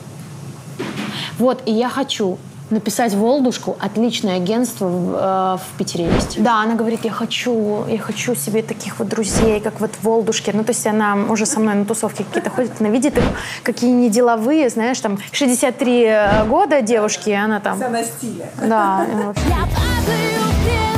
Вот, 1.38 1.62
и 1.64 1.72
я 1.72 1.88
хочу 1.88 2.38
написать 2.70 3.14
Волдушку, 3.14 3.76
отличное 3.80 4.36
агентство 4.36 4.86
в, 4.86 5.14
э, 5.14 5.56
в 5.58 5.78
Питере 5.78 6.06
есть. 6.06 6.42
Да, 6.42 6.62
она 6.62 6.74
говорит, 6.74 7.04
я 7.04 7.10
хочу, 7.10 7.84
я 7.88 7.98
хочу 7.98 8.34
себе 8.34 8.62
таких 8.62 8.98
вот 8.98 9.08
друзей, 9.08 9.60
как 9.60 9.80
вот 9.80 9.90
Волдушки. 10.02 10.50
Ну, 10.52 10.64
то 10.64 10.70
есть 10.70 10.86
она 10.86 11.16
уже 11.28 11.46
со 11.46 11.60
мной 11.60 11.74
на 11.74 11.84
тусовки 11.84 12.22
какие-то 12.22 12.50
ходит, 12.50 12.72
она 12.80 12.88
видит 12.88 13.16
их, 13.16 13.24
какие 13.62 13.90
не 13.90 14.10
деловые, 14.10 14.68
знаешь, 14.68 15.00
там 15.00 15.18
63 15.32 16.46
года 16.48 16.82
девушки, 16.82 17.30
она 17.30 17.60
там... 17.60 17.78
на 17.78 18.02
стиле. 18.02 18.50
Да. 18.60 19.06
Я 19.08 19.54
падаю 19.54 20.46
в 20.94 20.95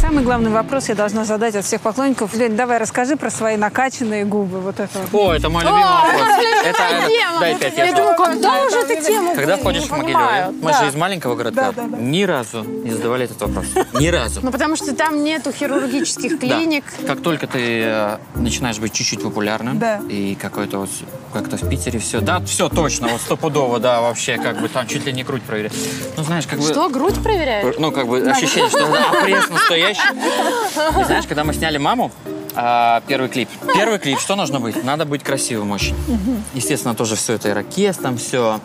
самый 0.00 0.22
главный 0.22 0.50
вопрос 0.50 0.88
я 0.88 0.94
должна 0.94 1.24
задать 1.24 1.56
от 1.56 1.64
всех 1.64 1.80
поклонников. 1.80 2.34
Лень, 2.34 2.56
давай 2.56 2.78
расскажи 2.78 3.16
про 3.16 3.30
свои 3.30 3.56
накачанные 3.56 4.24
губы. 4.24 4.60
Вот 4.60 4.78
это. 4.78 4.98
О, 5.12 5.32
это 5.32 5.48
мой 5.48 5.62
любимый 5.64 5.82
вопрос. 5.82 6.22
Это, 6.64 6.78
дай 7.40 7.54
пять, 7.56 7.76
я 7.76 7.84
Я 7.84 7.90
знаю. 7.92 7.96
думаю, 8.14 8.16
когда 8.16 8.64
уже 8.64 8.77
эту 8.77 8.77
тему 9.00 9.34
Когда 9.34 9.56
входишь 9.56 9.84
в 9.84 9.88
понимаю, 9.88 10.46
Могилеве, 10.46 10.64
мы 10.64 10.72
да. 10.72 10.82
же 10.82 10.88
из 10.88 10.94
маленького 10.94 11.34
городка, 11.34 11.72
ни 11.98 12.22
разу 12.24 12.62
не 12.64 12.90
задавали 12.92 13.24
этот 13.24 13.40
вопрос. 13.40 13.66
Ни 13.94 14.08
разу. 14.08 14.40
Ну, 14.42 14.50
потому 14.50 14.76
что 14.76 14.94
там 14.94 15.22
нету 15.24 15.52
хирургических 15.52 16.38
Да. 16.38 16.46
клиник. 16.46 16.84
Как 17.06 17.20
только 17.20 17.46
ты 17.46 17.82
э, 17.84 18.18
начинаешь 18.34 18.78
быть 18.78 18.92
чуть-чуть 18.92 19.22
популярным, 19.22 19.78
Да. 19.78 20.00
и 20.08 20.34
какой-то 20.34 20.78
вот 20.78 20.90
как-то 21.32 21.56
в 21.56 21.68
Питере 21.68 21.98
все, 21.98 22.20
да, 22.20 22.40
все 22.40 22.68
точно, 22.68 23.08
вот 23.08 23.20
стопудово, 23.20 23.78
да, 23.80 24.00
вообще, 24.00 24.38
как 24.38 24.60
бы 24.60 24.68
там 24.68 24.86
чуть 24.86 25.04
ли 25.06 25.12
не 25.12 25.22
грудь 25.24 25.42
проверяют. 25.42 25.74
Ну, 26.16 26.22
знаешь, 26.24 26.46
как 26.46 26.58
бы... 26.58 26.64
Что, 26.66 26.88
грудь 26.88 27.22
проверяют? 27.22 27.78
Ну, 27.78 27.92
как 27.92 28.06
бы 28.08 28.20
ощущение, 28.20 28.68
что 28.70 28.86
да, 28.90 29.20
пресс 29.22 29.48
настоящий. 29.48 30.00
И 31.00 31.04
знаешь, 31.04 31.26
когда 31.26 31.44
мы 31.44 31.52
сняли 31.54 31.78
«Маму», 31.78 32.10
а, 32.60 33.02
первый 33.06 33.28
клип. 33.28 33.48
Первый 33.72 34.00
клип, 34.00 34.18
что 34.18 34.34
нужно 34.34 34.58
быть? 34.58 34.82
Надо 34.82 35.04
быть 35.04 35.22
красивым 35.22 35.70
очень. 35.70 35.94
Естественно, 36.54 36.94
тоже 36.96 37.14
все 37.14 37.34
это 37.34 37.50
ирокез, 37.50 37.96
там 37.96 38.16
все. 38.18 38.60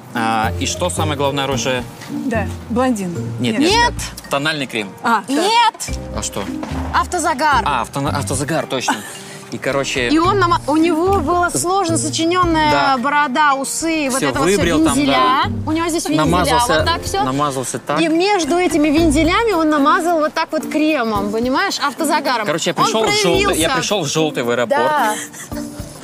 и 0.59 0.65
что 0.65 0.89
самое 0.89 1.15
главное 1.15 1.43
оружие? 1.43 1.83
Да, 2.09 2.47
блондин. 2.71 3.15
Нет, 3.39 3.59
Нет. 3.59 3.93
Тональный 4.31 4.65
крем. 4.65 4.89
А, 5.03 5.23
да. 5.27 5.33
Нет! 5.33 5.99
А 6.15 6.23
что? 6.23 6.43
Автозагар. 6.91 7.61
А, 7.65 7.81
авто- 7.81 8.07
автозагар, 8.07 8.65
точно. 8.65 8.95
И, 9.53 9.57
короче, 9.59 10.09
И 10.09 10.17
он 10.17 10.39
нам, 10.39 10.55
у 10.65 10.77
него 10.77 11.19
была 11.19 11.51
сложно 11.51 11.97
сочиненная 11.97 12.71
Да. 12.71 12.97
борода, 12.97 13.53
усы, 13.53 14.09
вот 14.09 14.17
Всё, 14.17 14.29
это 14.29 14.39
вот 14.39 14.47
все 14.47 14.57
выбрил 14.57 14.83
там, 14.83 14.97
вензеля. 14.97 15.43
У 15.67 15.71
него 15.71 15.87
здесь 15.89 16.05
вензеля, 16.05 16.25
намазался, 16.25 16.73
вот 16.73 16.85
так 16.85 17.03
все. 17.03 17.23
намазался 17.23 17.77
так. 17.79 18.01
И 18.01 18.07
между 18.07 18.57
этими 18.57 18.87
вензелями 18.87 19.51
он 19.53 19.69
намазал 19.69 20.19
вот 20.21 20.33
так 20.33 20.51
вот 20.51 20.67
кремом, 20.67 21.31
понимаешь, 21.31 21.77
автозагаром. 21.79 22.47
Короче, 22.47 22.71
я 22.71 22.73
пришел 22.73 23.03
в 23.03 23.11
желтый, 23.21 23.59
я 23.59 23.69
пришел 23.69 24.01
в 24.03 24.07
желтый 24.07 24.41
в 24.43 24.49
аэропорт. 24.49 24.81
Да, 24.81 25.13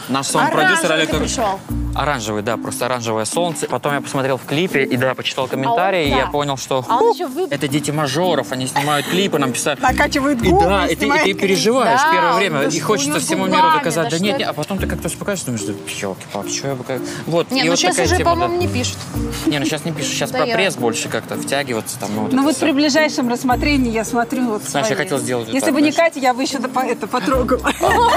Наш 0.10 0.28
сон-продюсер 0.28 0.92
Олег 0.92 1.10
пришел. 1.10 1.60
Оранжевый, 2.00 2.44
да, 2.44 2.56
просто 2.56 2.86
оранжевое 2.86 3.26
солнце. 3.26 3.68
Потом 3.68 3.94
я 3.94 4.00
посмотрел 4.00 4.38
в 4.38 4.46
клипе 4.46 4.84
и, 4.86 4.96
да, 4.96 5.14
почитал 5.16 5.48
комментарии, 5.48 6.08
и 6.08 6.12
да. 6.12 6.18
я 6.20 6.28
понял, 6.28 6.56
что 6.56 6.86
А 6.88 6.96
он 6.96 7.00
«Фу, 7.00 7.14
еще 7.14 7.28
вы- 7.28 7.48
это 7.50 7.68
дети 7.68 7.92
мажоров, 7.92 8.54
они 8.54 8.68
снимают 8.68 9.06
клипы, 9.08 9.38
нам 9.38 9.52
писали. 9.52 9.78
Накачивает 9.82 10.42
И 10.42 10.50
губы, 10.50 10.64
да, 10.66 10.88
и 10.88 10.96
ты, 10.96 11.08
и 11.08 11.10
ты 11.10 11.34
переживаешь 11.34 12.00
Да, 12.02 12.12
первое 12.12 12.34
время, 12.36 12.62
да 12.62 12.68
и 12.70 12.80
хочется 12.80 13.20
всему 13.20 13.48
миру 13.48 13.58
губами, 13.58 13.78
доказать, 13.80 14.10
да 14.12 14.18
да, 14.18 14.24
нет, 14.24 14.40
нет, 14.40 14.48
а 14.48 14.54
потом 14.54 14.78
ты 14.78 14.88
как-то 14.88 15.08
успокаиваешься, 15.08 15.48
думаешь, 15.48 15.66
да, 15.66 15.74
елки 15.74 16.26
палки 16.32 16.50
что 16.58 16.70
я 16.70 16.76
бы 16.76 16.84
как... 16.86 17.02
Вот, 17.26 17.52
Не, 17.52 17.62
и 17.62 17.64
ну 17.66 17.72
вот 17.72 17.80
сейчас 17.80 18.00
уже, 18.00 18.16
тема, 18.16 18.32
по-моему, 18.32 18.56
да. 18.56 18.62
не 18.62 18.68
пишут. 18.70 18.98
Не, 19.46 19.60
ну 19.60 19.66
сейчас 19.66 19.84
не 19.84 19.92
пишешь, 19.92 20.14
сейчас 20.14 20.32
Да 20.32 20.40
про 20.40 20.48
я- 20.48 20.56
пресс 20.56 20.78
больше 20.78 21.10
как-то 21.10 21.36
втягиваться 21.36 22.00
там, 22.00 22.16
ну 22.16 22.22
вот 22.22 22.32
Ну 22.32 22.44
вот 22.44 22.56
при 22.56 22.72
ближайшем 22.72 23.30
рассмотрении 23.30 23.92
я 23.92 24.06
смотрю 24.06 24.46
вот 24.52 24.64
Знаешь, 24.64 24.88
я 24.88 24.96
хотел 24.96 25.18
сделать 25.18 25.50
Если 25.50 25.72
бы 25.72 25.82
не. 25.82 25.92
Катя, 25.92 26.20
я 26.20 26.34
бы 26.34 26.44
еще 26.44 26.60
это 26.60 27.08
потрогала. 27.08 27.72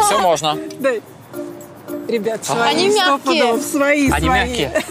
Все 0.07 0.19
можно. 0.21 0.57
Ребят, 2.09 2.45
свои. 2.45 2.61
Они 2.71 2.89
мягкие. 2.89 3.05
стопудово, 3.05 3.61
Свои, 3.61 4.11
Они 4.11 4.27
свои. 4.27 4.41
мягкие. 4.41 4.83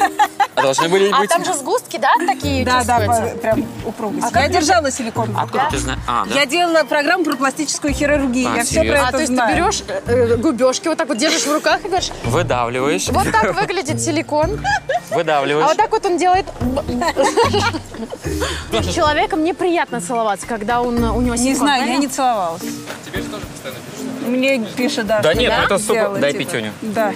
Должны 0.55 0.89
были 0.89 1.09
А 1.11 1.17
быть... 1.19 1.29
там 1.29 1.43
же 1.45 1.53
сгустки, 1.53 1.97
да, 1.97 2.09
такие 2.25 2.63
Да, 2.65 2.83
да, 2.83 2.99
прям 3.41 3.65
упругость. 3.85 4.27
я 4.33 4.47
держала 4.47 4.91
силиконовую. 4.91 5.43
Откуда 5.43 5.67
ты 5.71 5.77
знаешь? 5.77 5.99
А, 6.07 6.25
да? 6.25 6.33
Я 6.35 6.45
делала 6.45 6.83
программу 6.83 7.23
про 7.23 7.35
пластическую 7.35 7.93
хирургию. 7.93 8.51
А, 8.53 8.57
я 8.57 8.63
все 8.63 8.83
про 8.83 8.99
А, 8.99 9.03
это 9.03 9.11
то 9.11 9.17
есть 9.19 9.31
знаю. 9.33 9.55
ты 9.55 9.61
берешь 9.61 9.83
э, 9.87 10.37
губежки, 10.37 10.87
вот 10.87 10.97
так 10.97 11.07
вот 11.07 11.17
держишь 11.17 11.43
в 11.45 11.53
руках 11.53 11.81
и 11.85 11.87
говоришь, 11.87 12.11
Выдавливаешь, 12.25 13.07
вот 13.09 13.31
так 13.31 13.53
выглядит 13.59 14.01
силикон. 14.01 14.59
А 15.11 15.15
выдавливаешь. 15.15 15.67
вот 15.67 15.77
так 15.77 15.91
вот 15.91 16.05
он 16.05 16.17
делает... 16.17 16.45
С 18.71 18.93
человеком 18.93 19.43
неприятно 19.43 20.01
целоваться, 20.01 20.47
когда 20.47 20.81
он, 20.81 21.03
у 21.03 21.21
него 21.21 21.35
Не 21.35 21.37
силикон. 21.43 21.55
знаю, 21.67 21.87
я 21.87 21.97
не 21.97 22.07
целовалась. 22.07 22.61
Мне 24.21 24.59
пишет, 24.77 25.07
да. 25.07 25.19
Да 25.21 25.33
нет, 25.33 25.51
я 25.51 25.63
это 25.63 25.77
супер. 25.77 25.93
сделала, 25.93 26.19
Дай 26.19 26.31
типа. 26.33 26.43
пятюню. 26.45 26.73
Да. 26.81 27.13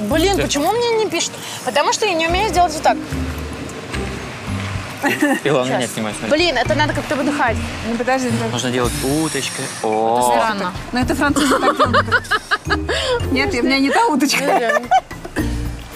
Блин, 0.00 0.36
почему 0.40 0.72
мне 0.72 1.04
не 1.04 1.10
пишут? 1.10 1.32
Потому 1.64 1.92
что 1.92 2.06
я 2.06 2.14
не 2.14 2.26
умею 2.26 2.48
сделать 2.48 2.72
вот 2.72 2.82
так. 2.82 2.96
Илон, 5.44 5.68
меня 5.68 5.86
снимай, 5.86 6.14
смотри. 6.18 6.30
Блин, 6.30 6.56
это 6.56 6.74
надо 6.74 6.94
как-то 6.94 7.16
выдыхать. 7.16 7.56
Ну, 7.90 7.96
подожди. 7.96 8.28
подожди. 8.28 8.52
Нужно 8.52 8.70
делать 8.70 8.92
уточкой. 9.04 9.64
О, 9.82 10.32
Странно. 10.32 10.72
Ну, 10.92 10.98
это 10.98 11.14
французы 11.14 11.58
так 11.58 11.76
делают. 11.76 12.06
Нет, 13.30 13.54
у 13.54 13.62
меня 13.62 13.78
не 13.78 13.90
та 13.90 14.06
уточка. 14.06 14.82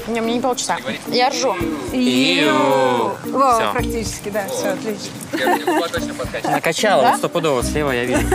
Не, 0.09 0.21
мне 0.21 0.35
не 0.35 0.41
получится. 0.41 0.77
Я 1.09 1.31
ржу. 1.31 1.55
Иу. 1.93 3.13
Во, 3.31 3.71
практически, 3.73 4.31
да, 4.31 4.45
все, 4.49 4.69
отлично. 4.69 6.51
накачала, 6.51 7.15
стопудово 7.17 7.63
слева 7.63 7.91
я 7.93 8.05
вижу. 8.05 8.27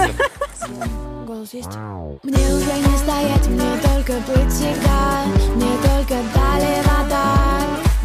Голос 1.43 1.53
есть? 1.53 1.75
Мне 2.23 2.55
уже 2.55 2.73
не 2.79 2.97
стоять, 2.97 3.47
мне 3.47 3.77
только 3.81 4.13
притекать 4.21 5.55
Мне 5.55 5.75
только 5.83 6.15
дали 6.33 6.81
вода 6.85 7.35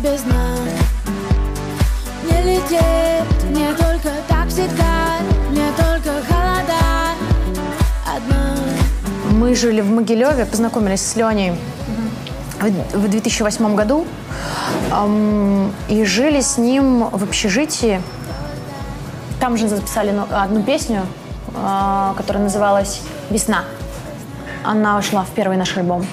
без 0.03 0.23
дна 0.23 0.57
Не 2.25 2.43
лететь, 2.43 3.45
мне 3.49 3.73
только 3.75 4.11
так 4.27 4.49
всегда. 4.49 5.19
Мне 5.51 5.71
только 5.77 6.21
холода. 6.27 7.15
Одна. 8.05 8.57
Мы 9.31 9.55
жили 9.55 9.83
в 9.83 9.91
Могилеве, 9.91 10.45
познакомились 10.45 11.03
с 11.03 11.15
Леней 11.15 11.53
в 12.61 12.99
в 12.99 13.09
2008 13.09 13.77
году. 13.77 14.05
И 15.89 16.05
жили 16.05 16.41
с 16.41 16.59
ним 16.59 17.09
в 17.11 17.23
общежитии. 17.23 18.03
Там 19.39 19.57
же 19.57 19.69
записали 19.69 20.11
ну- 20.11 20.27
одну 20.29 20.65
песню, 20.65 21.07
которая 22.17 22.43
называлась 22.45 23.01
«Весна». 23.31 23.65
Она 24.65 24.97
вошла 24.97 25.23
в 25.23 25.31
первый 25.31 25.57
наш 25.57 25.77
альбом. 25.77 26.07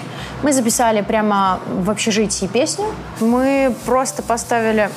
Мы 0.44 0.54
записали 0.54 1.02
прямо 1.02 1.60
в 1.68 1.90
общежитии 1.90 2.46
песню. 2.48 2.86
Мы 3.20 3.76
просто 3.86 4.22
поставили 4.22 4.90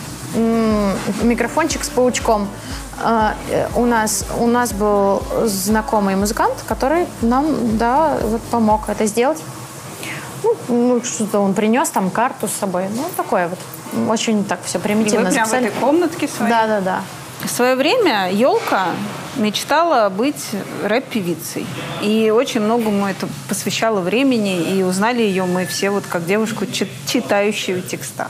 микрофончик 1.23 1.85
с 1.85 1.89
паучком. 1.89 2.49
А, 3.03 3.35
э, 3.51 3.69
У 3.75 3.87
нас, 3.87 4.27
у 4.39 4.47
нас 4.47 4.73
был 4.73 5.23
знакомый 5.45 6.17
музыкант, 6.17 6.55
который 6.67 7.07
нам 7.23 7.79
да, 7.79 8.19
вот 8.23 8.43
помог 8.51 8.89
это 8.89 9.07
сделать. 9.07 9.39
Ну, 10.43 10.55
ну, 10.69 11.05
что-то 11.05 11.41
он 11.41 11.55
принес, 11.55 11.89
там 11.91 12.11
карту 12.11 12.49
с 12.49 12.53
собой. 12.53 12.87
Ну, 12.95 13.05
такое 13.17 13.49
вот. 13.49 13.59
Очень 14.11 14.45
так 14.45 14.59
все 14.65 14.79
И 14.79 14.81
примитивно 14.81 15.29
вы 15.29 15.33
прям 15.35 15.47
в 15.47 15.49
записали. 15.49 15.69
этой 15.69 15.81
комнатке 15.81 16.29
своей? 16.29 16.51
Да, 16.51 16.67
да, 16.67 16.81
да. 16.81 17.01
В 17.45 17.51
свое 17.51 17.77
время 17.77 18.31
Елка 18.33 18.87
мечтала 19.37 20.09
быть 20.09 20.45
рэп-певицей. 20.85 21.67
И 22.03 22.31
очень 22.31 22.61
многому 22.61 23.07
это 23.07 23.29
посвящало 23.49 24.01
времени. 24.01 24.61
И 24.77 24.83
узнали 24.83 25.23
ее 25.23 25.45
мы 25.45 25.67
все 25.67 25.91
вот 25.91 26.05
как 26.09 26.27
девушку, 26.27 26.67
чит- 26.67 26.89
читающую 27.07 27.83
текста. 27.83 28.29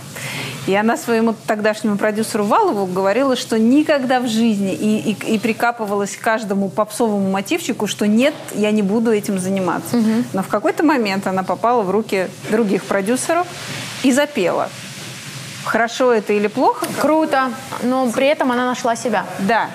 И 0.67 0.75
она 0.75 0.99
своему 0.99 1.35
тогдашнему 1.47 1.97
продюсеру 1.97 2.45
Валову 2.45 2.85
говорила, 2.85 3.37
что 3.37 3.59
никогда 3.59 4.21
в 4.21 4.29
жизни 4.29 4.75
и, 4.75 5.13
и, 5.13 5.35
и 5.35 5.39
прикапывалась 5.39 6.15
к 6.15 6.21
каждому 6.21 6.69
попсовому 6.69 7.31
мотивчику, 7.31 7.87
что 7.87 8.07
нет, 8.07 8.35
я 8.55 8.71
не 8.71 8.83
буду 8.83 9.11
этим 9.11 9.39
заниматься. 9.39 9.97
Но 10.35 10.43
в 10.43 10.49
какой-то 10.49 10.85
момент 10.85 11.27
она 11.27 11.43
попала 11.43 11.83
в 11.83 11.91
руки 11.91 12.29
других 12.51 12.85
продюсеров 12.85 13.47
и 14.03 14.13
запела. 14.13 14.69
Хорошо 15.65 16.13
это 16.13 16.33
или 16.33 16.49
плохо? 16.49 16.87
Круто. 17.01 17.51
Но 17.83 18.11
при 18.11 18.27
этом 18.27 18.53
она 18.53 18.67
нашла 18.67 18.97
себя. 18.97 19.25
Да. 19.41 19.69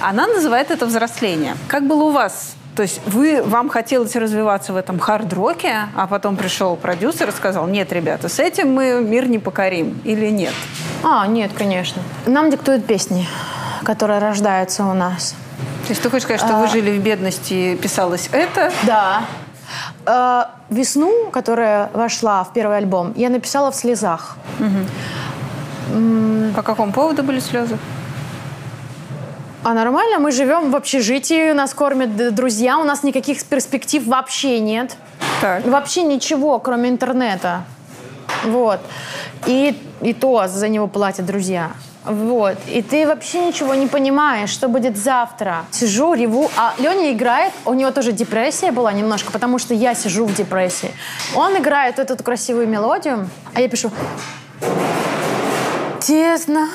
Она 0.00 0.26
называет 0.26 0.70
это 0.70 0.86
взросление. 0.86 1.56
Как 1.66 1.86
было 1.86 2.04
у 2.04 2.10
вас? 2.10 2.54
То 2.76 2.82
есть 2.82 3.00
вы, 3.06 3.42
вам 3.42 3.68
хотелось 3.68 4.14
развиваться 4.14 4.72
в 4.72 4.76
этом 4.76 5.00
хард-роке, 5.00 5.88
а 5.96 6.06
потом 6.06 6.36
пришел 6.36 6.76
продюсер 6.76 7.28
и 7.30 7.32
сказал, 7.32 7.66
нет, 7.66 7.92
ребята, 7.92 8.28
с 8.28 8.38
этим 8.38 8.72
мы 8.72 9.00
мир 9.02 9.26
не 9.28 9.40
покорим 9.40 10.00
или 10.04 10.28
нет? 10.30 10.54
А, 11.02 11.26
нет, 11.26 11.50
конечно. 11.58 12.00
Нам 12.26 12.50
диктуют 12.50 12.86
песни, 12.86 13.26
которые 13.82 14.20
рождаются 14.20 14.84
у 14.84 14.94
нас. 14.94 15.34
То 15.86 15.92
есть 15.92 16.02
ты 16.02 16.10
хочешь 16.10 16.24
сказать, 16.24 16.40
что 16.40 16.56
вы 16.58 16.68
жили 16.68 16.96
в 16.96 17.02
бедности, 17.02 17.74
писалось 17.76 18.28
это? 18.30 18.70
Да. 18.84 19.22
Э, 20.06 20.44
«Весну», 20.70 21.30
которая 21.32 21.90
вошла 21.92 22.44
в 22.44 22.52
первый 22.52 22.76
альбом, 22.76 23.12
я 23.16 23.28
написала 23.28 23.72
в 23.72 23.74
слезах. 23.74 24.36
По 26.54 26.62
какому 26.62 26.92
поводу 26.92 27.24
были 27.24 27.40
слезы? 27.40 27.76
А 29.64 29.74
нормально, 29.74 30.20
мы 30.20 30.30
живем 30.30 30.70
в 30.70 30.76
общежитии, 30.76 31.52
нас 31.52 31.74
кормят 31.74 32.34
друзья, 32.34 32.78
у 32.78 32.84
нас 32.84 33.02
никаких 33.02 33.44
перспектив 33.44 34.06
вообще 34.06 34.60
нет. 34.60 34.96
Так. 35.40 35.66
Вообще 35.66 36.04
ничего, 36.04 36.58
кроме 36.60 36.90
интернета. 36.90 37.64
Вот. 38.44 38.80
И, 39.46 39.76
и 40.00 40.12
то 40.14 40.46
за 40.46 40.68
него 40.68 40.86
платят 40.86 41.26
друзья. 41.26 41.72
Вот. 42.04 42.56
И 42.68 42.82
ты 42.82 43.06
вообще 43.06 43.46
ничего 43.46 43.74
не 43.74 43.86
понимаешь, 43.86 44.50
что 44.50 44.68
будет 44.68 44.96
завтра. 44.96 45.64
Сижу, 45.72 46.14
реву. 46.14 46.50
А 46.56 46.74
Леня 46.78 47.12
играет, 47.12 47.52
у 47.64 47.74
него 47.74 47.90
тоже 47.90 48.12
депрессия 48.12 48.70
была 48.70 48.92
немножко, 48.92 49.32
потому 49.32 49.58
что 49.58 49.74
я 49.74 49.94
сижу 49.94 50.24
в 50.24 50.34
депрессии. 50.34 50.90
Он 51.34 51.56
играет 51.58 51.98
эту 51.98 52.16
красивую 52.22 52.68
мелодию, 52.68 53.28
а 53.54 53.60
я 53.60 53.68
пишу 53.68 53.90
Тесно 56.00 56.68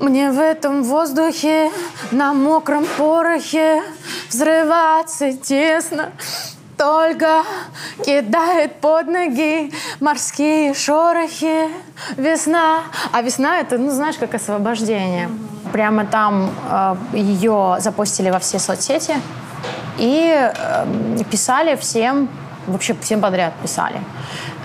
мне 0.00 0.30
в 0.30 0.38
этом 0.38 0.82
воздухе, 0.82 1.70
на 2.10 2.32
мокром 2.32 2.84
порохе 2.96 3.82
взрываться 4.28 5.32
тесно. 5.32 6.12
Только 6.76 7.42
кидает 8.04 8.76
под 8.76 9.08
ноги 9.08 9.72
морские 9.98 10.74
шорохи. 10.74 11.68
Весна. 12.16 12.84
А 13.12 13.20
весна 13.22 13.58
это, 13.58 13.78
ну, 13.78 13.90
знаешь, 13.90 14.16
как 14.16 14.34
освобождение. 14.34 15.28
Прямо 15.72 16.06
там 16.06 16.50
э, 16.70 16.96
ее 17.14 17.76
запустили 17.80 18.30
во 18.30 18.38
все 18.38 18.58
соцсети 18.60 19.16
и 19.98 20.32
э, 20.32 21.24
писали 21.30 21.74
всем, 21.76 22.28
вообще 22.68 22.94
всем 23.00 23.20
подряд 23.20 23.52
писали. 23.62 24.00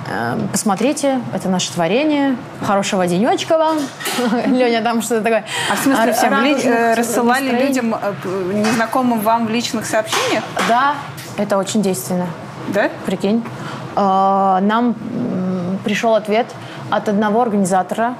Э, 0.09 0.37
Посмотрите, 0.51 1.19
это 1.33 1.49
наше 1.49 1.71
творение. 1.73 2.35
Хорошего 2.65 3.07
денечка 3.07 3.57
вам. 3.57 3.77
Леня 4.47 4.81
там 4.81 5.01
что-то 5.01 5.21
такое. 5.21 5.45
А 5.71 5.75
в 5.75 5.79
смысле 5.79 6.13
всем 6.13 6.43
ли- 6.43 6.55
э, 6.63 6.93
рассылали 6.95 7.43
настроений. 7.51 7.67
людям, 7.67 7.95
э, 7.95 8.13
незнакомым 8.53 9.19
вам 9.21 9.47
в 9.47 9.49
личных 9.49 9.85
сообщениях? 9.85 10.43
Да, 10.67 10.95
это 11.37 11.57
очень 11.57 11.81
действенно. 11.81 12.27
Да? 12.69 12.89
Прикинь. 13.05 13.43
Э, 13.95 14.59
Нам 14.61 14.95
пришел 15.83 16.15
ответ 16.15 16.47
от 16.89 17.09
одного 17.09 17.41
организатора 17.41 18.15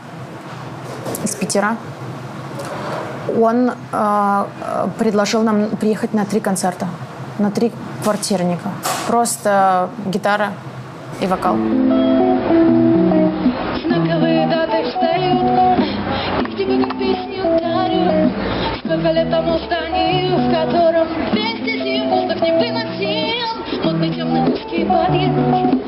из 1.23 1.35
Питера. 1.35 1.75
Он 3.39 3.71
э, 3.91 4.45
предложил 4.99 5.43
нам 5.43 5.69
приехать 5.77 6.13
на 6.13 6.25
три 6.25 6.39
концерта, 6.39 6.87
на 7.39 7.51
три 7.51 7.71
квартирника. 8.03 8.69
Просто 9.07 9.89
гитара 10.05 10.53
и 11.21 11.27
вокал. 11.27 11.55
Знаковые 13.85 14.47
даты 14.47 14.83
встают 14.89 15.79
И 16.39 16.45
к 16.45 16.57
тебе 16.57 16.83
как 16.83 16.97
песню 16.97 17.43
дарю. 17.59 18.31
Сколько 18.79 19.11
лет 19.11 19.29
тому 19.29 19.57
зданию 19.59 20.37
В 20.37 20.51
котором 20.53 21.07
200 21.31 21.83
зим 21.83 22.09
Воздух 22.09 22.41
не 22.41 22.51
выносил. 22.53 23.83
Мутный 23.83 24.13
темный 24.13 24.53
узкий 24.53 24.85
подъезд. 24.85 25.79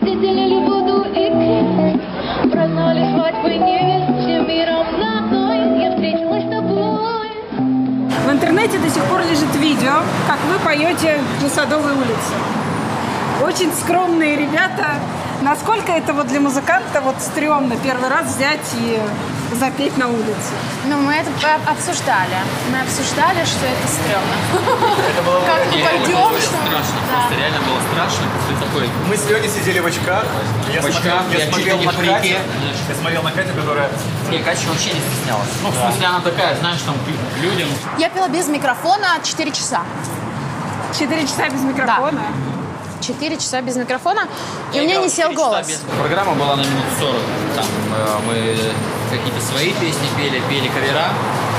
Здесь 0.00 0.20
делили 0.20 0.64
воду 0.66 1.04
и 1.04 1.30
крест 1.30 2.00
Праздновали 2.52 3.04
свадьбы 3.14 3.54
невест 3.54 4.20
Всем 4.20 4.48
миром 4.48 4.86
на 4.98 5.18
одной. 5.20 5.82
Я 5.82 5.90
встретилась 5.92 6.44
с 6.44 6.50
тобой. 6.50 7.28
В 8.26 8.30
интернете 8.30 8.78
до 8.78 8.88
сих 8.88 9.04
пор 9.04 9.20
лежит 9.20 9.54
видео, 9.56 10.02
как 10.26 10.38
вы 10.50 10.58
поете 10.64 11.20
на 11.40 11.48
Садовой 11.48 11.92
улице. 11.92 12.63
Очень 13.42 13.72
скромные 13.74 14.36
ребята. 14.36 15.00
Насколько 15.42 15.92
это 15.92 16.12
вот 16.12 16.28
для 16.28 16.40
музыканта 16.40 17.00
вот 17.00 17.16
стрёмно 17.20 17.76
первый 17.76 18.08
раз 18.08 18.26
взять 18.34 18.64
и 18.78 18.98
запеть 19.54 19.96
на 19.98 20.08
улице? 20.08 20.54
Ну, 20.86 20.96
мы 21.02 21.14
это 21.14 21.30
обсуждали. 21.66 22.36
Мы 22.70 22.80
обсуждали, 22.80 23.44
что 23.44 23.66
это 23.66 23.86
стрёмно. 23.88 24.36
Это 25.10 25.22
было 25.22 25.40
Как 25.40 25.66
мы 25.66 25.84
пойдем, 25.84 26.14
было 26.14 26.40
что 26.40 26.48
страшно. 26.48 26.98
Да. 27.10 27.18
Просто 27.18 27.34
реально 27.36 27.58
было 27.60 27.80
страшно. 27.92 28.24
Ты 28.48 28.64
такой 28.64 28.90
Мы 29.08 29.16
с 29.16 29.28
Леней 29.28 29.48
сидели 29.50 29.80
в 29.80 29.86
очках. 29.86 30.24
Я 30.72 30.80
В 30.80 30.86
очках, 30.86 31.22
смотрел, 31.22 31.40
я 31.40 31.46
смотрел 31.48 31.78
не 31.78 31.86
на. 31.86 31.92
Катю. 31.92 32.28
Я 32.88 32.94
смотрел 32.94 33.22
на 33.22 33.32
Катю, 33.32 33.54
которая... 33.54 33.90
И 34.30 34.38
Катя 34.38 34.68
вообще 34.68 34.92
не 34.94 35.00
стеснялась. 35.00 35.48
Ну, 35.62 35.70
в 35.70 35.74
смысле, 35.74 36.06
она 36.06 36.20
такая, 36.20 36.56
знаешь, 36.56 36.80
там, 36.86 36.94
к 36.94 37.42
людям. 37.42 37.68
Я 37.98 38.08
пела 38.08 38.28
без 38.28 38.46
микрофона 38.48 39.18
4 39.22 39.50
часа. 39.50 39.80
Четыре 40.98 41.26
часа 41.26 41.48
без 41.48 41.60
микрофона. 41.60 42.22
4 43.06 43.36
часа 43.36 43.60
без 43.62 43.76
микрофона, 43.76 44.22
и 44.72 44.76
Я 44.76 44.82
у 44.82 44.84
меня 44.86 44.96
не 44.96 45.08
сел 45.08 45.32
голос. 45.32 45.66
без- 45.68 45.80
Программа 46.00 46.32
была 46.32 46.56
на 46.56 46.60
минут 46.62 46.84
40. 46.98 47.14
Там 47.56 47.64
э, 47.96 48.18
мы 48.26 48.56
какие-то 49.10 49.40
свои 49.40 49.72
песни 49.72 50.08
пели, 50.16 50.40
пели 50.48 50.68
кавера. 50.68 51.08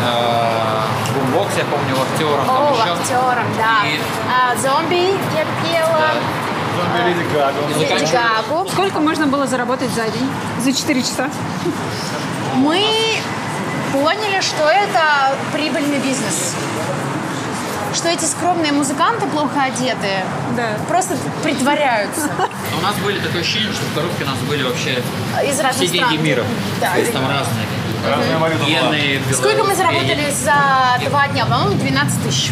Э, 0.03 0.81
бумбокс, 1.15 1.53
я 1.57 1.63
помню, 1.65 1.95
актером. 2.01 2.49
О, 2.49 2.55
там 2.55 2.73
еще. 2.73 2.91
актером, 3.01 3.45
да. 3.57 3.87
И- 3.87 3.99
А, 4.29 4.55
зомби 4.57 5.11
я 5.35 5.45
пела. 5.63 6.11
Зомби 6.75 7.09
Леди 7.09 7.25
Гага. 7.33 7.53
Леди 7.69 7.79
заканчивала. 7.79 8.43
Гагу. 8.49 8.69
Сколько 8.69 8.99
можно 8.99 9.27
было 9.27 9.47
заработать 9.47 9.89
за 9.91 10.03
день? 10.09 10.29
За 10.63 10.73
четыре 10.73 11.01
часа? 11.01 11.29
Мы 12.55 12.83
поняли, 13.93 14.41
что 14.41 14.67
это 14.69 15.35
прибыльный 15.53 15.99
бизнес. 15.99 16.55
Что 17.95 18.09
эти 18.09 18.25
скромные 18.25 18.71
музыканты, 18.73 19.25
плохо 19.27 19.63
одетые, 19.63 20.25
Да. 20.57 20.67
просто 20.87 21.15
притворяются 21.43 22.29
У 22.77 22.81
нас 22.81 22.95
были 22.97 23.19
такое 23.19 23.41
ощущение, 23.41 23.71
что 23.71 23.83
в 23.85 23.93
коробке 23.95 24.23
у 24.25 24.27
нас 24.27 24.37
были 24.49 24.63
вообще 24.63 25.01
из 25.47 25.53
все 25.53 25.63
разных 25.63 25.91
деньги 25.91 26.03
стран. 26.05 26.23
мира. 26.23 26.43
Да. 26.81 26.91
То 26.91 26.99
есть 26.99 27.13
там 27.13 27.23
разные. 27.27 27.65
Разная 28.07 28.37
валюта 28.37 28.63
была. 28.65 29.33
Сколько 29.33 29.63
мы 29.63 29.75
заработали 29.75 30.29
за 30.31 30.99
два 31.09 31.27
дня? 31.29 31.45
По-моему, 31.45 31.75
12 31.79 32.23
тысяч. 32.23 32.51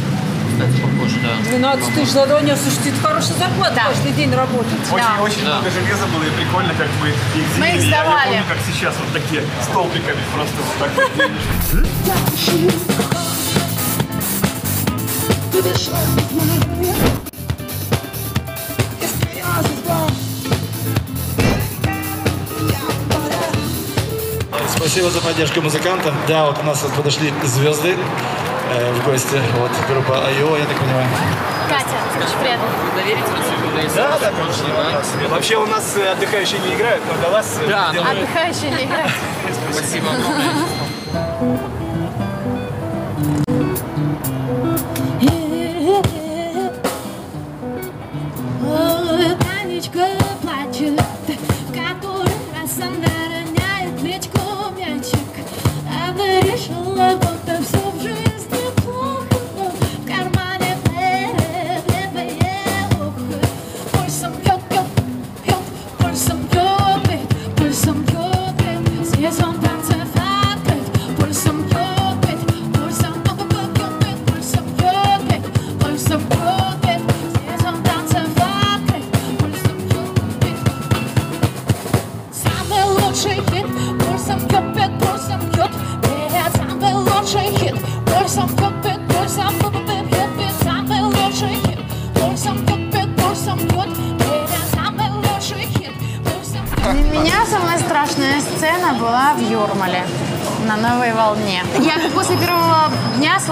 Кстати, 0.53 0.77
похоже, 0.81 1.15
да. 1.21 1.29
12 1.49 1.93
тысяч 1.95 2.09
за 2.11 2.25
два 2.25 2.39
дня, 2.41 2.55
слушайте, 2.55 2.89
это 2.91 2.99
хорошая 3.07 3.37
зарплата 3.37 3.73
Да. 3.75 3.83
каждый 3.89 4.11
день 4.13 4.33
работать. 4.33 4.79
Очень, 4.91 5.03
Да. 5.17 5.21
очень 5.21 5.43
Да. 5.45 5.49
много 5.59 5.69
железа 5.71 6.05
было, 6.07 6.23
и 6.23 6.29
прикольно, 6.31 6.73
как 6.77 6.87
мы 7.01 7.09
их 7.09 7.15
Мы 7.59 7.67
их 7.67 7.73
делили. 7.73 7.91
Я- 7.91 8.01
сдавали. 8.03 8.33
Я, 8.33 8.41
помню, 8.41 8.45
как 8.49 8.57
сейчас, 8.73 8.95
вот 8.97 9.11
такие 9.21 9.43
столбиками 9.61 10.21
просто 10.33 10.55
вот 10.63 10.75
так 10.79 10.91
вот 10.95 11.11
делишь. 15.63 15.89
Спасибо 24.75 25.09
за 25.09 25.21
поддержку 25.21 25.61
музыкантам. 25.61 26.13
Да, 26.27 26.45
вот 26.45 26.57
у 26.59 26.63
нас 26.63 26.81
вот 26.83 26.93
подошли 26.93 27.33
звезды 27.43 27.95
э, 28.71 28.93
в 28.93 29.05
гости. 29.05 29.41
Вот 29.59 29.71
группа 29.89 30.25
Айо, 30.27 30.57
я 30.57 30.65
так 30.65 30.77
понимаю. 30.77 31.07
Катя, 31.69 31.85
очень 32.19 32.39
приятно. 32.39 32.65
Да, 33.95 34.17
да, 34.19 34.31
конечно. 34.31 35.29
Вообще 35.29 35.57
у 35.57 35.65
нас 35.65 35.95
э, 35.97 36.11
отдыхающие 36.11 36.59
не 36.59 36.75
играют, 36.75 37.03
но 37.07 37.17
для 37.19 37.29
вас... 37.29 37.59
э, 37.61 37.67
Да, 37.67 37.91
ну, 37.93 38.01
Отдыхающие 38.01 38.71
не 38.71 38.83
играют. 38.85 39.11
спасибо 39.71 40.07
огромное. 40.11 41.72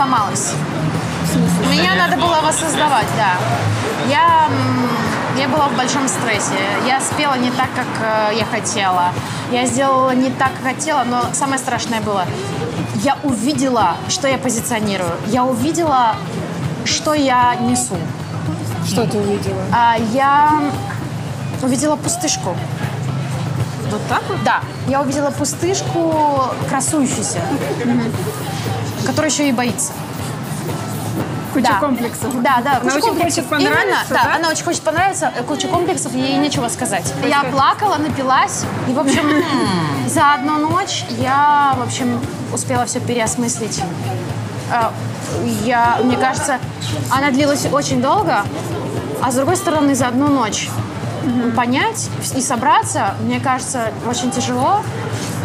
Сломалась. 0.01 0.53
Меня 1.69 1.93
надо 1.95 2.15
было 2.17 2.41
воссоздавать, 2.41 3.07
да. 3.15 3.35
Я, 4.09 4.49
я 5.37 5.47
была 5.47 5.67
в 5.67 5.77
большом 5.77 6.07
стрессе. 6.07 6.57
Я 6.87 6.99
спела 6.99 7.35
не 7.35 7.51
так, 7.51 7.69
как 7.75 8.31
э, 8.31 8.35
я 8.35 8.45
хотела. 8.45 9.11
Я 9.51 9.65
сделала 9.67 10.15
не 10.15 10.31
так, 10.31 10.49
как 10.53 10.73
хотела, 10.73 11.03
но 11.03 11.25
самое 11.33 11.59
страшное 11.59 12.01
было, 12.01 12.25
я 13.03 13.15
увидела, 13.23 13.95
что 14.09 14.27
я 14.27 14.39
позиционирую. 14.39 15.11
Я 15.27 15.43
увидела, 15.43 16.15
что 16.83 17.13
я 17.13 17.55
несу. 17.55 17.97
Что 18.87 19.05
ты 19.05 19.19
увидела? 19.19 19.61
А 19.71 19.97
я 20.13 20.63
увидела 21.61 21.95
пустышку. 21.95 22.55
Вот 23.91 24.01
так 24.07 24.23
вот? 24.29 24.41
Да, 24.43 24.61
я 24.87 25.01
увидела 25.01 25.31
пустышку, 25.31 26.45
красующуюся, 26.69 27.41
которая 29.11 29.29
еще 29.31 29.47
и 29.49 29.51
боится. 29.51 29.91
Куча 31.53 31.67
Да. 31.67 31.79
комплексов. 31.79 32.41
Да, 32.41 32.61
да, 32.63 32.71
Она 32.71 32.79
куча 32.79 32.95
очень 32.95 33.07
комплексов. 33.09 33.43
хочет 33.43 33.49
понравиться, 33.49 33.83
Именно, 33.83 33.97
да, 34.09 34.23
да? 34.23 34.35
она 34.37 34.49
очень 34.49 34.63
хочет 34.63 34.81
понравиться, 34.83 35.31
э, 35.37 35.43
куча 35.43 35.67
комплексов, 35.67 36.13
ей 36.13 36.37
нечего 36.37 36.69
сказать. 36.69 37.13
Я 37.27 37.43
плакала, 37.43 37.97
напилась, 37.97 38.63
и, 38.87 38.93
в 38.93 38.99
общем, 38.99 39.43
за 40.07 40.33
одну 40.35 40.57
ночь 40.69 41.03
я, 41.19 41.75
в 41.77 41.81
общем, 41.83 42.21
успела 42.53 42.85
все 42.85 42.99
переосмыслить. 43.01 43.81
Э, 44.71 44.89
Я, 45.63 45.97
мне 46.03 46.17
кажется, 46.17 46.57
она 47.09 47.31
длилась 47.31 47.65
очень 47.71 48.01
долго, 48.01 48.43
а 49.21 49.31
с 49.31 49.35
другой 49.35 49.55
стороны, 49.57 49.93
за 49.95 50.07
одну 50.07 50.27
ночь 50.27 50.69
понять 51.55 52.09
и 52.35 52.41
собраться, 52.41 53.13
мне 53.21 53.39
кажется, 53.39 53.91
очень 54.09 54.31
тяжело. 54.31 54.81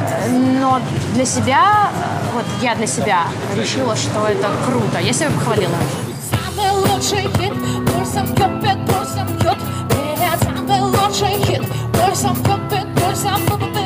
Э, 0.01 0.29
Но 0.31 0.81
для 1.14 1.25
себя, 1.27 1.89
вот 2.37 2.45
я 2.61 2.74
для 2.74 2.87
себя 2.87 3.22
решила, 3.57 3.97
что 3.97 4.28
это 4.28 4.51
круто. 4.66 4.99
Я 5.01 5.12
себя 5.14 5.30
похвалила. 5.30 5.74
Самый 6.30 6.70
лучший 6.70 7.22
хит, 7.22 7.55
пульсом 7.87 8.26
бьет, 8.34 8.78
пульсом 8.87 9.26
бьет. 9.39 9.57
Самый 10.43 10.80
лучший 10.82 11.43
хит, 11.45 11.62
пульсом 11.95 12.37
бьет, 12.43 12.87
пульсом 12.95 13.41
бьет. 13.47 13.86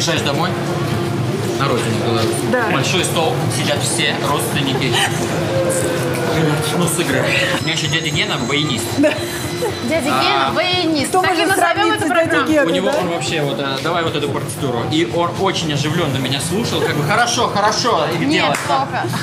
Приезжаешь 0.00 0.22
домой 0.22 0.48
на 1.58 1.68
родину 1.68 1.90
Беларусь. 2.06 2.30
Да. 2.50 2.70
Большой 2.70 3.04
стол, 3.04 3.34
сидят 3.54 3.82
все 3.82 4.16
родственники. 4.26 4.94
Ну, 6.78 6.86
сыграй. 6.86 7.28
У 7.60 7.64
меня 7.64 7.74
еще 7.74 7.88
дядя 7.88 8.08
Гена 8.08 8.38
баянист. 8.48 8.86
Дядя 9.88 10.06
Гена, 10.06 10.52
баянист. 10.54 11.08
Кто 11.10 11.22
Так 11.22 11.32
и 11.32 11.34
может 11.42 11.56
назовем 11.56 11.92
эту 11.92 12.06
сравниться 12.06 12.06
с 12.06 12.08
дядей 12.08 12.24
программу. 12.28 12.48
Геной, 12.50 12.66
У 12.66 12.74
него 12.74 12.90
да? 12.90 12.98
он 12.98 13.08
вообще 13.08 13.42
вот, 13.42 13.60
а, 13.60 13.78
давай 13.82 14.02
вот 14.04 14.14
эту 14.16 14.28
партитуру. 14.30 14.82
И 14.90 15.10
он 15.14 15.30
очень 15.40 15.72
оживленно 15.72 16.16
меня 16.18 16.40
слушал, 16.40 16.80
как 16.80 16.96
бы 16.96 17.02
хорошо, 17.04 17.48
хорошо. 17.48 18.04
И 18.14 18.24
Нет, 18.24 18.30
делать. 18.30 18.58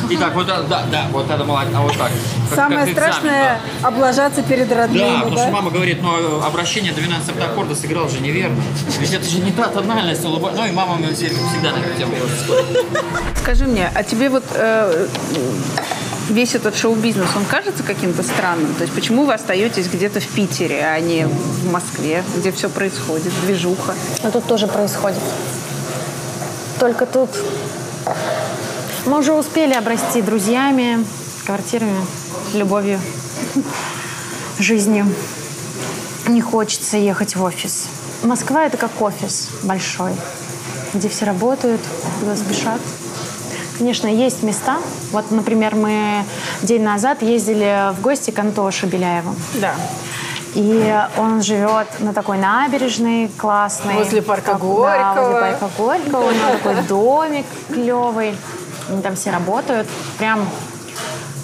И 0.09 0.17
так, 0.17 0.33
вот, 0.33 0.47
это, 0.49 0.63
да, 0.63 0.83
да, 0.91 1.05
вот 1.11 1.29
это 1.29 1.43
молодец, 1.43 1.73
а 1.75 1.81
вот 1.81 1.97
так. 1.97 2.11
Как- 2.49 2.55
Самое 2.55 2.79
как 2.85 2.89
экзамен, 2.89 3.11
страшное 3.13 3.59
облажаться 3.83 4.41
перед 4.43 4.71
родными, 4.71 4.99
Да, 5.09 5.17
потому 5.19 5.35
да? 5.35 5.41
что 5.43 5.51
мама 5.51 5.69
говорит, 5.71 6.01
ну 6.01 6.41
обращение 6.43 6.93
12 6.93 7.27
септаккорда 7.27 7.75
сыграл 7.75 8.07
же 8.09 8.19
неверно. 8.19 8.61
Ведь 8.99 9.13
это 9.13 9.27
же 9.27 9.39
не 9.39 9.51
та 9.51 9.67
тональность 9.67 10.23
Ну 10.23 10.65
и 10.65 10.71
мама 10.71 10.95
мне 10.95 11.07
все- 11.13 11.27
всегда 11.29 11.71
на 11.73 11.77
эту 11.79 11.97
тему 11.97 12.13
спорит. 12.43 12.85
Скажи 13.41 13.65
мне, 13.65 13.91
а 13.93 14.03
тебе 14.03 14.29
вот 14.29 14.43
э, 14.53 15.07
весь 16.29 16.55
этот 16.55 16.75
шоу-бизнес, 16.75 17.29
он 17.35 17.45
кажется 17.45 17.83
каким-то 17.83 18.23
странным? 18.23 18.73
То 18.75 18.83
есть 18.83 18.93
почему 18.93 19.25
вы 19.25 19.33
остаетесь 19.33 19.87
где-то 19.87 20.19
в 20.19 20.27
Питере, 20.27 20.85
а 20.85 20.99
не 20.99 21.25
в 21.25 21.71
Москве, 21.71 22.23
где 22.35 22.51
все 22.51 22.69
происходит, 22.69 23.31
движуха? 23.45 23.95
Но 24.23 24.31
тут 24.31 24.45
тоже 24.45 24.67
происходит. 24.67 25.21
Только 26.79 27.05
тут 27.05 27.29
мы 29.05 29.19
уже 29.19 29.33
успели 29.33 29.73
обрасти 29.73 30.21
друзьями, 30.21 31.05
квартирами, 31.45 32.05
любовью, 32.53 32.99
жизнью. 34.59 35.05
Не 36.27 36.41
хочется 36.41 36.97
ехать 36.97 37.35
в 37.35 37.43
офис. 37.43 37.87
Москва— 38.23 38.65
это 38.65 38.75
как 38.77 39.01
офис 39.01 39.49
большой, 39.63 40.11
где 40.93 41.07
все 41.07 41.25
работают, 41.25 41.79
куда 42.19 42.35
спешат. 42.35 42.81
Конечно, 43.77 44.07
есть 44.07 44.43
места. 44.43 44.77
Вот, 45.11 45.29
например, 45.31 45.75
мы 45.75 46.23
день 46.63 46.83
назад 46.83 47.21
ездили 47.21 47.93
в 47.93 48.01
гости 48.01 48.31
к 48.31 48.39
Антоше 48.39 48.85
Беляеву. 48.87 49.35
Да. 49.55 49.73
И 50.55 50.95
он 51.17 51.43
живет 51.43 51.87
на 51.99 52.13
такой 52.13 52.37
набережной 52.39 53.29
классной. 53.37 53.93
Возле 53.95 54.21
парка 54.23 54.53
Как- 54.53 54.61
Да, 54.61 54.65
Горького. 54.65 55.31
возле 55.31 55.39
парка 55.51 55.69
Горького. 55.77 56.23
У 56.27 56.31
него 56.31 56.49
такой 56.53 56.75
домик 56.87 57.45
клевый. 57.71 58.35
Они 58.89 59.01
там 59.01 59.15
все 59.15 59.29
работают. 59.31 59.87
Прям 60.17 60.47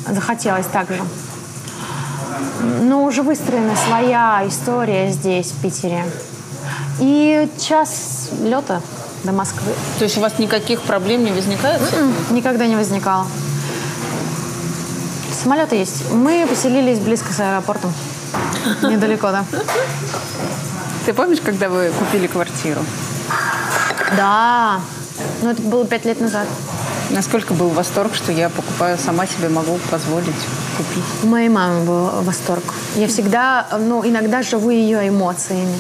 захотелось 0.09 0.65
так 0.65 0.87
же. 0.89 1.01
Но 2.81 3.03
уже 3.03 3.21
выстроена 3.21 3.75
своя 3.75 4.43
история 4.47 5.11
здесь, 5.11 5.51
в 5.51 5.61
Питере. 5.61 6.05
И 6.99 7.49
час 7.59 8.29
лета 8.41 8.81
до 9.23 9.31
Москвы. 9.31 9.71
То 9.97 10.03
есть 10.03 10.17
у 10.17 10.21
вас 10.21 10.39
никаких 10.39 10.81
проблем 10.81 11.23
не 11.23 11.31
возникает? 11.31 11.81
этим? 11.81 12.13
Никогда 12.31 12.67
не 12.67 12.75
возникало. 12.75 13.27
Самолеты 15.43 15.75
есть. 15.75 16.11
Мы 16.11 16.45
поселились 16.47 16.99
близко 16.99 17.33
с 17.33 17.39
аэропортом. 17.39 17.93
Недалеко, 18.81 19.31
да. 19.31 19.45
Ты 21.05 21.13
помнишь, 21.13 21.41
когда 21.43 21.69
вы 21.69 21.91
купили 21.99 22.27
квартиру? 22.27 22.81
Да. 24.15 24.79
Но 25.41 25.51
это 25.51 25.61
было 25.61 25.85
пять 25.85 26.05
лет 26.05 26.21
назад. 26.21 26.47
Насколько 27.09 27.53
был 27.53 27.69
восторг, 27.69 28.15
что 28.15 28.31
я 28.31 28.49
покупаю 28.49 28.97
сама 28.97 29.27
себе 29.27 29.49
могу 29.49 29.77
позволить 29.91 30.33
купить? 30.77 31.03
У 31.23 31.27
моей 31.27 31.49
мамы 31.49 31.85
был 31.85 32.09
восторг. 32.23 32.63
Я 32.95 33.07
всегда, 33.07 33.67
ну, 33.79 34.05
иногда 34.05 34.41
живу 34.41 34.69
ее 34.69 35.07
эмоциями. 35.07 35.75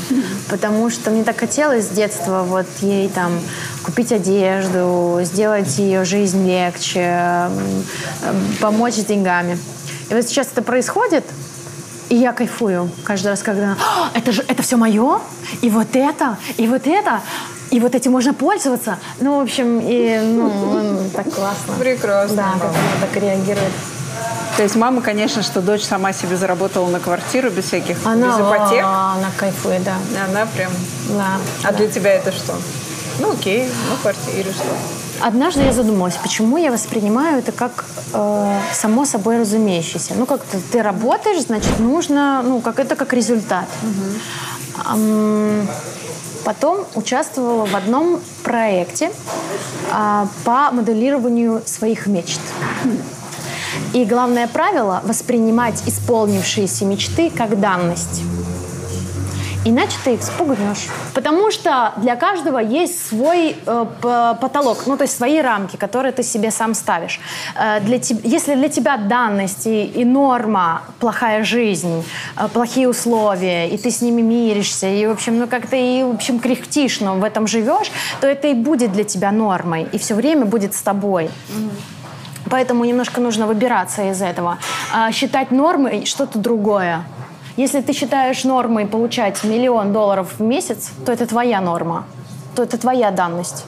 Потому 0.49 0.89
что 0.89 1.11
мне 1.11 1.23
так 1.23 1.39
хотелось 1.39 1.85
с 1.85 1.89
детства 1.89 2.43
вот 2.47 2.67
ей 2.81 3.09
там 3.09 3.39
купить 3.83 4.11
одежду, 4.11 5.19
сделать 5.23 5.77
ее 5.77 6.05
жизнь 6.05 6.47
легче, 6.47 7.49
помочь 8.59 8.95
с 8.95 9.05
деньгами. 9.05 9.57
И 10.09 10.13
вот 10.13 10.25
сейчас 10.25 10.47
это 10.51 10.61
происходит, 10.61 11.25
и 12.09 12.15
я 12.15 12.33
кайфую 12.33 12.91
каждый 13.03 13.27
раз, 13.27 13.41
когда 13.41 13.75
«А, 13.79 14.11
это 14.13 14.31
же 14.31 14.43
это 14.47 14.61
все 14.61 14.77
мое, 14.77 15.19
и 15.61 15.69
вот 15.69 15.95
это, 15.95 16.37
и 16.57 16.67
вот 16.67 16.85
это, 16.85 17.21
и 17.71 17.79
вот 17.79 17.95
этим 17.95 18.11
можно 18.11 18.33
пользоваться. 18.33 18.99
Ну, 19.19 19.39
в 19.39 19.41
общем, 19.41 19.79
и 19.81 20.19
ну, 20.19 21.09
так 21.15 21.33
классно. 21.33 21.73
Прекрасно. 21.79 22.35
Да, 22.35 22.51
как 22.53 22.69
она 22.69 23.01
так 23.01 23.15
реагирует. 23.21 23.71
То 24.57 24.63
есть 24.63 24.75
мама, 24.75 25.01
конечно, 25.01 25.41
что 25.41 25.61
дочь 25.61 25.83
сама 25.83 26.13
себе 26.13 26.37
заработала 26.37 26.87
на 26.87 26.99
квартиру 26.99 27.49
без 27.49 27.65
всяких, 27.65 27.97
Она, 28.05 28.27
без 28.27 28.35
ипотек. 28.35 28.83
она 28.83 29.31
кайфует, 29.37 29.83
да. 29.83 29.95
Она 30.29 30.45
прям... 30.45 30.71
да. 31.09 31.37
А 31.63 31.73
для 31.73 31.87
тебя 31.87 32.13
это 32.13 32.31
что? 32.31 32.53
Ну 33.19 33.31
окей, 33.33 33.67
ну 33.89 33.95
квартира 34.01 34.51
что? 34.51 34.63
Однажды 35.21 35.61
я 35.63 35.73
задумалась, 35.73 36.15
почему 36.21 36.57
я 36.57 36.71
воспринимаю 36.71 37.39
это 37.39 37.51
как 37.51 37.85
э, 38.13 38.59
само 38.73 39.05
собой 39.05 39.39
разумеющееся. 39.39 40.13
Ну, 40.15 40.25
как-то 40.25 40.57
ты 40.71 40.81
работаешь, 40.81 41.43
значит, 41.43 41.79
нужно, 41.79 42.41
ну, 42.43 42.59
как 42.61 42.79
это 42.79 42.95
как 42.95 43.13
результат. 43.13 43.65
Ам, 44.85 45.67
потом 46.43 46.85
участвовала 46.95 47.65
в 47.65 47.75
одном 47.75 48.19
проекте 48.43 49.11
а, 49.91 50.27
по 50.43 50.71
моделированию 50.71 51.61
своих 51.65 52.07
мечт. 52.07 52.39
И 53.93 54.05
главное 54.05 54.47
правило– 54.47 55.01
воспринимать 55.05 55.83
исполнившиеся 55.85 56.85
мечты 56.85 57.29
как 57.29 57.59
данность. 57.59 58.23
Иначе 59.65 59.95
ты 60.03 60.15
их 60.15 60.23
спугнешь. 60.23 60.89
Потому 61.13 61.49
что 61.49 61.93
для 61.97 62.17
каждого 62.17 62.59
есть 62.59 63.07
свой 63.07 63.55
э, 63.65 63.85
потолок, 64.41 64.83
ну 64.87 64.97
то 64.97 65.03
есть 65.03 65.15
свои 65.15 65.39
рамки, 65.39 65.77
которые 65.77 66.11
ты 66.11 66.21
себе 66.21 66.51
сам 66.51 66.73
ставишь. 66.73 67.21
Э, 67.55 67.79
для 67.79 67.97
теб- 67.97 68.25
если 68.25 68.55
для 68.55 68.67
тебя 68.67 68.97
данность 68.97 69.65
и, 69.65 69.85
и 69.85 70.03
норма 70.03 70.81
плохая 70.99 71.45
жизнь, 71.45 72.03
э, 72.35 72.47
плохие 72.49 72.89
условия, 72.89 73.69
и 73.69 73.77
ты 73.77 73.89
с 73.89 74.01
ними 74.01 74.21
миришься, 74.21 74.87
и 74.87 75.05
в 75.05 75.11
общем, 75.11 75.39
ну 75.39 75.47
как-то 75.47 75.77
и 75.77 76.03
в 76.03 76.15
общем 76.15 76.39
кряхтишь, 76.39 76.99
но 76.99 77.15
в 77.15 77.23
этом 77.23 77.47
живешь, 77.47 77.89
то 78.19 78.27
это 78.27 78.49
и 78.49 78.53
будет 78.53 78.91
для 78.91 79.05
тебя 79.05 79.31
нормой, 79.31 79.87
и 79.93 79.97
все 79.97 80.13
время 80.13 80.45
будет 80.45 80.75
с 80.75 80.81
тобой. 80.81 81.29
Поэтому 82.49 82.85
немножко 82.85 83.21
нужно 83.21 83.47
выбираться 83.47 84.09
из 84.09 84.21
этого. 84.21 84.57
А 84.93 85.11
считать 85.11 85.51
нормой 85.51 86.05
что-то 86.05 86.39
другое. 86.39 87.03
Если 87.55 87.81
ты 87.81 87.93
считаешь 87.93 88.43
нормой 88.43 88.85
получать 88.87 89.43
миллион 89.43 89.93
долларов 89.93 90.33
в 90.39 90.41
месяц, 90.41 90.91
то 91.05 91.11
это 91.11 91.27
твоя 91.27 91.61
норма, 91.61 92.05
то 92.55 92.63
это 92.63 92.77
твоя 92.77 93.11
данность. 93.11 93.65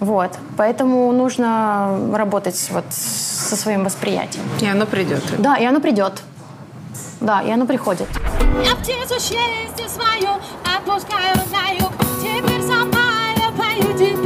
Вот. 0.00 0.32
Поэтому 0.56 1.10
нужно 1.12 1.98
работать 2.12 2.68
вот 2.70 2.84
со 2.90 3.56
своим 3.56 3.84
восприятием. 3.84 4.44
И 4.60 4.66
оно 4.66 4.86
придет. 4.86 5.22
Да, 5.38 5.56
и 5.56 5.64
оно 5.64 5.80
придет. 5.80 6.22
Да, 7.20 7.42
и 7.42 7.50
оно 7.50 7.64
приходит. 7.66 8.08
Я 8.64 8.74
птицу 8.76 9.14
счастье 9.14 9.88
свою 9.88 10.34
отпускаю 10.64 11.36
на 11.50 11.70
юг. 11.72 11.92
Теперь 12.20 12.62
сама 12.62 13.32
я 13.36 13.50
пою, 13.52 13.92
теперь 13.96 14.25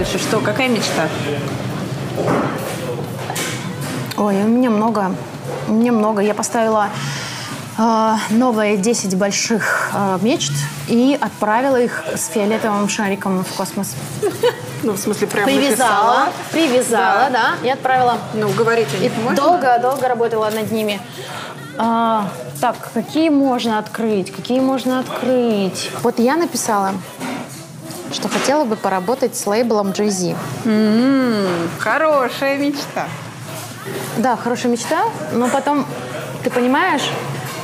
дальше. 0.00 0.18
Что? 0.18 0.40
Какая 0.40 0.68
мечта? 0.68 1.08
Ой, 4.16 4.42
у 4.42 4.48
меня 4.48 4.70
много. 4.70 5.14
У 5.68 5.72
меня 5.72 5.92
много. 5.92 6.22
Я 6.22 6.32
поставила 6.32 6.88
э, 7.78 8.14
новые 8.30 8.78
10 8.78 9.18
больших 9.18 9.90
э, 9.94 10.18
мечт 10.22 10.52
и 10.88 11.18
отправила 11.20 11.78
их 11.78 12.02
с 12.14 12.28
фиолетовым 12.28 12.88
шариком 12.88 13.44
в 13.44 13.56
космос. 13.56 13.94
Ну, 14.82 14.92
в 14.92 14.98
смысле, 14.98 15.26
прям 15.26 15.44
Привязала, 15.44 16.24
написала? 16.24 16.28
привязала, 16.52 17.30
да, 17.30 17.54
и 17.62 17.68
отправила. 17.68 18.16
Ну, 18.32 18.48
говорить 18.48 18.88
о 18.98 19.04
И 19.04 19.10
можно? 19.10 19.36
долго, 19.36 19.78
долго 19.78 20.08
работала 20.08 20.48
над 20.48 20.72
ними. 20.72 20.98
А, 21.76 22.30
так, 22.62 22.76
какие 22.94 23.28
можно 23.28 23.78
открыть? 23.78 24.32
Какие 24.32 24.60
можно 24.60 25.00
открыть? 25.00 25.90
Вот 26.02 26.18
я 26.18 26.36
написала, 26.36 26.92
что 28.12 28.28
хотела 28.28 28.64
бы 28.64 28.76
поработать 28.76 29.36
с 29.36 29.46
лейблом 29.46 29.90
Jay-Z. 29.90 30.34
М, 30.64 31.46
Хорошая 31.78 32.58
мечта. 32.58 33.06
Да, 34.18 34.36
хорошая 34.36 34.72
мечта, 34.72 35.04
но 35.32 35.48
потом, 35.48 35.86
ты 36.44 36.50
понимаешь, 36.50 37.08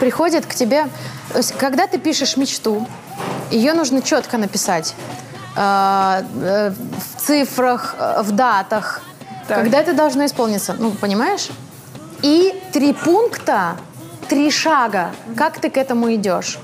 приходит 0.00 0.46
к 0.46 0.54
тебе... 0.54 0.84
То 1.32 1.38
есть, 1.38 1.52
когда 1.58 1.86
ты 1.86 1.98
пишешь 1.98 2.36
мечту, 2.36 2.86
ее 3.50 3.74
нужно 3.74 4.02
четко 4.02 4.38
написать. 4.38 4.94
э, 5.56 6.22
э, 6.42 6.70
в 6.70 7.20
цифрах, 7.26 7.94
э, 7.98 8.22
в 8.22 8.32
датах. 8.32 9.00
Так. 9.48 9.58
Когда 9.58 9.78
это 9.80 9.94
должно 9.94 10.26
исполниться, 10.26 10.74
ну, 10.78 10.90
понимаешь? 10.90 11.48
И 12.22 12.60
три 12.72 12.92
пункта, 12.92 13.76
три 14.28 14.50
шага, 14.50 15.12
как 15.36 15.58
ты 15.58 15.70
к 15.70 15.76
этому 15.78 16.14
идешь. 16.14 16.58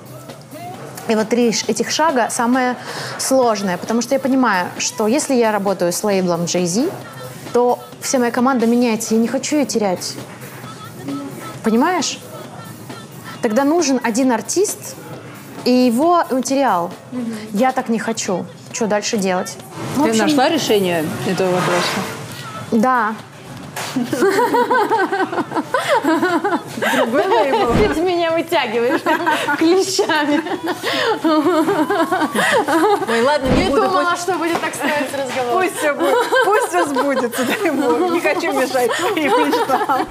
И 1.08 1.14
вот 1.14 1.28
три 1.28 1.48
этих 1.48 1.90
шага 1.90 2.28
самое 2.30 2.76
сложное, 3.18 3.76
потому 3.76 4.02
что 4.02 4.14
я 4.14 4.20
понимаю, 4.20 4.68
что 4.78 5.06
если 5.06 5.34
я 5.34 5.50
работаю 5.52 5.92
с 5.92 6.04
лейблом 6.04 6.42
Jay-Z, 6.42 6.90
то 7.52 7.78
вся 8.00 8.18
моя 8.18 8.30
команда 8.30 8.66
меняется, 8.66 9.14
я 9.14 9.20
не 9.20 9.28
хочу 9.28 9.56
ее 9.56 9.66
терять. 9.66 10.14
Понимаешь? 11.64 12.18
Тогда 13.42 13.64
нужен 13.64 14.00
один 14.02 14.32
артист 14.32 14.96
и 15.64 15.70
его 15.70 16.22
материал. 16.30 16.90
Я 17.52 17.72
так 17.72 17.88
не 17.88 17.98
хочу. 17.98 18.46
Что 18.72 18.86
дальше 18.86 19.16
делать? 19.18 19.56
Ну, 19.96 20.04
Ты 20.04 20.10
общем, 20.10 20.26
нашла 20.26 20.48
решение 20.48 21.04
этого 21.28 21.50
вопроса? 21.50 21.88
Да. 22.70 23.14
Ты 23.94 24.00
меня 28.00 28.30
вытягиваешь 28.32 29.00
клещами. 29.58 30.40
Ой, 33.08 33.22
ладно, 33.22 33.46
не 33.56 33.64
Не 33.64 33.70
буду. 33.70 33.82
думала, 33.82 34.16
что 34.16 34.32
будет 34.34 34.60
так 34.60 34.74
строиться 34.74 35.16
разговор. 35.18 35.62
Пусть 35.62 35.78
все 35.78 35.92
будет. 35.92 36.14
Пусть 36.44 36.68
все 36.68 36.84
сбудется, 36.86 37.44
дай 37.44 37.70
бог. 37.70 38.12
Не 38.12 38.20
хочу 38.20 38.52
мешать 38.52 38.90
твоим 38.96 39.48
мечтам. 39.48 40.06